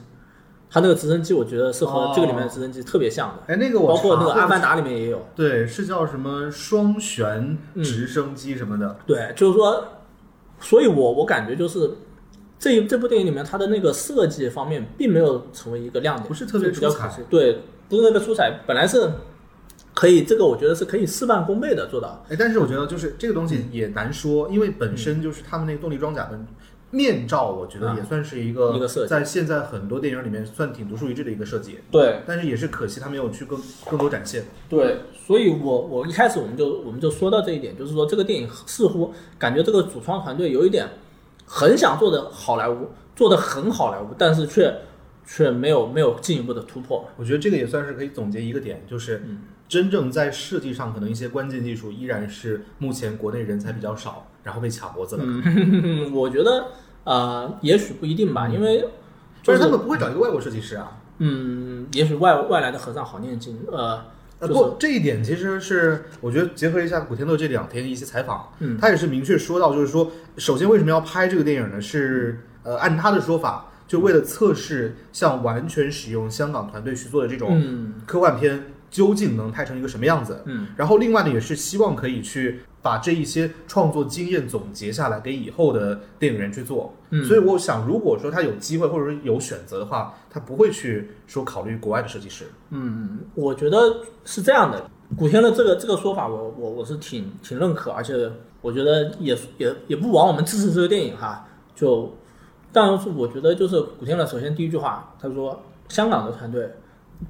[0.69, 3.53] 它那个直升机我觉得是和这个里面的直升机特别像的。
[3.53, 5.19] 哎，那个我包括那个《阿凡达》里面也有。
[5.35, 8.95] 对，是叫什么双旋嗯直升机什么的。
[9.05, 9.85] 对，就是说，
[10.61, 11.91] 所以我我感觉就是
[12.57, 17.21] 这一这部电影里面它的那个设计方面并没有成为一个亮点，不是特别比较出彩可惜。
[17.29, 17.59] 对，
[17.89, 19.11] 不是特别出彩，本来是
[19.93, 22.23] 可以，这个我觉得是可以事半功倍的做到。
[22.29, 26.39] 哎，但是我觉得就是这个东西也难说，因为本身就是他们那个动力装甲的
[26.91, 31.79] 面罩，我觉得也算是一个一个设计在现在很多电影里面算挺独树一帜的一个设计。
[31.89, 34.43] 对但是也是可惜他没有去更更多展现。
[34.69, 40.87] 对，所以我我一开始我们就我们就说到这一点，就是说这个电影似乎感觉这个主创团队有一点
[41.45, 44.73] 很想做的好莱坞，做的很好莱坞，但是却
[45.25, 47.07] 却没有没有进一步的突破。
[47.15, 49.39] 我觉得这个也算是可以总结一个点，就是嗯
[49.71, 55.23] 真正在设计上可能一些关键技术依然是目前国内人才比较少，然后被卡脖子了。
[55.25, 56.65] 嗯， 我觉得
[57.05, 58.85] 呃，也许不一定吧，因为
[59.41, 60.99] 就是他们不会找一个外国设计师啊。
[61.19, 64.03] 嗯，也许外外来的和尚好念经，呃，
[64.39, 71.79] 呃，就是不，这一点其实是我觉得结合一下古天乐这两天的一些采访，嗯他也是明确说到，就是说，首先为什么要拍这个电影呢？
[71.79, 80.43] 是呃，按他的说法，就为了测试像完全使用香港团队去做的这种嗯科幻片究竟能拍成一个什么样子。
[80.45, 86.93] 嗯然后另外呢，也是希望可以去把这一些创作经验总结下来，给以后的电影人去做。
[87.09, 92.45] 嗯，所以我想，如果说他有机会或者说有选择的话，他不会去说考虑国外的设计师。
[92.69, 93.77] 嗯，我觉得
[94.25, 94.89] 是这样的。
[95.17, 98.31] 古天乐这个这个说法我，我我是挺挺认可，而且
[98.61, 101.45] 我觉得也也也不枉我们支持这个电影哈。
[101.75, 102.15] 就，
[102.71, 106.71] 但是我觉得就是古天乐，首先第一句话他说香港的团队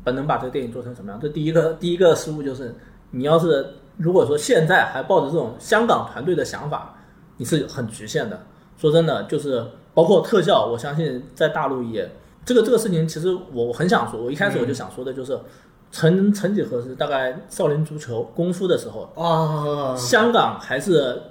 [0.03, 2.75] 本能把这个电影做成什么样，这第一个第一个失误就是
[3.11, 6.95] 你要是如果说现在还抱着这种香港团队的想法，
[7.37, 8.39] 你是很局限的。
[8.77, 9.63] 说真的，就是
[9.93, 12.09] 包括特效，我相信在大陆也
[12.43, 15.39] 这个这个事情，其实我我很想说，我一开始我就想说的就是，
[15.91, 21.21] 曾曾几何时，大概少林足球、功夫的时候，啊，香港还是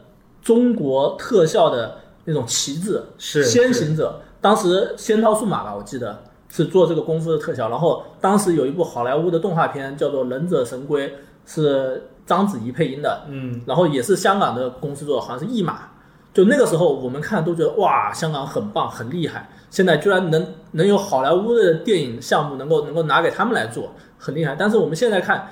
[0.40, 4.20] 中国特效的那种旗帜，是先行者。
[4.40, 7.70] 当时仙涛数码吧，我记得是做这个功夫的特效。
[7.70, 11.08] 然后当时有一部好莱坞的动画片叫做《忍者神龟》，
[11.46, 15.88] 是章子怡配音的，嗯，然后也是香港的公司做的，好像是一马。
[16.32, 19.48] 就那个时候我们看都觉得哇，香港很棒，很厉害。
[19.68, 24.54] 现在居然能能有好莱坞的电影项目能够能够拿给他们来做，很厉害。
[24.56, 25.48] 但是我们现在看，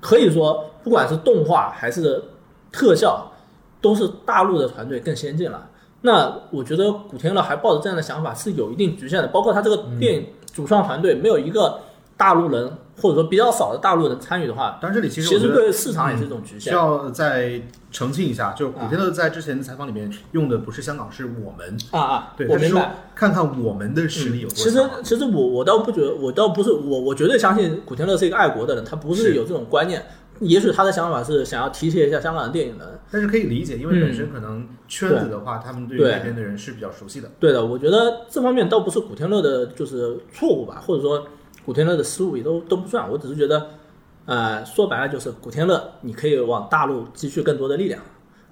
[0.00, 2.22] 可以说不管是动画还是
[2.70, 3.32] 特效，
[3.80, 5.68] 都是大陆的团队更先进了。
[6.02, 11.80] 那我觉得古天乐还抱着这样的想法是有一定局限的，包括他这个电影主创团队没有一个
[12.16, 12.70] 大陆人
[13.00, 16.70] 或者说比较少的大陆人参与的话，但是这里其其实我觉得对市场也是一种局限。
[16.70, 21.76] 需要再澄清一下，就是古啊天乐在之前的采访里面用的不是香港，是我们。
[21.90, 22.94] 啊啊，对，我明白。
[23.14, 24.88] 看看我们的实力有多强其实。
[25.02, 30.04] 其实我我倒不觉得，我倒不是我我绝对相信古天乐是一个爱国的人，他不是是有这种观念。
[30.40, 32.86] 也许他的想法是想要提携一下香港的电影人。
[33.10, 37.30] 但是可以理解，因为嗯本身可能圈子的话，他们对那边的人是比较熟悉的。
[37.38, 41.26] 对的，我觉得这方面倒不是古天乐的就是错误吧，或者说
[41.64, 43.10] 古天乐的失误也都都不算。
[43.10, 43.70] 我只是觉得，
[44.26, 48.00] 呃，说白了就是古天乐，你可以往大陆积蓄更多的力量，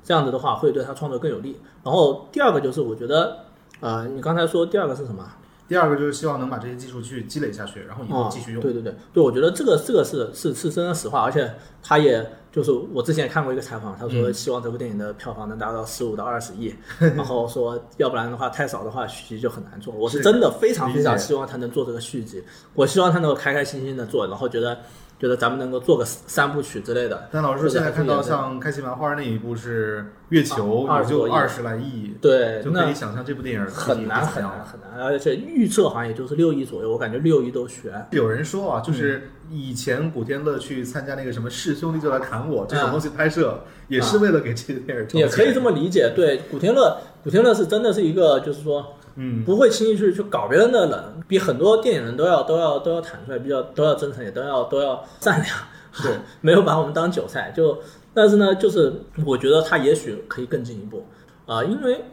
[0.03, 1.59] 这样子的话会对他创作更有利。
[1.85, 3.45] 然后第二个就是我觉得，
[3.81, 5.25] 呃，你刚才说第二个是什么？
[5.69, 8.63] 第二个就是希望能把这些技术去积累下去，然后以后啊，继续用。
[8.63, 11.53] 对对对对，我觉得这个这个是是是真的实话，而且
[11.83, 19.93] 他也就是我之前也看过一个采访，他嗯说希望这部电影的票房能达到十五到二十亿， 然后说要不然的话太少的话续集就很难做。
[19.95, 22.43] 我是是真的非常非常希望他能做这个续集，
[22.75, 24.81] 我希望他能够开开心心的做，然后觉得
[25.19, 27.29] 觉得咱们能够做个三部曲之类的。
[27.33, 31.31] 但老师说，现在看到像开心麻花那一部是月球，啊20多亿。
[31.31, 38.07] 也就二十来亿，对，就可以想象这部电影很难很难很难，而且预测好像也就是六亿左右，我感觉六亿都悬。
[38.13, 55.57] 有人说啊，嗯就是以前古天乐去参加那个什么《是兄弟就来砍我》这种啊东西拍摄，也是为了给这个电影也可以这么理解，对，古天乐，古天乐是真的是一个，就是说，嗯，不会轻易去去搞别人的人，比很多电影人都要都要都要坦率，比较都要真诚，也都要都要善良，
[56.03, 57.53] 对， 没有把我们当韭菜。
[57.55, 57.79] 就
[58.15, 58.93] 但是呢，就是
[59.27, 61.05] 我觉得他也许可以更进一步
[61.47, 62.05] 啊、因为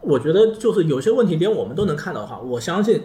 [0.00, 3.02] 我觉得就是有些问题连我们都能看到的话，我相信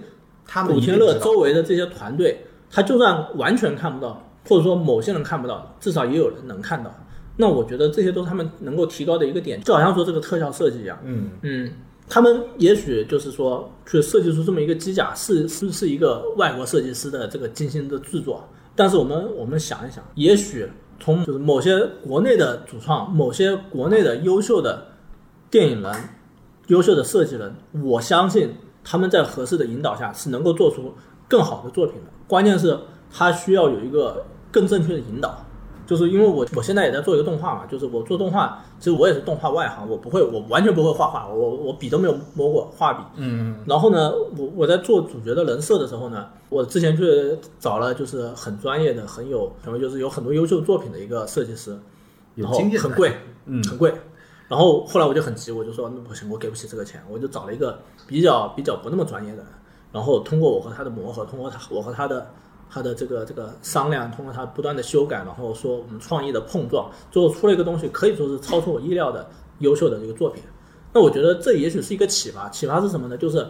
[0.47, 6.89] 他们古天乐周围的这些团队，他就算完全看不到，或者说某些人看不到，至少也有人能看到。
[7.37, 10.97] 那我觉得这些都是他们能够提高的一个点，就好像说这个特效设计一样。
[11.03, 11.71] 嗯，嗯，
[12.07, 18.47] 他们也许就是说去设计出这么一个机甲，是是是一个外国设计师的这个精心的制作。
[18.75, 20.67] 但是我们我们想一想，也许
[20.99, 24.87] 从就是某些国内的主创，某些国内的优秀的
[25.49, 25.93] 电影人、
[26.67, 28.53] 优秀的设计人，我相信
[28.83, 30.93] 他们在合适的引导下是能够做出
[31.27, 32.11] 更好的作品的。
[32.27, 32.77] 关键是
[33.09, 35.44] 他需要有一个更正确的引导。
[35.85, 43.03] 就是因为我我现在也在做一个动画嘛，就是我做动画，其实我也是动画外行，我不会，我完全不会画画，我我笔都没有摸过画笔。
[43.15, 51.77] 嗯，然后呢，我我在做主角的人设的时候呢，我之前去找了就是很专业的、很有，可能就是有很多优秀作品的一个设计师，
[52.35, 53.13] 然后有，很贵，
[53.45, 53.93] 嗯，很贵。
[54.47, 59.47] 然后后来我就很急，我就说那不行，我给不起这个钱，我就找了一个比较比较不那么专业的人，
[59.91, 62.29] 然后通过我和他的磨合，通过他我和他的
[62.75, 69.25] 他的这个这个商量，通过他不断的修改，然后说我们创意的碰撞，最后出了一个东西，可以说是超出我意料的
[69.59, 70.43] 优秀的这个作品。
[70.91, 73.15] 那我觉得这也许是一个启发，启发是什么呢？
[73.15, 73.47] 就是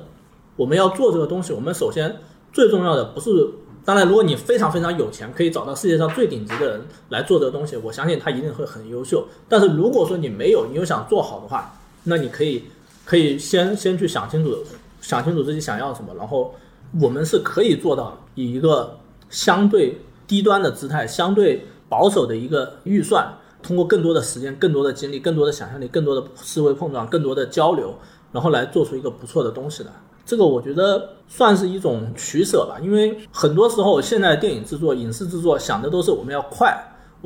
[0.55, 2.15] 我们要做这个东西，我们首先
[2.53, 3.49] 最重要的不是，
[3.83, 9.27] 当然如果你非常非常有钱，可以找到世界上最顶级的人来做这个东西，我相信他一定会很优秀。
[9.49, 11.73] 但是如果说你没有，你又想做好的话，
[12.03, 12.63] 那你可以
[13.03, 14.55] 可以先先去想清楚，
[15.01, 16.53] 想清楚自己想要什么，然后
[17.01, 18.95] 我们是可以做到以一个
[19.29, 23.27] 相对低端的姿态，相对保守的一个预算，
[23.61, 27.93] 通过更多的时间、更多的精力、更多的想象力、更多的思维碰撞、更多的交流，
[28.31, 29.91] 然后来做出一个不错的东西的。
[30.25, 36.75] 这个我觉得算是一种取舍吧，因为很多时候现在电影制作、影视制作想的都是我们要快，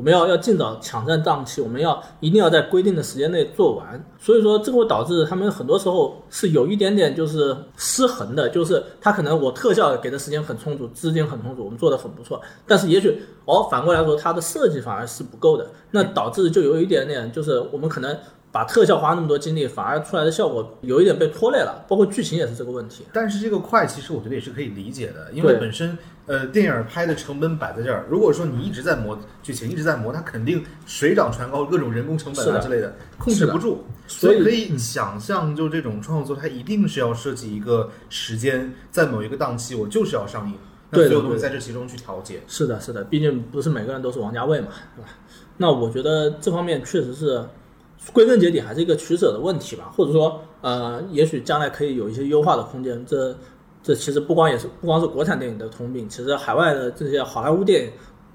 [0.00, 4.02] 我们要要尽早抢占档期，我们要一定要在规定的时间内做完。
[4.18, 18.16] 所以说，这个会导致他们很多时候是有一点点就是失衡的，就是他可能我特效给的时间很充足，资金很充足，我们做的很不错，但是也许哦反过来说，它的设计反而是不够的，那导致就有一点点就是我们可能。
[18.52, 23.04] 把特效花那么多精力，反而出来的效果有一点被拖累了，包括剧情也是这个问题。
[23.12, 25.96] 但是这个快，其实我觉得也是可以理解的，因为本身
[26.30, 40.54] 呃电影拍的成本摆在这儿，如果说你一直在磨剧情，一直在磨，它肯定水涨船高，各种人工成本啊之类的控制不住，所以可以想象，就这种创作，它一定是要设计一个时间，在某一个档期，我就是要上映，
[40.90, 42.40] 那对所有东西在这其中去调节。
[42.46, 45.08] 是的，是的，毕竟不是每个人都是王家卫嘛，对吧？
[45.56, 47.44] 那我觉得这方面确实是
[48.12, 53.04] 归根结底还是一个取舍的问题吧，或者说，呃，也许将来可以有一些优化的空间。
[53.04, 53.36] 这
[53.82, 57.90] 这其实不光也是不光是国产电影的通病，其实海外的这些好莱坞电影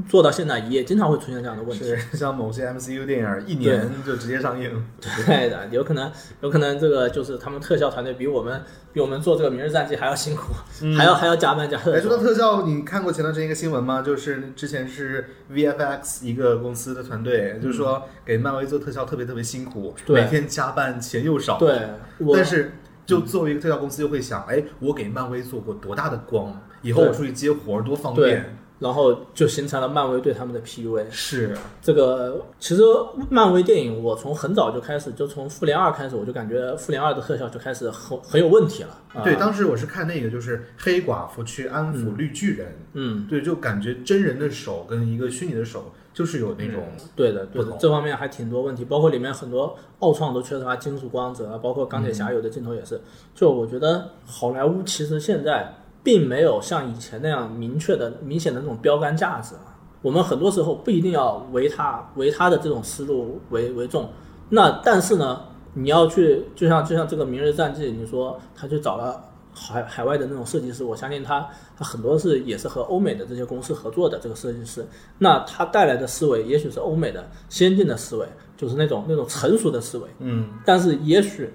[0.10, 1.86] 做到现在也经常会出现这样的问题。
[1.86, 4.86] 是像某些 MCU 电影一年就直接上映，
[5.26, 10.52] 对的，有可能有可能这个就是他们特效团队比我们比我们做这个《明日战记》还要辛苦，
[10.98, 14.02] 还要还要加班加说到特效，你看过前段时间一个新闻吗？
[14.02, 21.88] 就是之前是 VFX 一个公司的团队，就是说给漫威做特效特别特别辛苦，对每天加班，钱又少。，对，
[22.34, 22.74] 但是
[23.06, 28.32] 就作为一个特效公司，就会想，哎，我给漫威做过多大的光，以后我出去接活儿多方对。
[28.32, 28.58] 便。
[28.78, 31.06] 然后就形成了漫威对他们的 PUA。
[31.10, 32.84] 是，这个其实
[33.30, 38.90] 漫威电影，我从很早就开始，就从复联二开始，我就感觉复联二的特效就开始很很有问题了。
[39.14, 39.24] 啊。
[39.24, 46.82] 对，当时我是看那个，就是黑寡妇去安抚绿巨人，嗯，对，就感觉真人的手跟一个虚拟的手就是有那种，
[47.14, 53.02] 对的，对的，这方面还挺多问题，包括里面很多奥创都缺乏金属光泽啊，包括钢铁侠有的镜头也是。
[53.36, 59.76] 就我觉得好莱坞其实现在并没有像以前那样明确的、明显的那种标杆价值啊。
[60.02, 64.08] 我们很多时候不一定要为他为他的这种思路为为重，
[64.50, 65.42] 那但是呢，
[65.74, 69.22] 你要去就像就像这个《明日战记》，你说他去找了
[69.56, 71.48] 海海外的那种设计师，我相信他
[71.78, 74.86] 他很多是也是和欧美的这些公司合作的这个设计师，
[75.20, 78.28] 那他带来的思维也许是欧美的先进的思维，
[78.58, 81.54] 就是那种那种成熟的思维，嗯，但是也许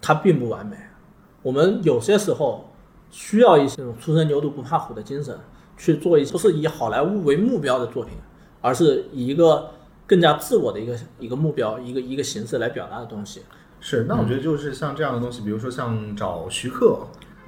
[0.00, 0.76] 他并不完美。
[1.42, 2.70] 我们有些时候
[3.10, 5.36] 需要一些那种初生牛犊不怕虎的精神，
[5.76, 8.14] 去做一些不是以好莱坞为目标的作品，
[8.60, 9.70] 而是以一个
[10.06, 13.42] 更加自我的一个一个目标、一个一个形式来表达的东西。
[13.86, 14.06] 是。
[14.08, 16.98] 那我觉得就是像这样的东西，比如说像找徐克，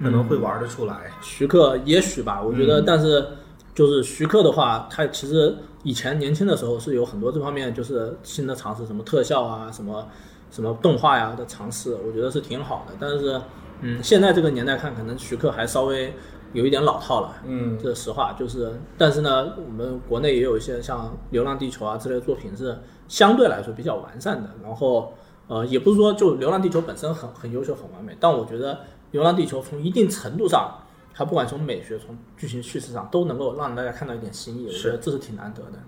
[0.00, 1.10] 可能会玩得出来。
[1.20, 3.26] 徐克也许吧，我觉得，但是
[3.74, 10.06] 就是徐克的话，他其实以前年轻的时候是有很多这方面就是新的尝试，什么特效啊，什么
[10.50, 12.94] 什么动画呀的尝试，我觉得是挺好的。
[13.00, 13.40] 但是，
[13.80, 16.14] 嗯，现在这个年代看，可能徐克还稍微
[16.52, 17.34] 有一点老套了。
[17.44, 22.78] 嗯，这实话就是，但是呢，我们国内也有一些像《流浪地球》啊之类的作品是
[23.08, 24.48] 相对来说比较完善的。
[24.62, 25.12] 然后，
[25.48, 28.74] 呃，也不是说就《流浪地球》本身很很优秀、很完美，但我觉得
[29.10, 30.78] 《流浪地球》从一定程度上，
[31.14, 34.66] 它不管从美学、从剧情叙事上，都能够让大家看到一点新意。
[34.66, 35.78] 我觉得这是挺难得的。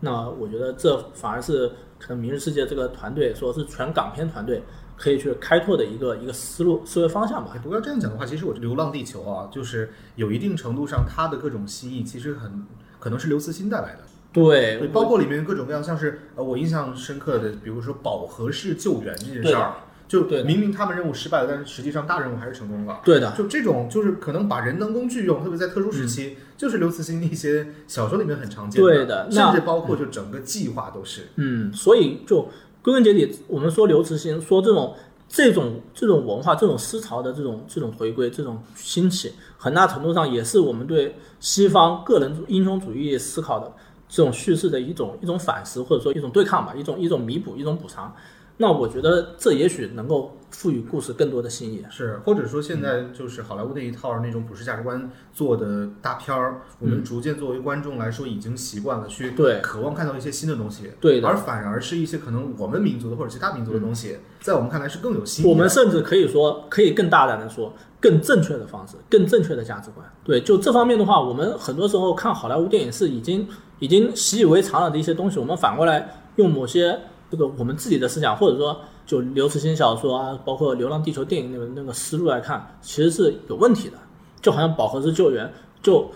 [0.00, 4.62] 那我觉得这反而是可能《明日世界》这个团队说是全港片团队
[4.96, 7.52] 可以去开拓的一个一个思路思维方向吧。
[7.62, 12.66] 不过要这样讲的话，其实我《流浪地球》啊，就是有一定程度上它的各种新意，其实很
[12.98, 14.00] 可能是刘慈欣带来的。
[14.32, 19.74] 对，对，包括里面各种各样，像是呃，我印象深刻的，比如说饱和式救援这件事儿，
[20.08, 23.00] 就对明明他们任务失败了，但是实际上大任务还是成功了。
[23.04, 31.28] 对的，就这种，就是可能把人当工具用，特别在特殊时期，就是刘慈欣一些小说里面很常见嗯对的甚至包括就整个计划都是。
[31.36, 32.48] 嗯，所以就
[32.82, 34.94] 归根结底，我们说刘慈欣说这种
[35.28, 43.72] 这种这种文化、这种思潮的这种这种回归、这种兴起，很大程度上也是我们对西方个人英雄主义思考的
[44.12, 48.14] 这种叙事的一种一种反思，或者说一种对抗吧，一种一种弥补，一种补偿。
[48.58, 51.82] 那我觉得这也许能够赋予故事更多的新意。
[51.88, 65.50] 是，或者说现在就是好莱坞那一套那种普世价值观做的大片儿，我们逐渐作为观众来说已经习惯了去嗯对渴望看到一些新的东西，对的而反而是一些可能我们民族的或者其他民族的东西，在我们看来是更有新意的。
[65.50, 70.06] 我们甚至可以说，可以更大胆的说，更正确的方式，更正确的价值观。
[70.22, 73.48] 对，就这方面的话，我们很多时候看好莱坞电影是已经
[73.82, 76.96] 已经习以为常了的一些东西，我们反过来用某些
[77.28, 83.98] 这个我们自己的思想，或者说就刘慈欣小说啊，包括《流浪地球》电影那个那个思路来看，其实是有问题的。
[84.40, 85.52] 就好像饱和式救援，
[85.82, 86.08] 就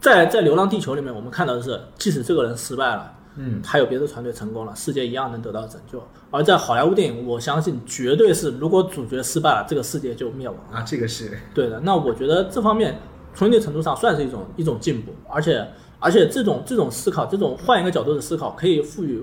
[0.00, 3.12] 在在《流浪地球》里面，我们看到的是，即使这个人失败了。
[3.36, 6.02] 嗯，还有别的团队成功了，世界一样能得到拯救。
[6.30, 10.78] 而在好莱坞电影，我相信绝对是，如果主角失败了，这个世界就灭亡了。
[10.78, 12.98] 啊，这个是对的，那我觉得这方面
[13.34, 15.66] 从一定程度上算是一种一种进步，而且
[16.02, 19.22] 而且这种这种思考，这种换一个角度的思考，可以赋予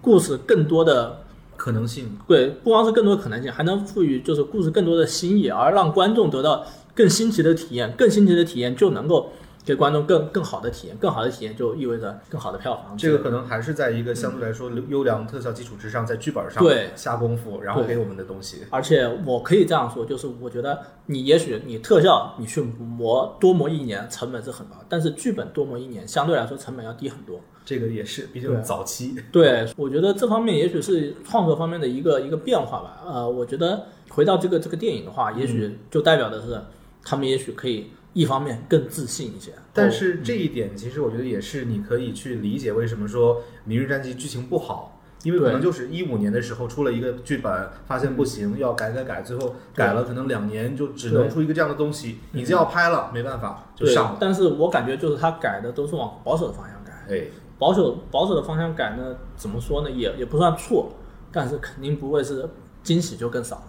[0.00, 1.22] 故事更多的
[1.56, 2.16] 可能性。
[2.28, 6.64] 对，不光是更多的可能性，还能赋予就是故事更多的新意，而让观众得到
[6.94, 9.30] 更新奇的体验，更新奇的体验就能够
[9.64, 12.96] 给观众更更好的体验，更好的体验就意味着更好的票房。
[12.96, 18.64] 这个可能还是在一个相对来说优良特效基础之上，在剧本上对下功夫，然后给我们的东西。
[18.70, 27.40] 而且我可以这样说，就是我觉得你也许你特效你去磨多磨一年成本是很高，但是剧本多磨一年相对来说成本要低很多。
[27.62, 29.14] 这个也是，毕对竟早期。
[29.30, 33.02] 对，我觉得这方面也许是创作方面的一个一个变化吧。
[33.06, 36.60] 呃，我觉得回到这个这个电影的话，也许就代表的是
[37.04, 54.18] 他们也许可以一方面更自信一些，但是这一点其实我觉得也是你可以去理解为什么说《明日战记》剧情不好，因为可能就是一五年的时候出了一个剧本，发现不行，要改改改，最后改了可能两年就只能出一个这样的东西，你就要拍了，没办法就上了。
[54.20, 56.92] 但是我感觉就是他改的都是往保守的方向改。
[57.08, 57.26] 哎，
[57.58, 59.90] 保守保守的方向改呢，怎么说呢？
[59.90, 60.92] 也也不算错，
[61.30, 62.48] 但是肯定不会是
[62.82, 63.64] 惊喜就更少了，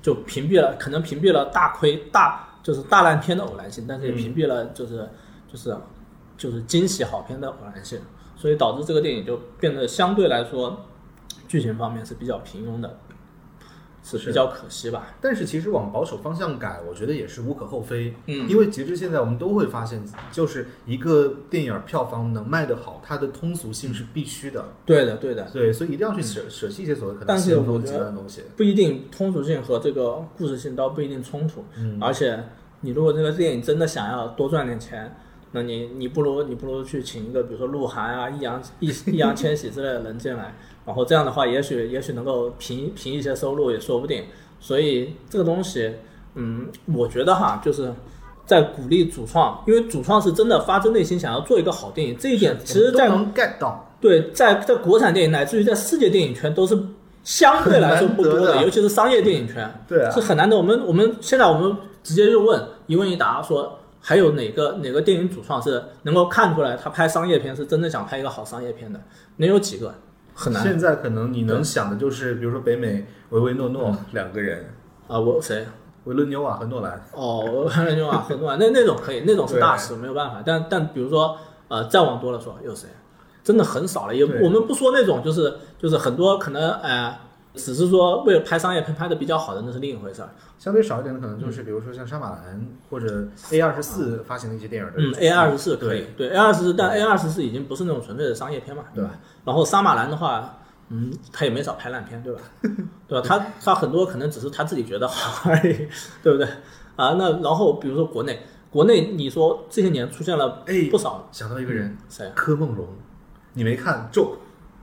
[0.00, 5.08] 就屏蔽了，可能屏蔽了大亏大就是大烂片的偶然性，但是也屏蔽了就是、
[5.50, 5.76] 就是
[6.36, 8.00] 就是惊喜好片的偶然性，
[8.36, 10.86] 所以导致这个电影就变得相对来说
[11.48, 12.98] 剧情方面是比较平庸的。
[14.02, 15.14] 是比较可惜吧。
[15.20, 18.14] 但是其实往保守方向改，我觉得也是无可厚非。
[18.26, 24.64] 嗯因为截至现在，我们都会发现，就是一个电影票房能卖得好，它的通俗性是必须的。
[24.84, 28.42] 对的，对的，对，所以一定要去舍舍弃一些所谓可能但是我觉得极端的东西。
[28.56, 31.64] 不一定通俗性和这个故事性倒不一定冲突。
[31.76, 32.42] 嗯，而且
[32.80, 35.14] 你如果这个电影真的想要多赚点钱，
[35.52, 44.24] 那你你不如你不如去请一个比如说鹿晗啊、易烊易易烊千玺之类的人进来，然后这样的话，也许也许能够平平一些收入也说不定。
[44.58, 45.92] 所以这个东西，
[46.34, 47.92] 嗯，我觉得哈，就是
[48.44, 53.94] 在鼓励主创，因为主创是真的发自内心想要做一个好电影，这一点其实在能 get 到。
[54.00, 56.78] 对，在在国产电影乃至于在世界电影圈都是
[57.22, 59.70] 相对来说不多的， 尤其是商业电影圈。
[59.86, 60.56] 对啊是，很难的。
[60.56, 68.98] 我们我们现在我们直接就问一问一答，说还有哪个哪个电影主创是能够看出来他拍商业片是真的想拍一个好商业片的？
[69.36, 69.94] 能有几个？
[70.34, 74.72] 很难现在可能你能想的就是，比如说北美唯唯诺诺两个人，
[75.06, 75.18] 啊！
[75.18, 75.66] 我谁？
[76.04, 77.04] 维伦纽瓦和诺兰。
[77.12, 80.42] 哦，维伦纽瓦和诺兰，那那种可以，那种是大师，没有办法。
[80.44, 81.36] 但但比如说
[81.68, 82.88] 呃，再往多了说，有谁？
[83.42, 84.14] 真的很少了。
[84.14, 87.16] 也我们不说那种，就是就是很多可能呃，
[87.54, 90.28] 只是说为了拍商业片拍的比较好的，那是另一回事儿。
[90.58, 94.94] 相对少一点的可能就是，比如说像杀马兰或者 A 二十四发行的一些电影的。
[94.98, 99.10] 嗯，A 二十四可以对，A 二十四，但 A 二十四已经不是那种纯粹的商业片嘛，对吧？
[99.44, 100.58] 然后杀马兰的话，
[100.90, 102.40] 嗯，他也没少拍烂片，对吧？
[103.08, 103.26] 对吧？
[103.26, 105.88] 他他很多可能只是他自己觉得好 而已，
[106.22, 106.46] 对不对？
[106.96, 108.40] 啊，那然后比如说国内，
[108.70, 112.30] 国内你说这些年出现了哎不少想到一个人，谁？
[112.34, 112.86] 柯梦龙，
[113.54, 114.36] 你没看《咒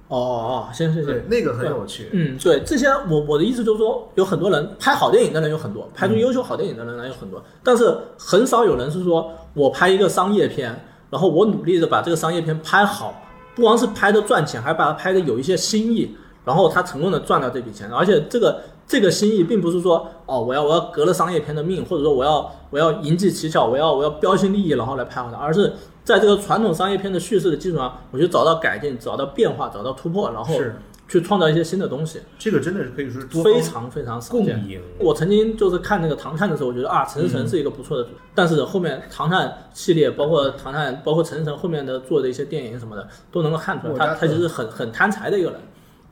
[0.09, 1.01] 哦哦，行行》？
[1.05, 2.09] 行，对，那个很有趣。
[2.13, 13.13] 嗯，对，这些我我的意思就是说，有很多人拍好电影的人有很多，拍出优秀好电影的人呢有很多，但是很少有人是说我拍一个商业片，然后我努力的把这个商业片拍好，
[13.55, 25.73] 不光是拍的赚钱，还把它拍的有一些新意，然后他成功的赚到这笔钱，而且这个这个新意并不是说哦，我要我要革了商业片的命，或者说我要我要营技奇巧，我要我要标新立异，然后来拍好它，而是
[26.07, 30.57] 在这个传统商业片的叙事的基础上，我去找到改进，找到变化，找到突破，然后
[31.05, 32.21] 去创造一些新的东西。
[32.39, 34.81] 这个真的是可以说是多非常非常少见。
[34.99, 45.59] 我曾经就是看那个《唐探》的时候，我觉得啊，陈思诚是一个不错的主，但是后面《唐探》系列，包括《唐探》，包括陈思诚后面的做的一些电影什么的，都能够看出来，他他其实很很贪财的一个人，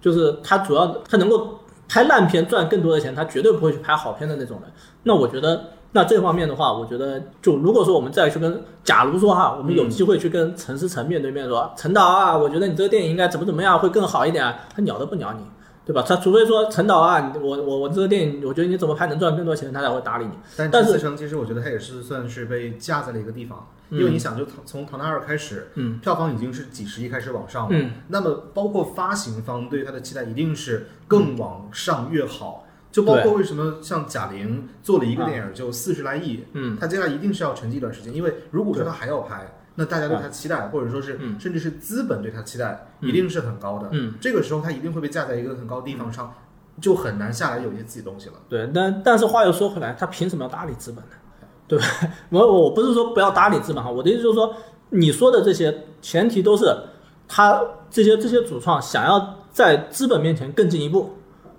[0.01, 4.69] 就是他主要他能够拍烂片赚更多的钱，他绝对不会去拍好片的那种人。
[5.03, 5.67] 那我觉得。
[5.95, 15.39] 那这方面的话，我觉得就如果说我们再去跟，假如说哈，我们有机会去跟陈思诚面对面说，陈导啊，我觉得你这个电影应该怎么怎么样会更好一点啊，他鸟都不鸟你，
[15.85, 16.03] 对吧？
[16.05, 20.31] 他除非说陈导啊，我我我这个电影，我觉得你怎么拍能赚更多钱，他才会搭理你。
[20.57, 32.64] 但陈思诚其实我觉得他也是算是被架在了一个地方，因为你想，就从从《唐探二》开始，嗯，票房已经是几十亿开始往上了，嗯，那么包括发行方对他的期待一定是更往上越好。
[32.95, 43.89] 就包括为什么像贾玲做了一个电影就四十来亿，嗯，她接下来一定是要沉寂一段时间，因为如果说她还要拍，那大家对她期待，或者说是嗯甚至是资本对她期待，嗯一定是很高的。
[43.91, 46.33] 嗯，这个时候她一定会被架在一个很高的地方上，
[46.79, 48.35] 就很难下来有一些自己东西了。
[48.47, 51.11] 对，但但是话又说回来，他凭什么要搭理资本呢？
[51.67, 51.85] 对吧？
[52.29, 54.55] 我我不是说不要搭理资本哈，我的意思就是说，
[54.91, 56.65] 你说的这些前提都是
[57.27, 61.14] 他这些这些主创想要在资本面前更进一步，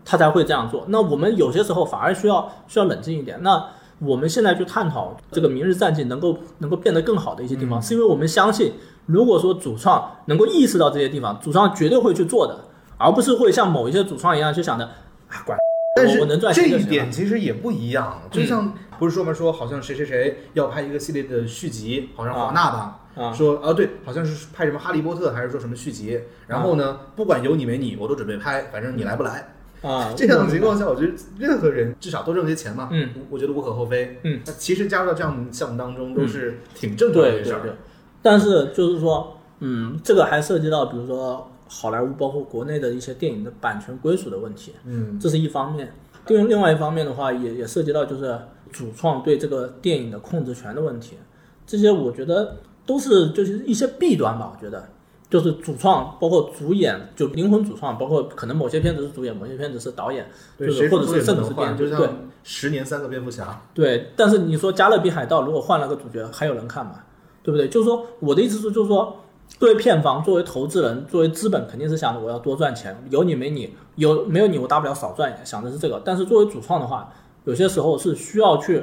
[0.06, 0.86] 他才会这样做。
[0.88, 3.42] 那我们有些时候反而需要需要冷静一点。
[3.42, 3.62] 那
[3.98, 8.74] 我们现在去探讨这个《明日战绩》能够能够变得更好的一些地方，是因为我们相信，
[9.06, 12.60] 如果说主创能够意识到这些地方，主创绝对会去做的，
[12.98, 15.58] 而不是会像某一些主创一样去想着啊管。
[15.96, 19.32] 但是我能赚这一点其实也不一样，就像不是说嘛？
[19.32, 29.55] 说好像谁谁谁要拍一个系列的续集，好像华纳吧，啊说啊对，好像是拍什么哈利波特还是说什么续集，然后呢，不管有你没你，我都准备拍，反正你来不来。
[29.86, 34.18] 啊，这样的情况下，我觉得任何人至少多挣些钱嘛，嗯，我觉得无可厚非。
[34.24, 37.76] 嗯，那其实加入到这样的项目当中都是挺正常的事儿。
[38.20, 45.92] 但是就是说，嗯，这个还涉及到比如说好莱坞包括国内的一些电影的版权归属的问题，嗯，这是一方面。
[46.26, 48.36] 另另外一方面的话，也也涉及到就是
[48.72, 51.16] 主创对这个电影的控制权的问题，
[51.64, 54.52] 这些我觉得都是就是一些弊端吧。
[54.52, 54.88] 我觉得
[55.28, 60.26] 就是主创包括主演，就灵魂主创，包括可能某些片子是主演，某些片子是导演，
[60.58, 67.00] 就是或者是甚至能换，是编剧，就对像十年三个蝙蝠侠，对，但是你说《加勒比海盗》如果换了个主角，还有人看吗？
[67.42, 67.68] 对不对？
[67.68, 69.16] 就是说，我的意思是，就是说，
[69.58, 76.02] 作为片方，作为投资人，作为资本，肯定是想着我要多赚钱，有你没你，有没有你，我大不了少赚一点，想的是这个。
[76.04, 77.12] 但是作为主创的话，
[77.44, 78.82] 有些时候是需要去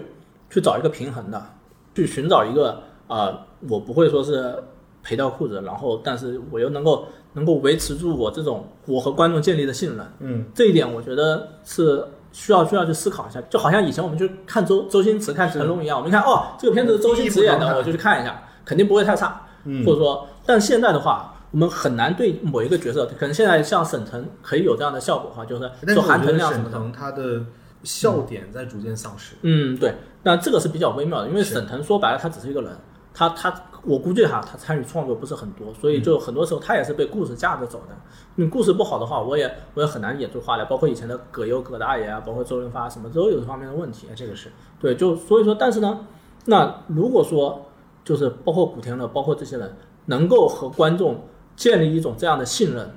[0.49, 1.45] 去找一个平衡的，
[1.93, 3.37] 去寻找一个呃，
[3.67, 4.63] 我不会说是
[5.03, 10.07] 赔掉裤子，然后但是我又能够能够维持住我这种我和观众建立的信任。
[10.19, 19.85] 嗯，这一点我觉得是需要需要去思考一下，就好像以前我们去看周周星驰看成龙一样，我们看哦这个片子是周星驰演的，我就去看一下，肯定不会太差，嗯。
[19.85, 27.41] 或者说，但现在的话，我们很难对某一个角色，可能现在像沈腾可以有这样的效果哈，就是说韩我觉得沈腾亮什么的，腾他的
[27.83, 29.35] 笑点在逐渐丧失。
[29.41, 29.93] 嗯，对，
[30.23, 32.71] 那这个是比较微妙的，因为沈腾说白了，他只是一个人，
[33.13, 33.51] 他他
[33.85, 37.95] 我估计哈，他参与创作不是很多，所以就很多时候他也是被故事架着走的。
[38.35, 40.63] 你故事不好的话，我也我也很难演出花来。
[40.63, 44.07] 包括以前的葛优葛大爷啊，包括周润发什么都有这方面的问题。
[44.09, 45.99] 哎，这个是对，就所以说，但是呢，
[46.45, 47.65] 那如果说
[48.05, 49.75] 就是包括古天乐，包括这些人
[50.05, 51.27] 能够和观众
[51.57, 52.89] 建立一种这样的信任，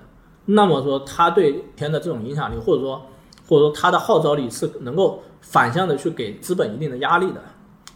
[0.44, 3.06] 那么说他对片的这种影响力，或者说
[3.48, 7.40] 或者说他的号召力是能够反向的去给资本一定的压力的，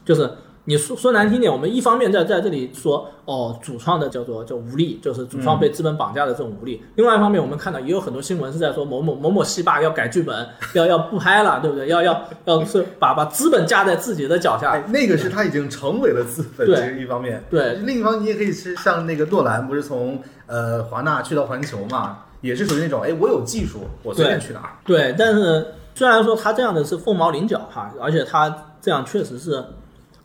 [0.05, 0.29] 就是。
[0.71, 6.81] 你说说难听点，我们一方面在在这里说哦，主创的叫做叫无力，就是主创被资本绑架的这种无力。
[6.95, 11.89] 另外一方面，我们看到也有很多新闻是在说某某某某戏霸要改剧本，要要不拍了，对不对？
[11.89, 17.43] 要要要是把把资本架在自己的脚下，哎，那个是他已经成为了资本，对这是一方面。
[17.51, 24.71] 对另一方面，你也可以是像那个诺兰，不是从呃华纳去到环球嘛，也是属于那种，哎，我有技术，我随便去哪儿。
[24.85, 25.67] 对，但是
[25.97, 29.65] 虽然说他这样的是凤毛麟角哈，而且他这样确实是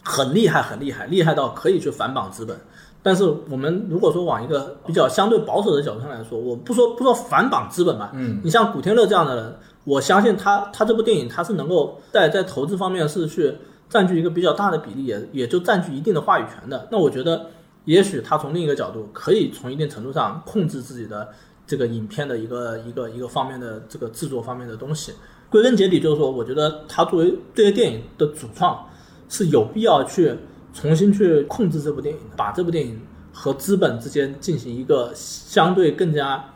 [0.05, 2.55] 很厉害，很厉害，厉害到可以去反绑资本。
[3.01, 13.55] 但是我们如果说往一个比较相对保守的角度上来说，我不说不说反绑资本吧，嗯，你像古天乐这样的人，我相信他他这部电影他是能够在在投资方面是去
[13.89, 16.87] 占据一个比较大的比例，也也就占据一定的话语权的。
[16.91, 17.45] 那我觉得，
[17.85, 21.29] 也许他从另一个角度可以从一定程度上控制自己的
[21.67, 25.13] 这个影片的一个一个一个方面的这个制作方面的东西。
[25.51, 28.83] 归根结底就是说，我觉得他作为这些电影的主创
[29.29, 30.35] 是有必要去
[30.73, 32.99] 重新去控制这部电影的，把这部电影
[33.33, 36.53] 和资本之间进行一个相对更加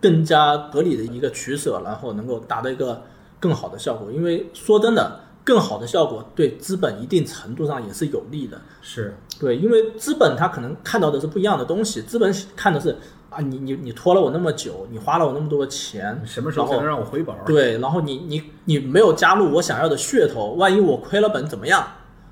[0.00, 3.02] 更加合理的一个取舍，然后能够达到一个
[3.40, 4.12] 更好的效果。
[4.12, 8.60] 因为说真的，更好的效果对资本一定程度上也是有利的。
[8.80, 12.96] 是，对，因为资本他可能看到的是不一样的东西，资本看的是
[13.30, 17.34] 啊，你你你拖了我那么久，你花了我那么多的钱，什么时候才能让我回本？
[17.46, 21.86] 对，然后你你你没有加入我想要的噱头，万一我亏了本怎么样？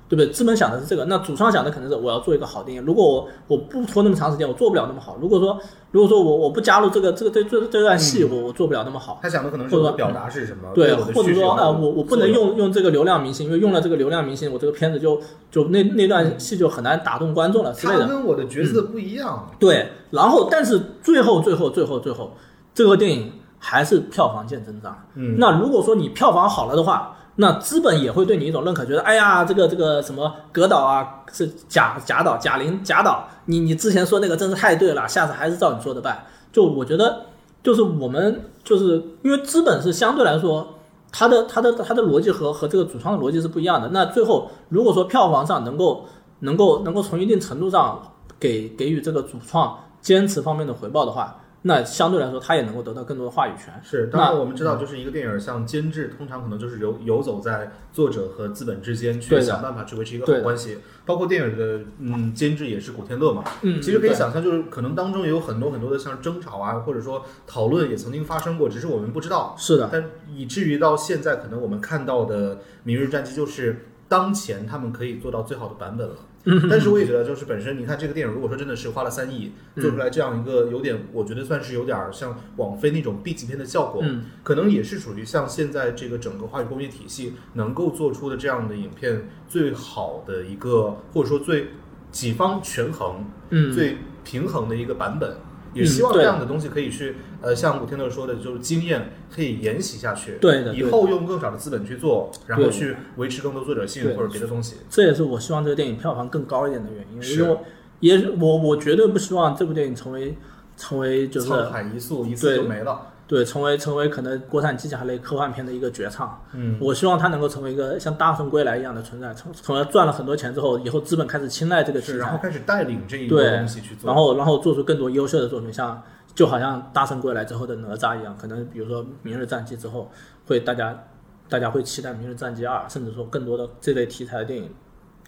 [0.09, 0.27] 对不对？
[0.27, 2.83] 资本想的是这个，那主创想的可能是我要做一个好电影。
[2.85, 5.17] 如果我我不拖那么长时间，我做不了那么好。
[5.19, 5.59] 如果说
[5.91, 9.19] 如果说我我不加入这个这个这这这段戏，我我做不了那么好。
[9.21, 18.01] 他想的可能是表达是什么，对，或者说啊、我我不能用用这个流量明星，因为用了这个流量明星，我这个片子就就那那段戏就很难打动观众了之类的。
[18.01, 19.49] 他跟我的角色不一样。
[19.59, 22.33] 对，然后但是最后最后最后最后，
[22.73, 25.05] 这个电影还是票房见增长。
[25.15, 36.25] 嗯，那如果说你票房好了的话，那资本也会对你一种认可，觉得哎呀，这个这个什么葛导啊是贾贾导贾玲贾导，你你之前说那个真是太对了，下次还是照你说的办。
[36.51, 37.25] 就我觉得，
[37.63, 40.67] 就是我们就是因为资本是相对来说。
[41.15, 43.87] 它的它的它的逻辑和和这个主创的逻辑是不一样的。
[43.89, 46.05] 那最后如果说票房上能够
[46.39, 48.01] 能够能够从一定程度上
[48.39, 53.73] 给给予这个主创坚持方面的回报的话，那相对来说他也能够得到更多的话语权。
[53.81, 60.79] 是，当然我们知道，就是一个电影像监制，通常可能就是游游走在作者和资本之间，去想办法去维持一个好关系。
[61.05, 69.55] 包括电影的嗯监制也是古天乐嘛，嗯，其实可以想象，就是可能当中也有很多很多的像争吵啊，或者说讨论也曾经发生过，只是我们不知道。
[69.57, 76.15] 是的，但以至于到现在，可能我们看到的《明日战记》就是当前他们可以做到最好的版本了。
[76.45, 76.67] 嗯。
[76.69, 84.25] 但是我也觉得，就是本身你看这个电影，如果说真的是花了三亿做出来这样一个有点，我觉得算是有点像网飞那种 B 级片的效果，嗯。
[84.43, 91.69] 可能也是属于像现在这个整个话语工业体系能够做出的这样的影片最好的一个，或者说最
[92.11, 95.37] 几方权衡、嗯，最平衡的一个版本。
[95.73, 100.37] 也嗯希望这样的东西可以去，呃，像古天乐说的，就是经验可以沿袭下去。
[100.39, 104.77] 对的以后用更少的资本去做，然后去维持更多作者性对或者别的东西。
[104.89, 107.57] 这也是我希望这个电影票房更高一点的原因，因为
[107.99, 110.35] 也是我我绝对不希望这部电影成为
[110.77, 113.12] 成为就是沧海一粟，一次就没了。
[113.33, 116.39] 对成为成为可能国产机甲类科幻片的一个绝唱。
[116.53, 124.07] 嗯，我希望它能够成为一个像《大圣归来》一样的存在，从从而赚了很多钱之后，以后资本开始青睐这个题是，然后，开始带领这一波对东西去做。
[124.07, 125.99] 然后然后做出更多优秀的作品，像
[126.35, 130.11] 就好像《大圣归来》之后的哪吒一样，可能比如说《明日战记》之后，
[130.45, 131.03] 会大家
[131.49, 134.69] 大家会期待《明日战记二》，甚至说更多的这类题材的电影，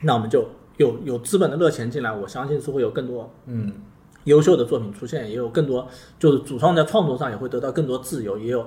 [0.03, 3.73] 那我们就有有资本的热钱进来，我相信是会有更多嗯，
[4.25, 5.87] 优秀的作品出现，也有更多
[6.19, 8.59] 就是主创在创作上也会得到更多自由，也有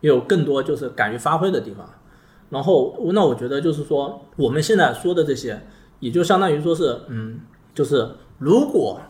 [0.00, 1.88] 也有更多就是敢于发挥的地方。
[2.50, 5.62] 然后那我觉得就是说，我们现在说的这些，
[6.00, 7.40] 也就相当于说是，嗯，
[7.74, 8.06] 就是
[8.38, 9.00] 如果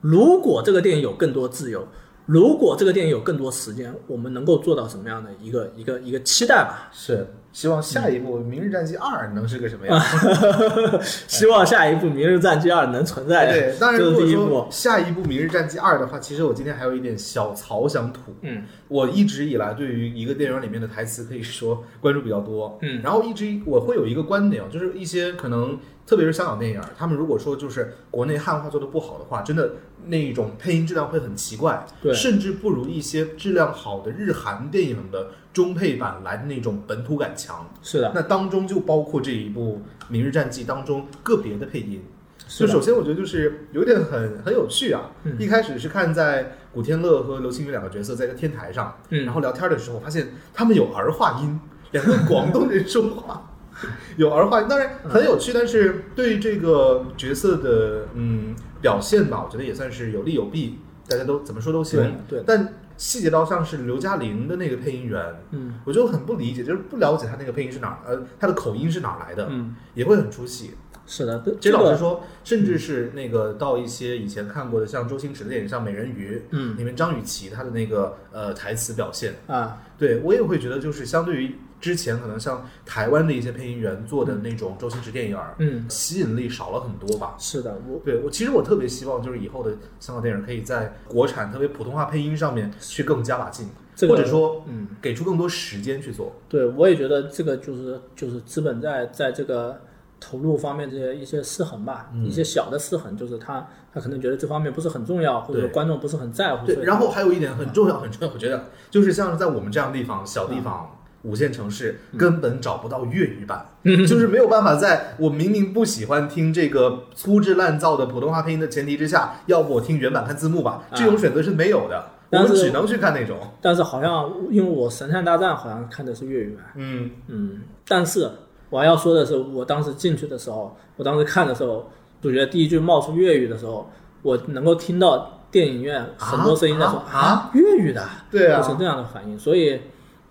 [0.00, 1.86] 如果这个电影有更多自由，
[2.26, 6.88] 如果这个电影有更多时间，我们能够做到什么样的一个一个一个期待吧？
[6.92, 10.00] 是希望下一部《明日战记二》能是个什么样？
[11.02, 13.52] 希望下一部《明日战记二》能存在。
[13.52, 14.68] 对，当然如果说。
[14.70, 18.34] 下一部《明日战记二》的话，其实我今天还有一点小槽想吐。
[18.42, 29.72] 嗯我一直以来对于一个电影里面的台词可以说关注比较多，嗯然后一直我会有一个观点，就是一些可能特别是香港电影，他们如果说就是国内汉化做的不好的话，真的
[30.06, 37.68] 那种配音质量会很奇怪，对甚至不如一些质量好的日韩电影的中配版来的那种本土感强。
[37.82, 42.02] 是的，那当中就包括这一部《明日战记》当中个别的配音。
[42.48, 45.10] 就首先，我觉得就是有点很很有趣啊。
[45.24, 51.60] 嗯一开始是看在古天乐和刘青云两个角色在一个天台上，嗯然后聊天的时候，发现他们有儿化音，
[51.92, 53.50] 两个广东人说话
[54.16, 62.00] 有儿化音，当然很有趣，但是对这个角色的嗯表现吧，我觉得也算是有利有弊，大家都怎么说都行。
[62.26, 65.80] 对对但细节到像是刘嘉玲的那个配音员，嗯。
[65.86, 70.72] 我就很不理解，就是不了解他那个配音是哪儿，呃，他的口音是哪儿来的，嗯，也会很出戏。
[71.06, 76.76] 是的，这其实老实说，甚至是那个到一些以前看过的，像周星驰的电影，像《美人鱼》，嗯。
[76.76, 87.36] 里面张雨绮她的那个呃台词表现，啊，对我也会觉得，就是相对于之前可能像台湾的一些配音员做的那种周星驰电影儿，嗯，吸引力少了很多吧。
[87.38, 96.32] 是的，我对我其实我特别希望，就是以后的香港电影可以在国产特别普通话配音上面去更加把劲，这个或者说嗯，给出更多时间去做。
[96.48, 99.80] 对我也觉得这个就是就是资本在在这个
[100.20, 110.94] 投入方面这些一些失衡吧，嗯一些小的失衡，就是他他可能觉得这方面不是很重要，或者观众不是很在乎，对，然后还有一点很重要，很重要，我觉得就是像是在我们这样的地方，小地方。
[111.22, 123.36] 五线城市根本找不到粤语版，就是没有办法在我明明不喜欢听这个粗制滥造的普通话配音的前提之下，要不我听原版看字幕吧，这种选择是没有的，我们只能去看那种。
[123.60, 128.30] 但是好像因为我《神探大战》好像看的是粤语版，嗯，嗯，但是
[128.70, 131.90] 我还要说的是，我当时进去的时候，我当时看的时候，
[132.22, 133.90] 主角第一句冒出粤语的时候，
[134.22, 137.18] 我能够听到电影院很多声音在说啊？
[137.18, 137.50] 啊？
[137.54, 138.60] 粤语的，对啊。
[138.60, 139.80] 就是这样的反应，所以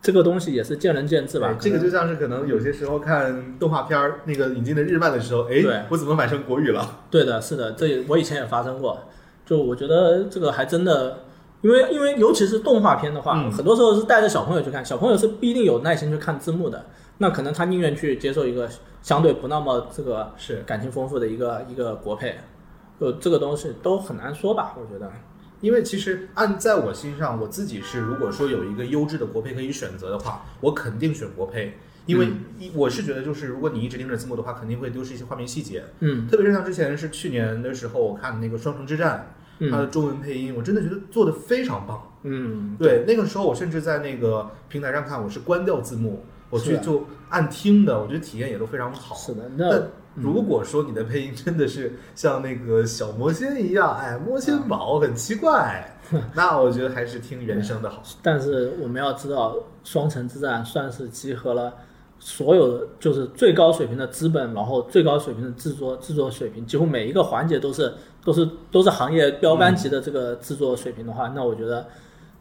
[0.08, 1.54] 这个东西也是见仁见智吧。
[1.60, 7.00] 这个就像是可能有些时候看动画片儿那个引进的日漫的时候，哎对，我怎么买成国语了？
[7.12, 8.98] 对的，是的，这也我以前也发生过。
[9.46, 11.26] 就我觉得这个还真的，
[11.60, 16.86] 因为因为尤其是动画片的话，嗯很多时候是带着小朋友去看，小朋友是不一定有耐心去看字幕的，
[17.18, 18.70] 那可能他宁愿去接受一个
[19.02, 22.36] 相对不那么这个是感情丰富的一个一个国配，
[22.98, 25.12] 就这个东西都很难说吧，我觉得。
[25.62, 32.28] 因为其实按在我心上，我自己是如果说有一个优质的国配可以选择的话，我肯定选国配，因为
[32.60, 39.34] 一我是觉得就是如果你一直盯着字幕的话，肯定会丢失一些画面细节，嗯特别是像之前是去年的时候我看那个《双城之战》，
[39.72, 42.04] 它嗯的中文配音，我真的觉得做的非常棒。
[42.24, 49.16] 嗯，对，那个时候我甚至在那个平台上看，我是关掉字幕，我去就按听的，我觉得体验也都非常好。
[49.16, 55.96] 是的，那但如果说你的配音真的是像那个小魔仙一样，哎，魔仙堡很奇怪，
[56.34, 58.02] 那我觉得还是听原声的好。
[58.24, 59.54] 但是我们要知道，
[59.84, 61.72] 《双城之战》算是集合了
[62.18, 67.94] 所有的就是最高水平的资本，然后最高水平的制作制作水平，几乎每一个环节都是
[68.26, 71.86] 都是都是行业标杆级的这个制作水平的话，那我觉得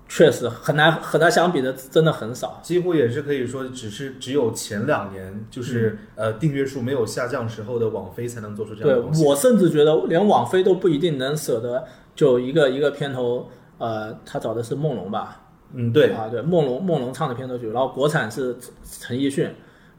[0.08, 2.60] 确实很难和它相比的真的很少。
[2.62, 9.24] 几乎也是可以说，只是只有前两年，就是、呃订阅数没有下降时候的网飞才能做出这样东西。
[9.24, 11.84] 我甚至觉得连网飞都不一定能舍得
[12.14, 15.42] 就一个一个片头，呃，他找的是梦龙吧？
[15.74, 19.52] 嗯，对，啊，对，梦龙梦龙唱的片头曲，然后国产是陈陈奕迅，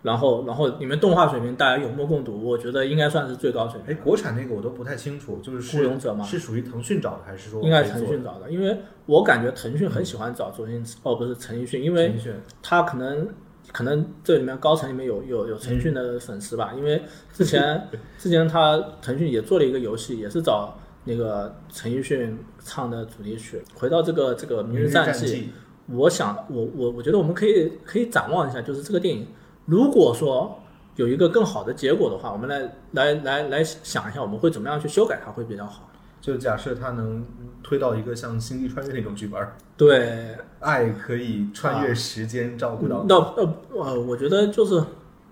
[0.07, 12.15] 然后然后你们动画水平大家有目共睹，我觉得应该算是最高水平哎，平，国产那个我都不太清楚，就是孤勇者吗是属于腾讯找的还是说应该是腾讯找的，因为我感觉腾讯很喜欢找周星驰，哦，不是陈奕迅，因为
[12.63, 13.27] 他可能
[13.73, 17.01] 可能这里面高层里面有有有陈奕迅的粉丝吧，因为
[17.33, 17.85] 之前
[18.17, 20.73] 之前他腾讯也做了一个游戏，也是找
[21.03, 23.61] 那个陈奕迅唱的主题曲。
[23.75, 25.49] 回到这个这个《明日战记》，记，
[25.87, 29.27] 我想我我我觉得我们可以可以展望一下，就是这个电影，
[29.67, 30.59] 如果说
[30.95, 35.87] 有一个更好的结果的话，我们来来来来想一下，我们会怎么样去修改它会比较好。
[36.19, 37.23] 就假设它能
[37.61, 44.83] 推到一个像《星际穿越》那种剧本儿，对，爱可以穿越时间，照顾到那呃呃，我觉得就是，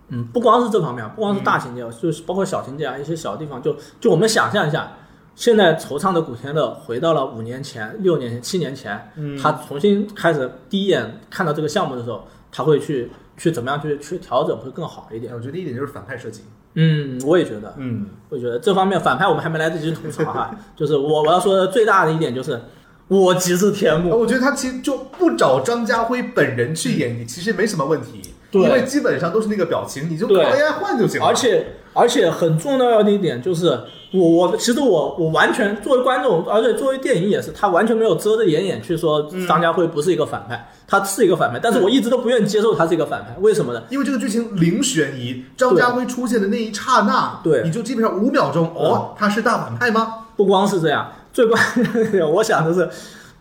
[0.10, 4.91] 嗯，不光是这方面，不光是大情节，就是包括小情节啊，一些小地方，就就我们想象一下，
[5.34, 9.38] 现在惆怅的古天乐回到了五年前、六年前、七年前，嗯。
[9.38, 15.34] 他重新开始第一眼看到这个项目的时候，他会去去怎么样去去调整会更好一点。
[15.34, 16.41] 我觉得第一点就是反派设计，
[16.76, 22.60] 嗯，我也觉得，嗯，我觉得这方面反派我们还没来得及吐槽哈， 就是我我要说的最大的一点就是，
[23.07, 28.22] 我极致天幕，我觉得他其实就不找张家辉本人去演，你其实没什么问题。
[28.52, 28.64] 对。
[28.64, 31.28] 因为基本上都是那个表情，你就靠 AI 换就行了。
[31.28, 33.69] 而且而且很重要的一点就是，
[34.11, 43.81] 我我其实我我完全作为观众，而且作为电影也是，他完全没有遮着掩眼去说嗯张家辉不是一个反派，他是一个反派，但是我一直都不愿意接受他是一个反派，为什么呢？
[43.89, 50.26] 因为这个剧情零悬疑，张家辉出现的那一刹那，对你就基本上五秒钟，哦，他是大反派吗？
[50.35, 52.89] 不光是这样，最关键的我想的是。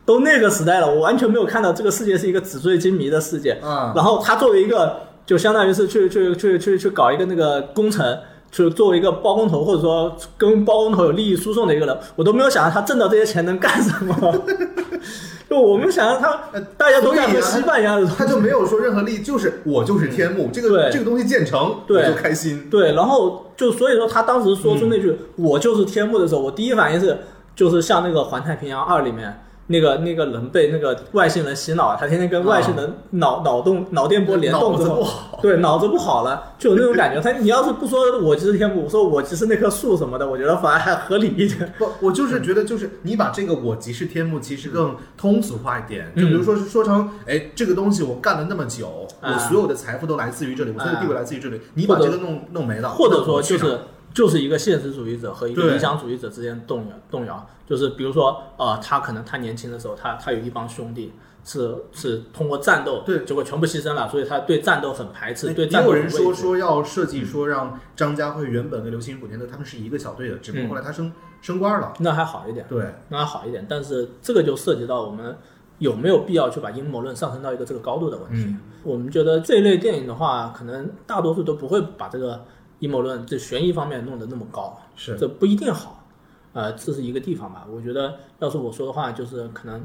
[0.07, 3.59] 都那个时代了，我完全没有看到这个世界是一个纸醉金迷的世界。
[3.63, 8.19] 嗯然后他作为一个，就相当于是去去去去去搞一个那个工程，
[8.55, 14.15] 去作为一个包工头，或者说跟包工头有利益输送的一个人，我都没有想到他挣到这些钱能干什么。
[15.51, 22.69] 就我们想让他呃，大家都在所以啊喝稀饭一样的他就没有说任何利益，就是我就是天幕，这个对这个东西建成，对我就开心。
[22.71, 27.19] 对，然后就所以说他当时说出那句“我就是天幕”的时候，我第一反应是，
[27.55, 37.21] 就是像那个《环太平洋二》里面那个那个人被那个外星人洗脑，他天天跟外星人脑、脑动脑电波联动之脑子后，不好对，脑子不好了，就有那种感觉。
[37.21, 41.73] 他你要是不说我即是天幕，我说我即是那棵树什么的，我觉得反而还合理一点。
[41.79, 53.79] 不，我就是觉得，就是你把这个“我即是天幕”其实更通俗化一点，就嗯比如说是说成，哎，这个东西我干了那么久，啊我所有的财富都来自于这里，我所有的啊地位来自于这里，你把这个弄弄没了，或者说就是
[54.15, 61.13] 就是一个现实主义者和一个理想主义者之间动摇动摇，就是比如说呃，他可能他年轻的时候，他他有一帮兄弟
[61.45, 66.33] 是是通过战斗，对结果全部牺牲了，所以他对战斗很排斥，对也战斗有人说。
[66.33, 71.13] 说要设计说让张家辉原本跟刘星宇、古天乐他们是一个小队的，只不过嗯后来他升
[71.43, 71.93] 升官了。
[71.99, 75.37] 那还好一点，对，那还好一点，但是这个就涉及到我们
[75.79, 78.45] 有没有必要去把阴谋论上升到一个这个高度的问题。
[78.47, 82.45] 嗯我们觉得这一类电影的话，可能大多数都不会把这个
[82.85, 84.79] 阴谋论这悬疑方面弄得那么高。
[84.95, 86.05] 是这不一定好，
[86.53, 87.67] 呃，这是一个地方吧。
[87.69, 89.85] 我觉得，要是我说的话，就是可能，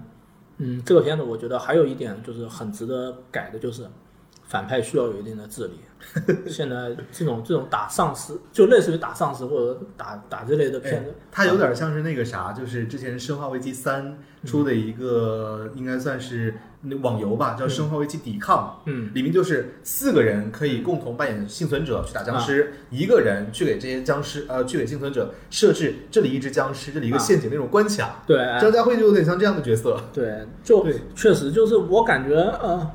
[0.58, 3.88] 嗯，这个片子我觉得还有一点就是很值得改的，就是
[4.50, 5.80] 反派需要有一定的智力。
[6.48, 14.18] 现在这种这种打丧尸，就类似于打丧尸或者打打这类的片子，它有点像是那个啥，就是之前《生化危机三》
[14.50, 18.80] 出的一个，应该算是那网游吧，叫《生化危机抵抗》。
[18.86, 28.24] 嗯，里面就是四个人可以共同扮演幸存者去打僵尸，一个人去给这些僵尸呃去给幸存者设置这里一只僵尸，这里一个啊陷阱那种关卡。
[28.26, 30.02] 对，张家辉就有点像这样的角色。
[30.14, 32.90] 对，就对确实就是我感觉呃，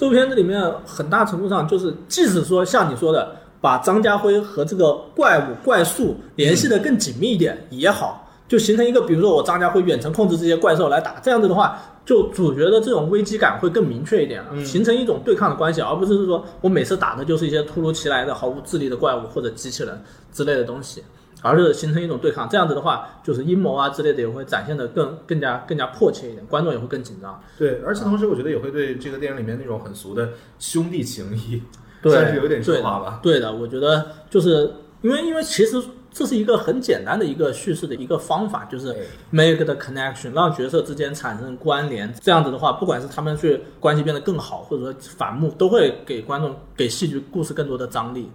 [0.00, 20.02] 这部片子里面很大程度上就是，即使说像你说的，把张家辉和这个怪物怪兽联系的更紧密一点也好，就形成一个，比如说我张家辉远程控制这些怪兽来打，这样子的话，就主角的这种危机感会更明确一点，嗯形成一种对抗的关系，而不是说我每次打的就是一些突如其来的毫无智力的怪物或者机器人
[20.32, 21.04] 之类的东西。
[21.42, 27.42] 而是形成一种对抗，这样子的话，就是阴谋啊之类的也会展现的更更加更加迫切一点，观众也会更紧张。
[27.58, 31.62] 对，而且同时我觉得也会对这个电影里面那种很俗的兄弟情谊，
[32.02, 33.20] 对算是有点对升华吧。
[33.22, 34.70] 对的，我觉得就是
[35.02, 38.96] 因为因为其实这是一个很简单的一个叙事的一个方法，就是哎
[39.30, 42.12] make the connection，让角色之间产生关联。
[42.20, 48.28] 这样子的话，不管是他们去关系变得更好，或者说反目，都会给观众给戏剧故事更多的张力。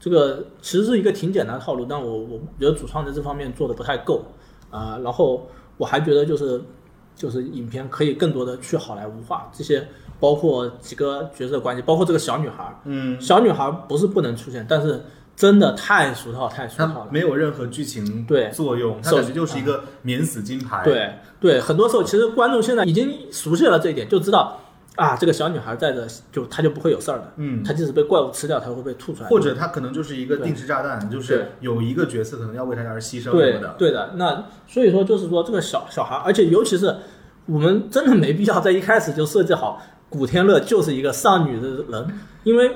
[0.00, 4.24] 这个其实是一个挺简单的套路，但我我觉得主创在这方面做的不太够
[4.70, 5.46] 啊、然后
[5.76, 6.62] 我还觉得就是
[7.16, 9.86] 就是影片可以更多的去好莱坞化，这些
[10.20, 15.02] 包括几个角色关系，包括这个小女孩，嗯，小女孩不是不能出现，但是
[15.34, 17.08] 真的太俗套，太俗套了。
[17.10, 20.82] 没有任何剧情对作用，它首感觉就是一个免死金牌。
[20.84, 24.56] 对对，很多时候其实观众现在已经熟悉了这一点，就知道
[24.96, 27.32] 啊，这个小女孩在这就她就不会有事儿的。
[27.36, 29.28] 嗯，她即使被怪物吃掉，她会被吐出来。
[29.28, 33.74] 或者她可能就是一个定时炸弹，就是有一个角色可能要为她而牺牲什对么的。
[33.78, 36.94] 对的，那所以说就是说这个小小孩，而且尤其是
[37.46, 42.06] 我们真的没必要在一开始就设计好古天乐就是一个丧女的人，
[42.42, 42.70] 因为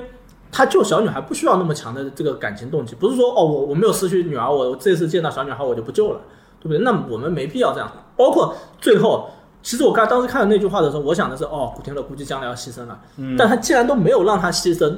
[0.51, 6.21] 他救小女孩不需要那么强的这个感情动机，不是说哦我我没有失去女儿，我这次见到小女孩我就不救了，
[6.59, 6.79] 对不对？
[6.79, 7.91] 那我们没必要这样。
[8.17, 9.29] 包括最后，
[9.65, 13.35] 其实我刚当时看到那句话的时候，我想的是哦，古天乐估计将来要牺牲了，嗯。
[13.35, 14.95] 但他既然都没有让他牺牲，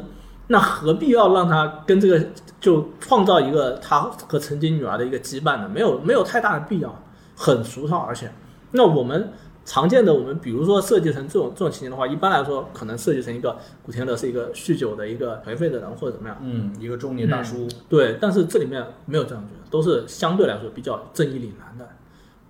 [0.48, 2.22] 那何必要让他跟这个
[2.60, 5.70] 就创造一个他和曾经女儿的一个羁绊呢？
[5.74, 6.94] 没有没有太大的必要，
[7.38, 8.30] 很俗套，而且
[8.72, 9.32] 那我们。
[9.70, 21.86] 常见的我们比如说设计成这种这种情节的话，一般来说可能设计成一个古天乐是一个酗酒的一个颓废的人或者怎么样，嗯，一个中年大叔，对，但是这里面没有这样觉得，都是相对来说比较正义凛然的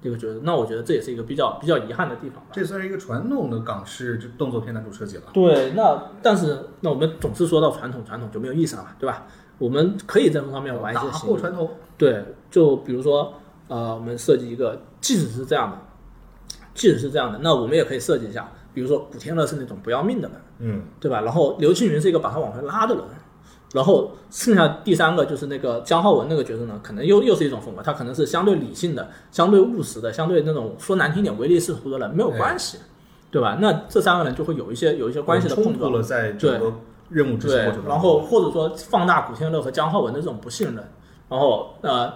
[0.01, 0.39] 这个角色。
[0.43, 2.49] 那我觉得这也是一个比较比较遗憾的地方吧。
[2.51, 5.23] 这算是一个传统的港式动作片男主设计了。
[5.33, 9.25] 对，那但是那我们总是说到传统，传统就没有意思了嘛，对吧？
[9.57, 11.31] 我们可以在这方面玩一些新意。
[11.31, 13.33] 破传统，对，就比如说
[13.67, 15.77] 呃，我们设计一个，即使是这样的，
[16.75, 21.21] 即使是这样的，那我们也可以设计一下，比如说古天乐是那种不要命的人，嗯，对吧？
[21.21, 23.03] 然后刘青云是一个把他往回拉的人，
[23.77, 32.79] 然后剩下第三个就是那个姜浩文那个角色呢，可能又又是一种风格，他可能是相对理性的、相对务实的、相对那种说难听点唯利是图的人，没有关系，
[33.29, 33.59] 对吧？
[33.61, 35.91] 那这三个人就会有一些有一些关系的碰撞。
[35.91, 36.73] 了，在整个
[37.09, 37.89] 任务执行对过程当，中。
[37.89, 40.83] 然后或者说放大古天乐和姜浩文的这种不信任，
[41.29, 42.11] 然后呃，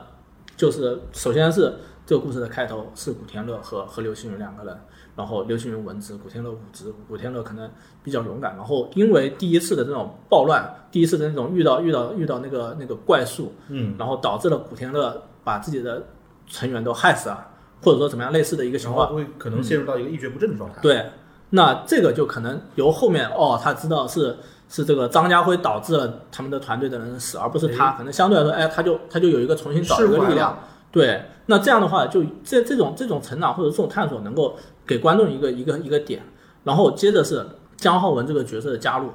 [0.57, 1.75] 就是首先是
[2.07, 4.75] 这个故事的开头是古天乐和和刘青云两个人，
[5.15, 7.69] 然后刘青云文职，古天乐武职，古天乐可能
[8.03, 16.07] 比较勇敢，然后因为第一次的这种暴乱，第一次的那种遇到遇到遇到那个那个怪兽，嗯，然后导致了古天乐把自己的
[16.47, 17.47] 成员都害死了，
[17.83, 19.13] 或者说怎么样类似的一个情况。
[19.13, 20.79] 会可能陷入到一个一蹶不振的状态。
[20.81, 21.11] 对，
[21.49, 24.37] 那这个就可能由后面哦，他知道是
[24.69, 30.57] 是这个张家辉导致了他们的团队的人死，而不是他，可能相对来说，哎，他就他就有一个重新找一个力量。
[30.91, 34.57] 对，那这样的话，就这这种这种成长或者这种探索，能够
[34.91, 36.21] 给观众一个一个一个点，
[36.65, 37.45] 然后接着是
[37.77, 39.07] 姜浩文这个角色的加入，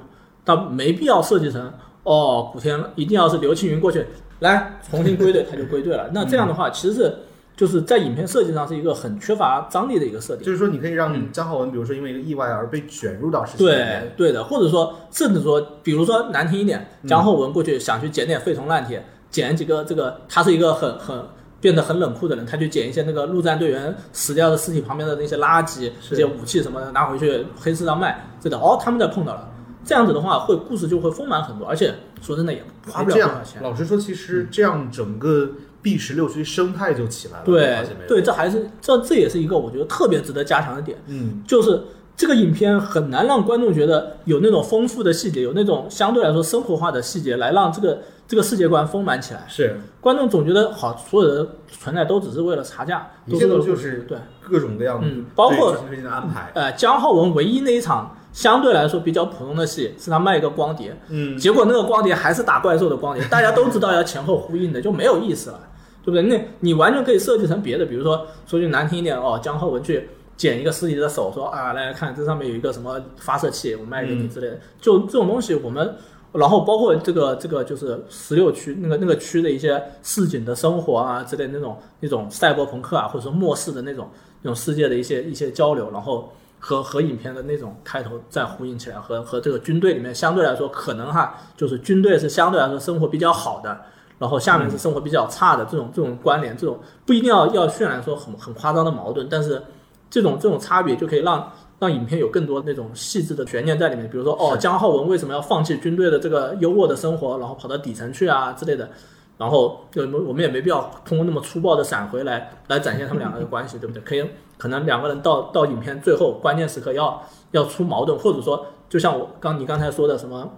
[0.43, 1.71] 他没必要设计成
[2.01, 4.03] 哦，古天一定要是刘青云过去
[4.39, 6.09] 来重新归队，他就归队了。
[6.15, 7.15] 那这样的话，其实是
[7.55, 10.43] 就是在影片设计上是一个很缺乏张力的一个设定。
[10.43, 14.13] 就是说，你可以嗯让姜浩文，比如说因为一个意外而被卷入到事情里对面。
[14.17, 21.23] 对的，或者说甚至说，比如说难听一点，姜浩文过去想去捡点废铜烂铁，捡几个这个，他是一个很很
[21.67, 29.51] 变得很冷酷的人，他去捡一些那个陆战队员死掉的尸体旁边的那些垃圾、是这些武器什么的，拿回去黑市上卖，这的哦，他们再碰到了，
[29.83, 33.61] 这样子的话，会故事就会丰满很多，而且说真的也花不了哎这样多少钱。
[33.61, 35.49] 老实说，其实这样整个
[35.81, 37.43] B 十六区生态就起来了。
[37.45, 40.97] 你对对，这还是这这也是一个我觉得特别值得加强的点。
[41.07, 41.83] 嗯，就是
[42.15, 49.45] 这个影片很难让观众觉得有那种丰富的细节，有那种相对来说生活化的细节，来让这个这个世界观丰满起来。
[49.47, 54.17] 是观众总觉得好，所有的存在都只是为了查价，一切都是为了都就是对。
[54.41, 56.49] 各种各样的嗯包括剧情的安排。
[56.53, 65.59] 呃，姜浩文唯一那一场相对来说比较普通的戏，是他卖一个光碟，嗯，结果那个光碟还是打怪兽的光碟，大家都知道要前后呼应的，就没有意思了，
[66.01, 66.21] 对不对？
[66.23, 75.95] 那你完全可以设计成别的，比如说说句难听一点哦，姜浩文去捡一个尸体的手，说啊，来来看这上面有一个什么发射器，我卖给你之类的，就这种东西我们。
[76.33, 84.09] 然后包括这个这个就是十六区那个那个区的一些市井的生活啊之类那种那种赛博朋克啊，或者说末世的那种
[84.41, 93.79] 那种世界的一些一些交流，然后和和影片的那种开头再呼应起来，和和这个军队里面相对来说可能哈，就是军队是相对来说生活比较好的，
[94.19, 99.63] 然后下面是生活比较差的这种这种关联，这种不一定要要渲染说很很夸张的矛盾，但是
[100.09, 108.89] 这种这种差别就可以让让影片有更多那种细致的悬念在里面，比如说哦，是姜浩文为什么要放弃军队的这个优渥的生活，然后跑到底层去啊之类的。
[109.37, 114.01] 然后，就我们也没必要通过那么粗暴的闪回来来展现他们两个的关系，对不对？
[114.01, 114.27] 可以，
[114.57, 117.21] 可能两个人到到影片最后关键时刻要
[117.51, 120.51] 要出矛盾，或者说，就像我刚你刚才说的什么，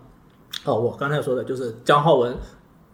[0.63, 2.33] 哦，我刚才说的就是江浩文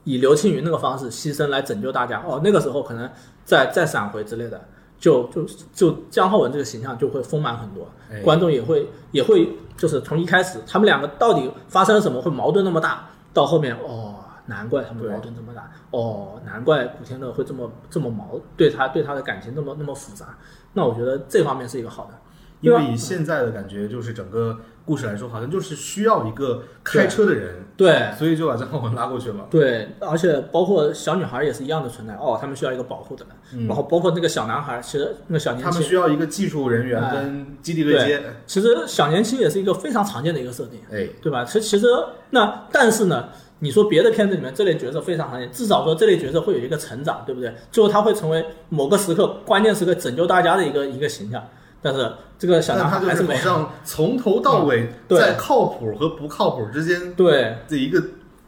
[0.05, 3.07] 以刘青云那个方式牺牲来拯救大家，哦，那个时候可能
[3.43, 4.59] 再再闪回之类的，
[4.99, 8.21] 就就就姜浩文这个形象就会丰满很多，哎。
[8.21, 14.15] 观众也会也会就是从一开始他们两个到底发生了什么会矛盾那么大，到后面哦，
[14.47, 20.37] 难怪他们矛盾这么大，哦，难怪古天乐会这么这么矛对他对他的感情那么那么复杂，
[20.73, 22.13] 那我觉得这方面是一个好的，
[22.61, 28.11] 因为以现在的感觉，就是整个故事来说，好像就是需要一个开车的人，对。
[28.17, 29.47] 所以就把张浩文拉过去了。
[29.49, 38.21] 对，而且包括小女孩也是一样的存在哦，他们需要一个保护的人，嗯然后包括那个小男孩，其实那个小年轻，他们需要一个技术人员哎跟基地对接。
[38.45, 41.43] 其实小年轻也是一个非常常见的一个设定，哎，对吧？
[41.43, 41.87] 其其实
[42.29, 43.29] 那但是呢，
[43.59, 47.51] 你说别的片子里面这类角色非常常见，至少说这类角色会有一个成长，对不对？
[47.71, 51.43] 最后他会成为某个时刻关键时刻拯救大家的一个一个形象，
[51.85, 53.39] 但是这个小男孩还是没有。
[53.39, 58.01] 好像从头到尾对在靠谱和不靠谱之间对的一个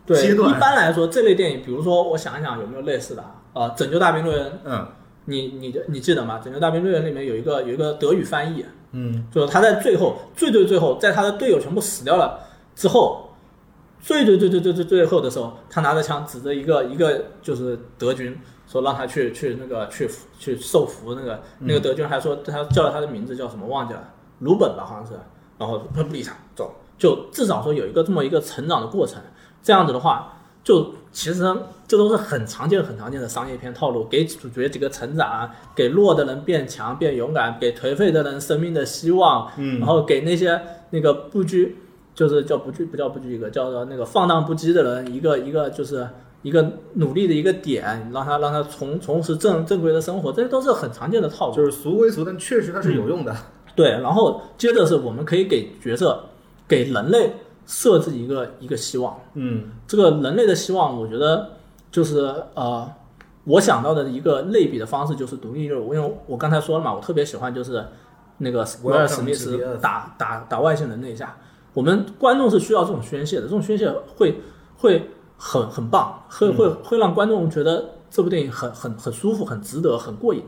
[0.07, 3.35] 对，阶段一般来说这类电影，比如说我想一想有没有类似的啊？
[3.53, 4.87] 呃，拯救大兵瑞恩，嗯
[5.25, 6.39] 你你你记得吗？
[6.43, 12.39] 拯救大兵瑞恩里面有一个有一个德语翻译，嗯就是他在最后最最最后，在他的队友全部死掉了
[12.75, 13.35] 之后，
[13.99, 18.35] 最最最最最最最后的时候，他拿着枪指着一个一个就是德军，
[18.67, 20.07] 说让他去去那个去
[20.37, 25.13] 去受服那个那个德军还说他叫了他的名字叫什么忘记了，鲁本吧好像是，
[25.57, 29.21] 然后他不理他走，就至少说有一个这么一个成长的过程，
[29.63, 30.33] 这样子的话。
[30.63, 31.41] 就其实
[31.87, 39.79] 这都是很常见、很常见的商业片套路，给主角几个成长，给弱的人变强、变勇敢，给颓废的人生命的希望，嗯。
[39.79, 41.77] 然后给那些那个不拘，
[42.13, 46.05] 就是叫不拘不叫不拘一格，叫做那个放荡不羁的人一个一个就是
[46.41, 51.55] 一个努力的一个点，让他让他重从事正正规的生活，这些都是很常见的套路。
[51.55, 53.35] 就是俗归俗，但确实它是有用的。
[53.75, 56.23] 对，然后接着是我们可以给角色
[56.67, 57.33] 给人类
[57.65, 59.19] 设置一个一个希望。
[59.33, 61.51] 嗯这个人类的希望，我觉得
[61.91, 62.89] 就是呃，
[63.43, 67.85] 我想到的一个类比的方式就是独立日，因为我刚才说了嘛，我特别喜欢就是
[68.37, 71.37] 那个威尔史密斯打打打外星人那一下，
[71.73, 74.41] 我们观众是需要这种宣泄的，这种宣泄会
[74.77, 80.43] 会很很棒，会会会让观众觉得这部电影很很很舒服、很值得、很过瘾。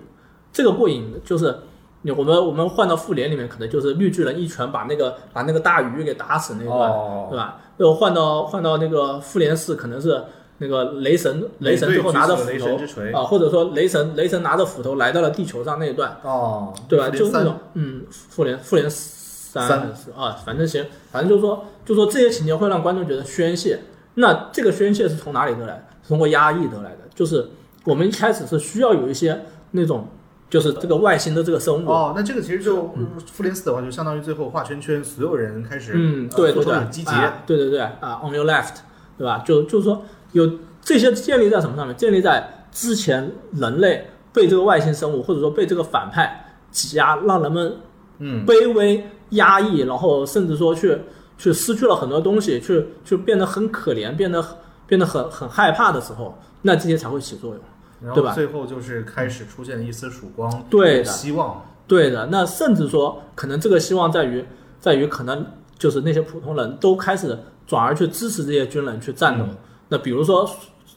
[0.52, 1.60] 这个过瘾就是。
[2.02, 7.58] 你我们我们换到复联里面，可能就是绿巨人一拳把那个把那个大鱼给打死那段，哦对吧？
[7.76, 10.24] 又换到换到那个复联四，可能是
[10.60, 17.10] 那个雷神雷神最后拿着斧雷头神之锤啊，或者说雷神雷神拿着斧头来到了地球上那一段，哦，对吧？
[17.10, 19.68] 就是那种嗯，复联复联三
[20.16, 23.78] 啊，反正行，反正就是说，就是说这些情节会让观众觉得宣泄。
[24.16, 25.88] 那这个宣泄是从哪里得来？
[26.04, 27.00] 是通过压抑得来的。
[27.14, 27.50] 就是
[27.84, 30.08] 我们一开始是需要有一些那种，
[30.50, 32.94] 就是这个外星的这个生物，哦，那这个其实就
[33.32, 37.12] 复联四的话，就相当于最后画圈圈，所有人开始嗯，呃对对对，积极。
[37.12, 38.76] 啊对对对啊，on your left，
[39.18, 39.44] 对吧？
[39.46, 40.50] 就就是说有
[40.82, 41.96] 这些建立在什么上面？
[41.96, 47.78] 建立在之前人类被这个外星生物或者说被这个反派挤压，让人们
[48.20, 50.98] 嗯卑微、压抑，然后甚至说去
[51.40, 54.46] 去失去了很多东西，去去变得很可怜，变得
[54.86, 58.14] 变得很很害怕的时候，那这些才会起作用。
[58.14, 61.66] 对吧最后就是开始出现一丝曙光，对的希望。
[61.88, 64.46] 对的，那甚至说，可能这个希望在于，
[64.80, 65.46] 在于可能
[65.78, 69.44] 就是那些普通人都开始转而去支持这些军人去战斗。
[69.46, 69.58] 嗯
[69.92, 70.48] 那比如说，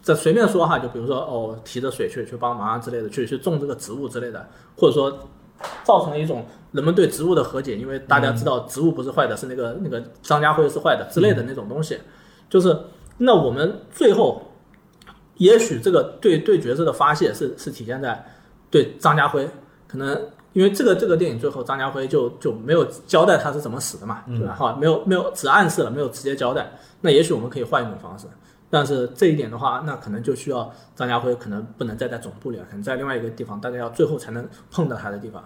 [0.03, 4.47] 再随便说哈，就比如说哦，提着水去去帮忙啊之类的，去去种这个植物之类的，
[4.77, 5.19] 或者说
[5.85, 11.99] 造成了一种人们对植物的和解，因为大家知道植物不是坏的，是那个那个张家辉是坏的之类的那种东西。
[12.49, 12.77] 就是
[13.19, 14.43] 那我们最后，
[15.37, 18.25] 也许这个对对角色的发泄是是体现在
[18.71, 19.49] 对张家辉
[19.87, 24.55] 可能因为这个这个电影最后张家辉就就没有交代他是怎么死的嘛，对吧？
[24.55, 26.71] 哈，没有没有只暗示了，没有直接交代。
[27.01, 28.27] 那也许我们可以换一种方式，
[28.75, 35.45] 但是这一点的话，那可能就需要张家辉可能不能再在总部里了，可能在另外一个地方，大家要最后才能碰到他的地方，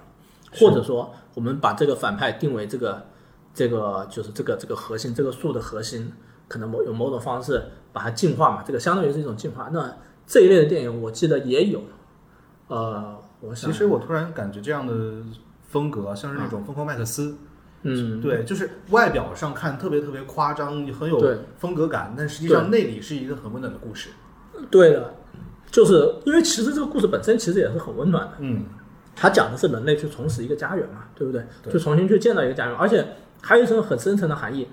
[0.52, 3.04] 或者说我们把这个反派定为这个
[3.52, 6.12] 这个就是这个这个核心这个树的核心，
[6.46, 9.70] 可能某有某种方式把它进化嘛，这个相当于是一种进化。
[9.72, 11.82] 那这一类的电影我记得也有，
[12.68, 14.94] 呃，我想其实我突然感觉这样的
[15.68, 17.45] 风格啊像是那种疯狂麦克斯，嗯，
[18.20, 24.10] 对，就是外表上看特别特别夸张，很有风格感，但实际上内里是一个很温暖的故事。
[24.70, 25.14] 对的，
[25.70, 28.32] 就是因为其实这个故事本身其实也是很温暖的。
[28.38, 28.64] 嗯，
[29.14, 31.46] 它讲的是人类去重拾一个家园嘛，对不对？
[31.62, 33.06] 对就重新去建造一个家园，而且
[33.42, 34.66] 还有一层很深层的含义。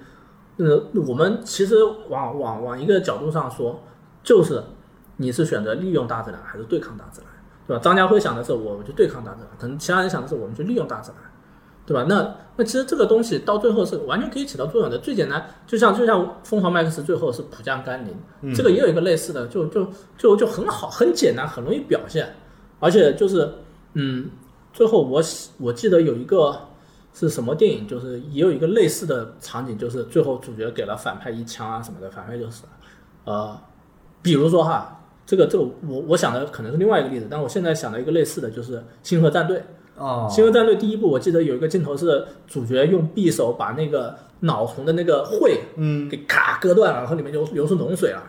[0.57, 3.83] 呃，我们其实往往往一个角度上说，
[4.23, 4.63] 就是
[5.17, 7.29] 你是选择利用大自然还是对抗大自然，
[7.67, 7.81] 对吧？
[7.83, 11.19] 张家辉想的是我们去对抗大自然，可能其他人想的是我们去利用大自然，
[11.85, 12.05] 对吧？
[12.07, 14.97] 那那其实这个东西到最后是完全可以起到作用的。
[14.99, 19.87] 最简单，就像就像疯狂麦克斯最后是普降甘霖，这个也有一个类似的，就就
[20.17, 22.35] 就就很好，很简单，很容易表现，
[22.79, 23.51] 而且就是
[23.93, 24.29] 嗯，
[24.71, 26.57] 最后我喜我记得有一个
[27.13, 32.69] 是什么电影，就是也有一个类似的场景，就是最后主角给了反派一枪啊什么的，反派就死了。
[33.25, 33.59] 呃，
[34.21, 39.57] 比如说哈，这个这个我我想的可能是另外一个例子，但我现在想到一个类似的就是《星河战队》。
[39.97, 40.27] 哦。
[40.29, 48.21] 星球战队》第一部我记得有一个镜头是主角用匕首把那个脑虫的那个喙嗯，给咔割断了，然后里面流流出脓水了。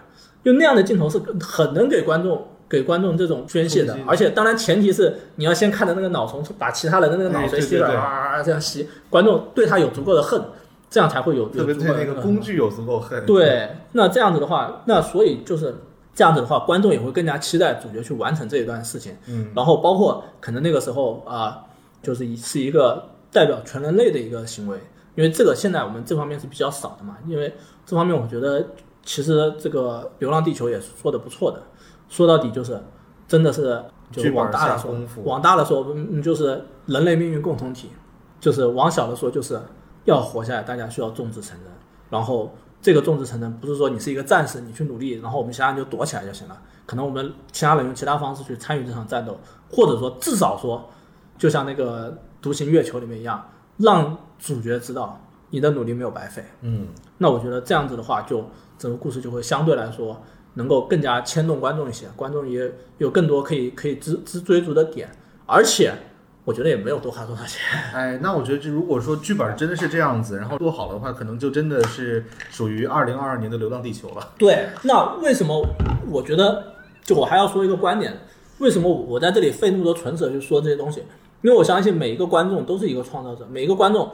[0.44, 10.42] 就那样的镜头是很能给观众给观众这种宣泄的，而且当然前提是你要先看着那个脑虫把其他人的那个脑髓吸了，啊这样吸，观众对他有足够的恨，
[10.90, 13.24] 这样才会有特别对那个工具有足够恨。
[13.24, 15.74] 对，那这样子的话，那所以就是
[16.14, 19.16] 这样子的话，观众也会更加期待主角去完成这一段事情。
[19.26, 21.64] 嗯，然后包括可能那个时候啊、
[22.02, 24.78] 就是一是一个代表全人类的一个行为，
[25.16, 27.16] 因为这个现在我们这方面是比较少的嘛。
[27.26, 27.52] 因为
[27.84, 28.64] 这方面我觉得
[29.02, 31.60] 其实这个《流浪地球》也是做的不错的，
[32.08, 32.80] 说到底就是
[33.26, 33.82] 真的是
[34.12, 37.88] 就往大了说往大了说，嗯，就是人类命运共同体；
[38.38, 39.60] 就是往小了说，就是
[40.04, 41.66] 要活下来，大家需要众志成城。
[42.10, 42.54] 然后
[42.84, 46.62] 这个众志成城不是说你是一个战士，你去努力，然后我们其他人就躲起来就行了。
[46.84, 49.40] 可能我们其他人用其他方式去参与这场战斗，
[49.70, 50.86] 或者说至少说，
[51.38, 52.12] 就像那个
[52.42, 53.42] 《独行月球》里面一样，
[53.78, 56.44] 让主角知道你的努力没有白费。
[56.60, 58.44] 嗯，那我觉得这样子的话，就
[58.76, 60.20] 整个故事就会相对来说
[60.52, 65.08] 能够更加牵动观众一些，观众也有更多可以可以追追追逐的点，
[65.46, 65.94] 而且
[66.44, 67.60] 我觉得也没有多花多少钱。
[67.94, 74.28] 哎，那我觉得这如果说剧本真的是这样子，然后做好的话，可能就真的是属于二零二二年的《流浪地球》了。
[74.36, 75.66] 对，那为什么
[76.10, 78.20] 我觉得就我还要说一个观点？
[78.58, 81.02] 为什么我在这里费那么多唇舌去说这些东西？
[81.42, 84.10] 因为我相信每一个观众都是一个创造者，每一个观众，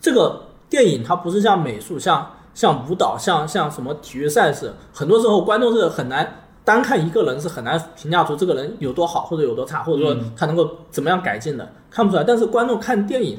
[0.00, 12.24] 这个电影它不是像美术、像像舞蹈、像像什么体育赛事，很多时候观众是很难单看一个人是很难评价出这个人有多好或者有多差，或者说他能够怎么样改进的，看不出来。
[12.24, 13.38] 但是观众看电影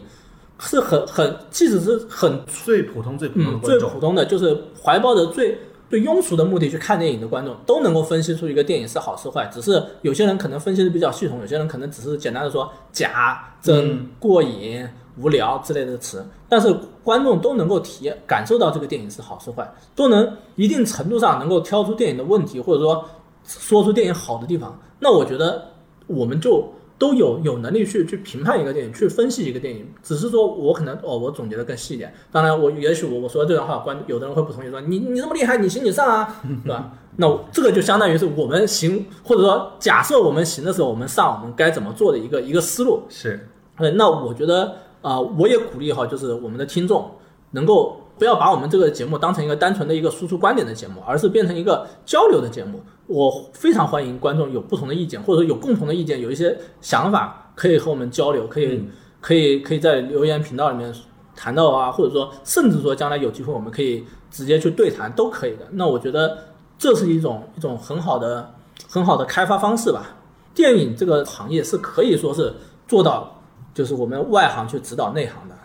[0.60, 5.58] 是很很，即使是很最普通、最普通最普通的，就是怀抱着最
[5.90, 9.50] 最庸俗的目的去看电影的观众，都能够分析出一个电影是好是坏。
[9.54, 14.88] 只是有些人可能分析的比较系统，有些人可能只是简单的说假、真、嗯过瘾、
[15.18, 16.26] 无聊之类的词。
[16.50, 16.74] 但是
[17.04, 23.04] 观众都能够体验、感受到这个电影是好是坏，都能一定程度上能够挑出电影的问题，或者说
[23.46, 24.80] 说出电影好的地方。
[25.00, 25.70] 那我觉得
[26.08, 29.86] 我们就都有有能力去去评判一个电影，去分析一个电影。
[30.02, 32.14] 只是说我可能哦，我总结的更细一点。
[32.32, 36.94] 当然我，也许我我说这段话，观有的人会不同意，说你你这么厉害，你行你上啊，对吧？
[37.18, 43.02] 那这个就相当于是我们行，或者说假设我们行的时候，我们上我们该怎么做的一个一个思路。
[43.10, 43.48] 是
[43.78, 44.64] 对，那我觉得
[45.02, 47.12] 啊、呃我也鼓励哈，就是我们的听众
[47.52, 52.82] 能够不要把我们这个节目当成一个单纯的一个输出观点的节目，而是变成一个交流的节目。
[53.08, 58.84] 我非常欢迎观众有不同的意见，或者说有共同的意见，有一些想法可以和我们交流，可以、
[59.22, 60.94] 可以可以在留言频道里面
[61.36, 65.68] 谈到啊，或者说甚至说将来有机会我们可以直接去对谈都可以的。
[65.72, 66.38] 那我觉得
[66.78, 68.54] 这是一种一种很好的
[68.90, 70.16] 很好的开发方式吧。
[70.54, 72.54] 电影这个行业是可以说是
[72.88, 73.40] 做到，
[73.74, 75.56] 就是我们外行去指导内行的，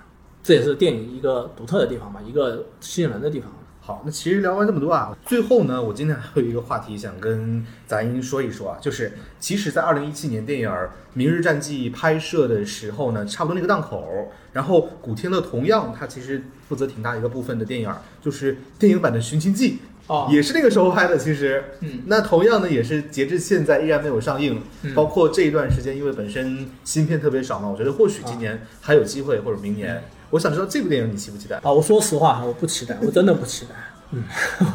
[0.43, 3.51] 这也是电影一个独特的地方吧，一个吸引人的地方。
[3.91, 10.69] 好，那其实聊完这么多啊，最后呢，我今天还有一个话题想跟杂音说一说啊，就是其实，在二零一七年电影
[11.13, 17.93] 《明日战记》拍摄的时候呢，差不多那个档口，然后古天乐同样他其实负责挺大一个部分的电影，
[18.23, 19.73] 就是电影版的《寻秦记》。
[20.07, 24.63] 哦也是那个时候拍的，其实，嗯，那同样呢，也是截至现在依然没有上映。
[24.83, 30.01] 嗯包括这一段时间，因为本身新片特别少嘛，我觉得或许今年还有机会，或者明年。
[30.31, 31.57] 我想知道这部电影你期不期待？
[31.57, 33.75] 啊，我说实话，我不期待，我真的不期待。
[34.13, 34.25] 嗯，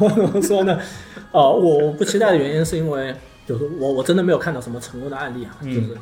[0.00, 0.78] 我怎么说呢，
[1.32, 3.14] 呃，我我不期待的原因是因为，
[3.46, 5.98] 就是我我真的没有看到什么成功的案例啊，嗯就是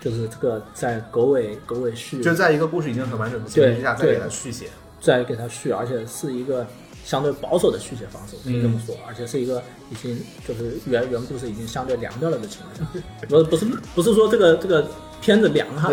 [0.00, 4.66] 就是这个在狗尾狗尾续，就在一个故事已经很完整的前提之下，再给它续写。
[5.00, 6.66] 再给它续，而且是一个
[7.08, 13.64] 相对保守的续写方式，可以这么说，而且是一个已经就是原原故事已经相对凉掉了的情况下，不不是
[13.94, 14.86] 不是说这个这个
[15.22, 15.90] 片子凉哈，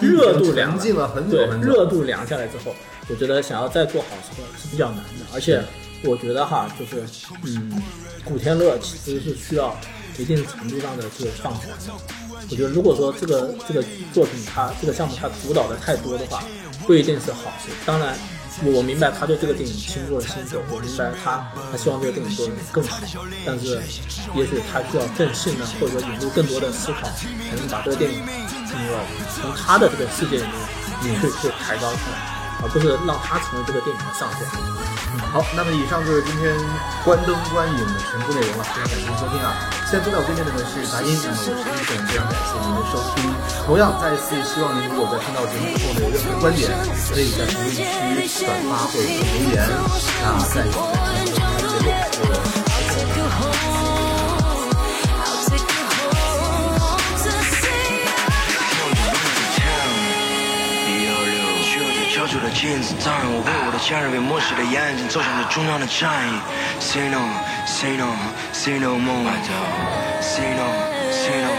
[0.00, 1.68] 热度凉了沉浸了很久对很久。
[1.68, 2.74] 热度凉下来之后，
[3.08, 5.62] 我觉得想要再做好是是比较难的，而且
[6.02, 7.04] 我觉得哈，就是
[7.44, 7.80] 嗯，
[8.24, 9.72] 古天乐其实是需要
[10.18, 11.94] 一定程度上的这个放权的。
[12.50, 13.80] 我觉得如果说这个这个
[14.12, 16.42] 作品它这个项目它主导的太多的话，
[16.88, 17.70] 不一定是好事。
[17.84, 18.18] 当然，
[18.64, 22.96] 我明白他对这个电影倾注了心血，我明白他他希望这个电影做得更好，
[23.44, 23.82] 但是
[24.34, 27.08] 也许他需要更信任或者说引入更多的思考，
[27.50, 28.24] 才能把这个电影
[28.64, 28.98] 进入到
[29.34, 30.46] 从他的这个世界里
[31.04, 34.46] 面去去抬高出来，而不是让他成为这个电影的上限。
[35.32, 36.54] 好，那么以上就是今天
[37.04, 39.56] 关灯观影的全部内容了，非常感谢您收听啊！
[39.88, 43.32] 现在坐在我对面的呢是达音，那么我是医生，非常感谢您的收听。
[43.64, 46.68] 同样，再次希望您如果在听到节目之后呢有任何观点，
[47.12, 49.64] 可以在评论区转发或者留言，
[50.20, 51.40] 那在我们的节
[51.80, 51.88] 目，
[52.20, 52.30] 我
[52.92, 53.95] take you
[62.36, 66.40] 要最焦灼的镜子，当然我为我的家人为漠视的眼睛走向最重要的战役。
[66.80, 67.20] Say no,
[67.66, 68.12] say no,
[68.52, 69.32] say no more.
[70.20, 70.66] Say no,
[71.10, 71.55] say no.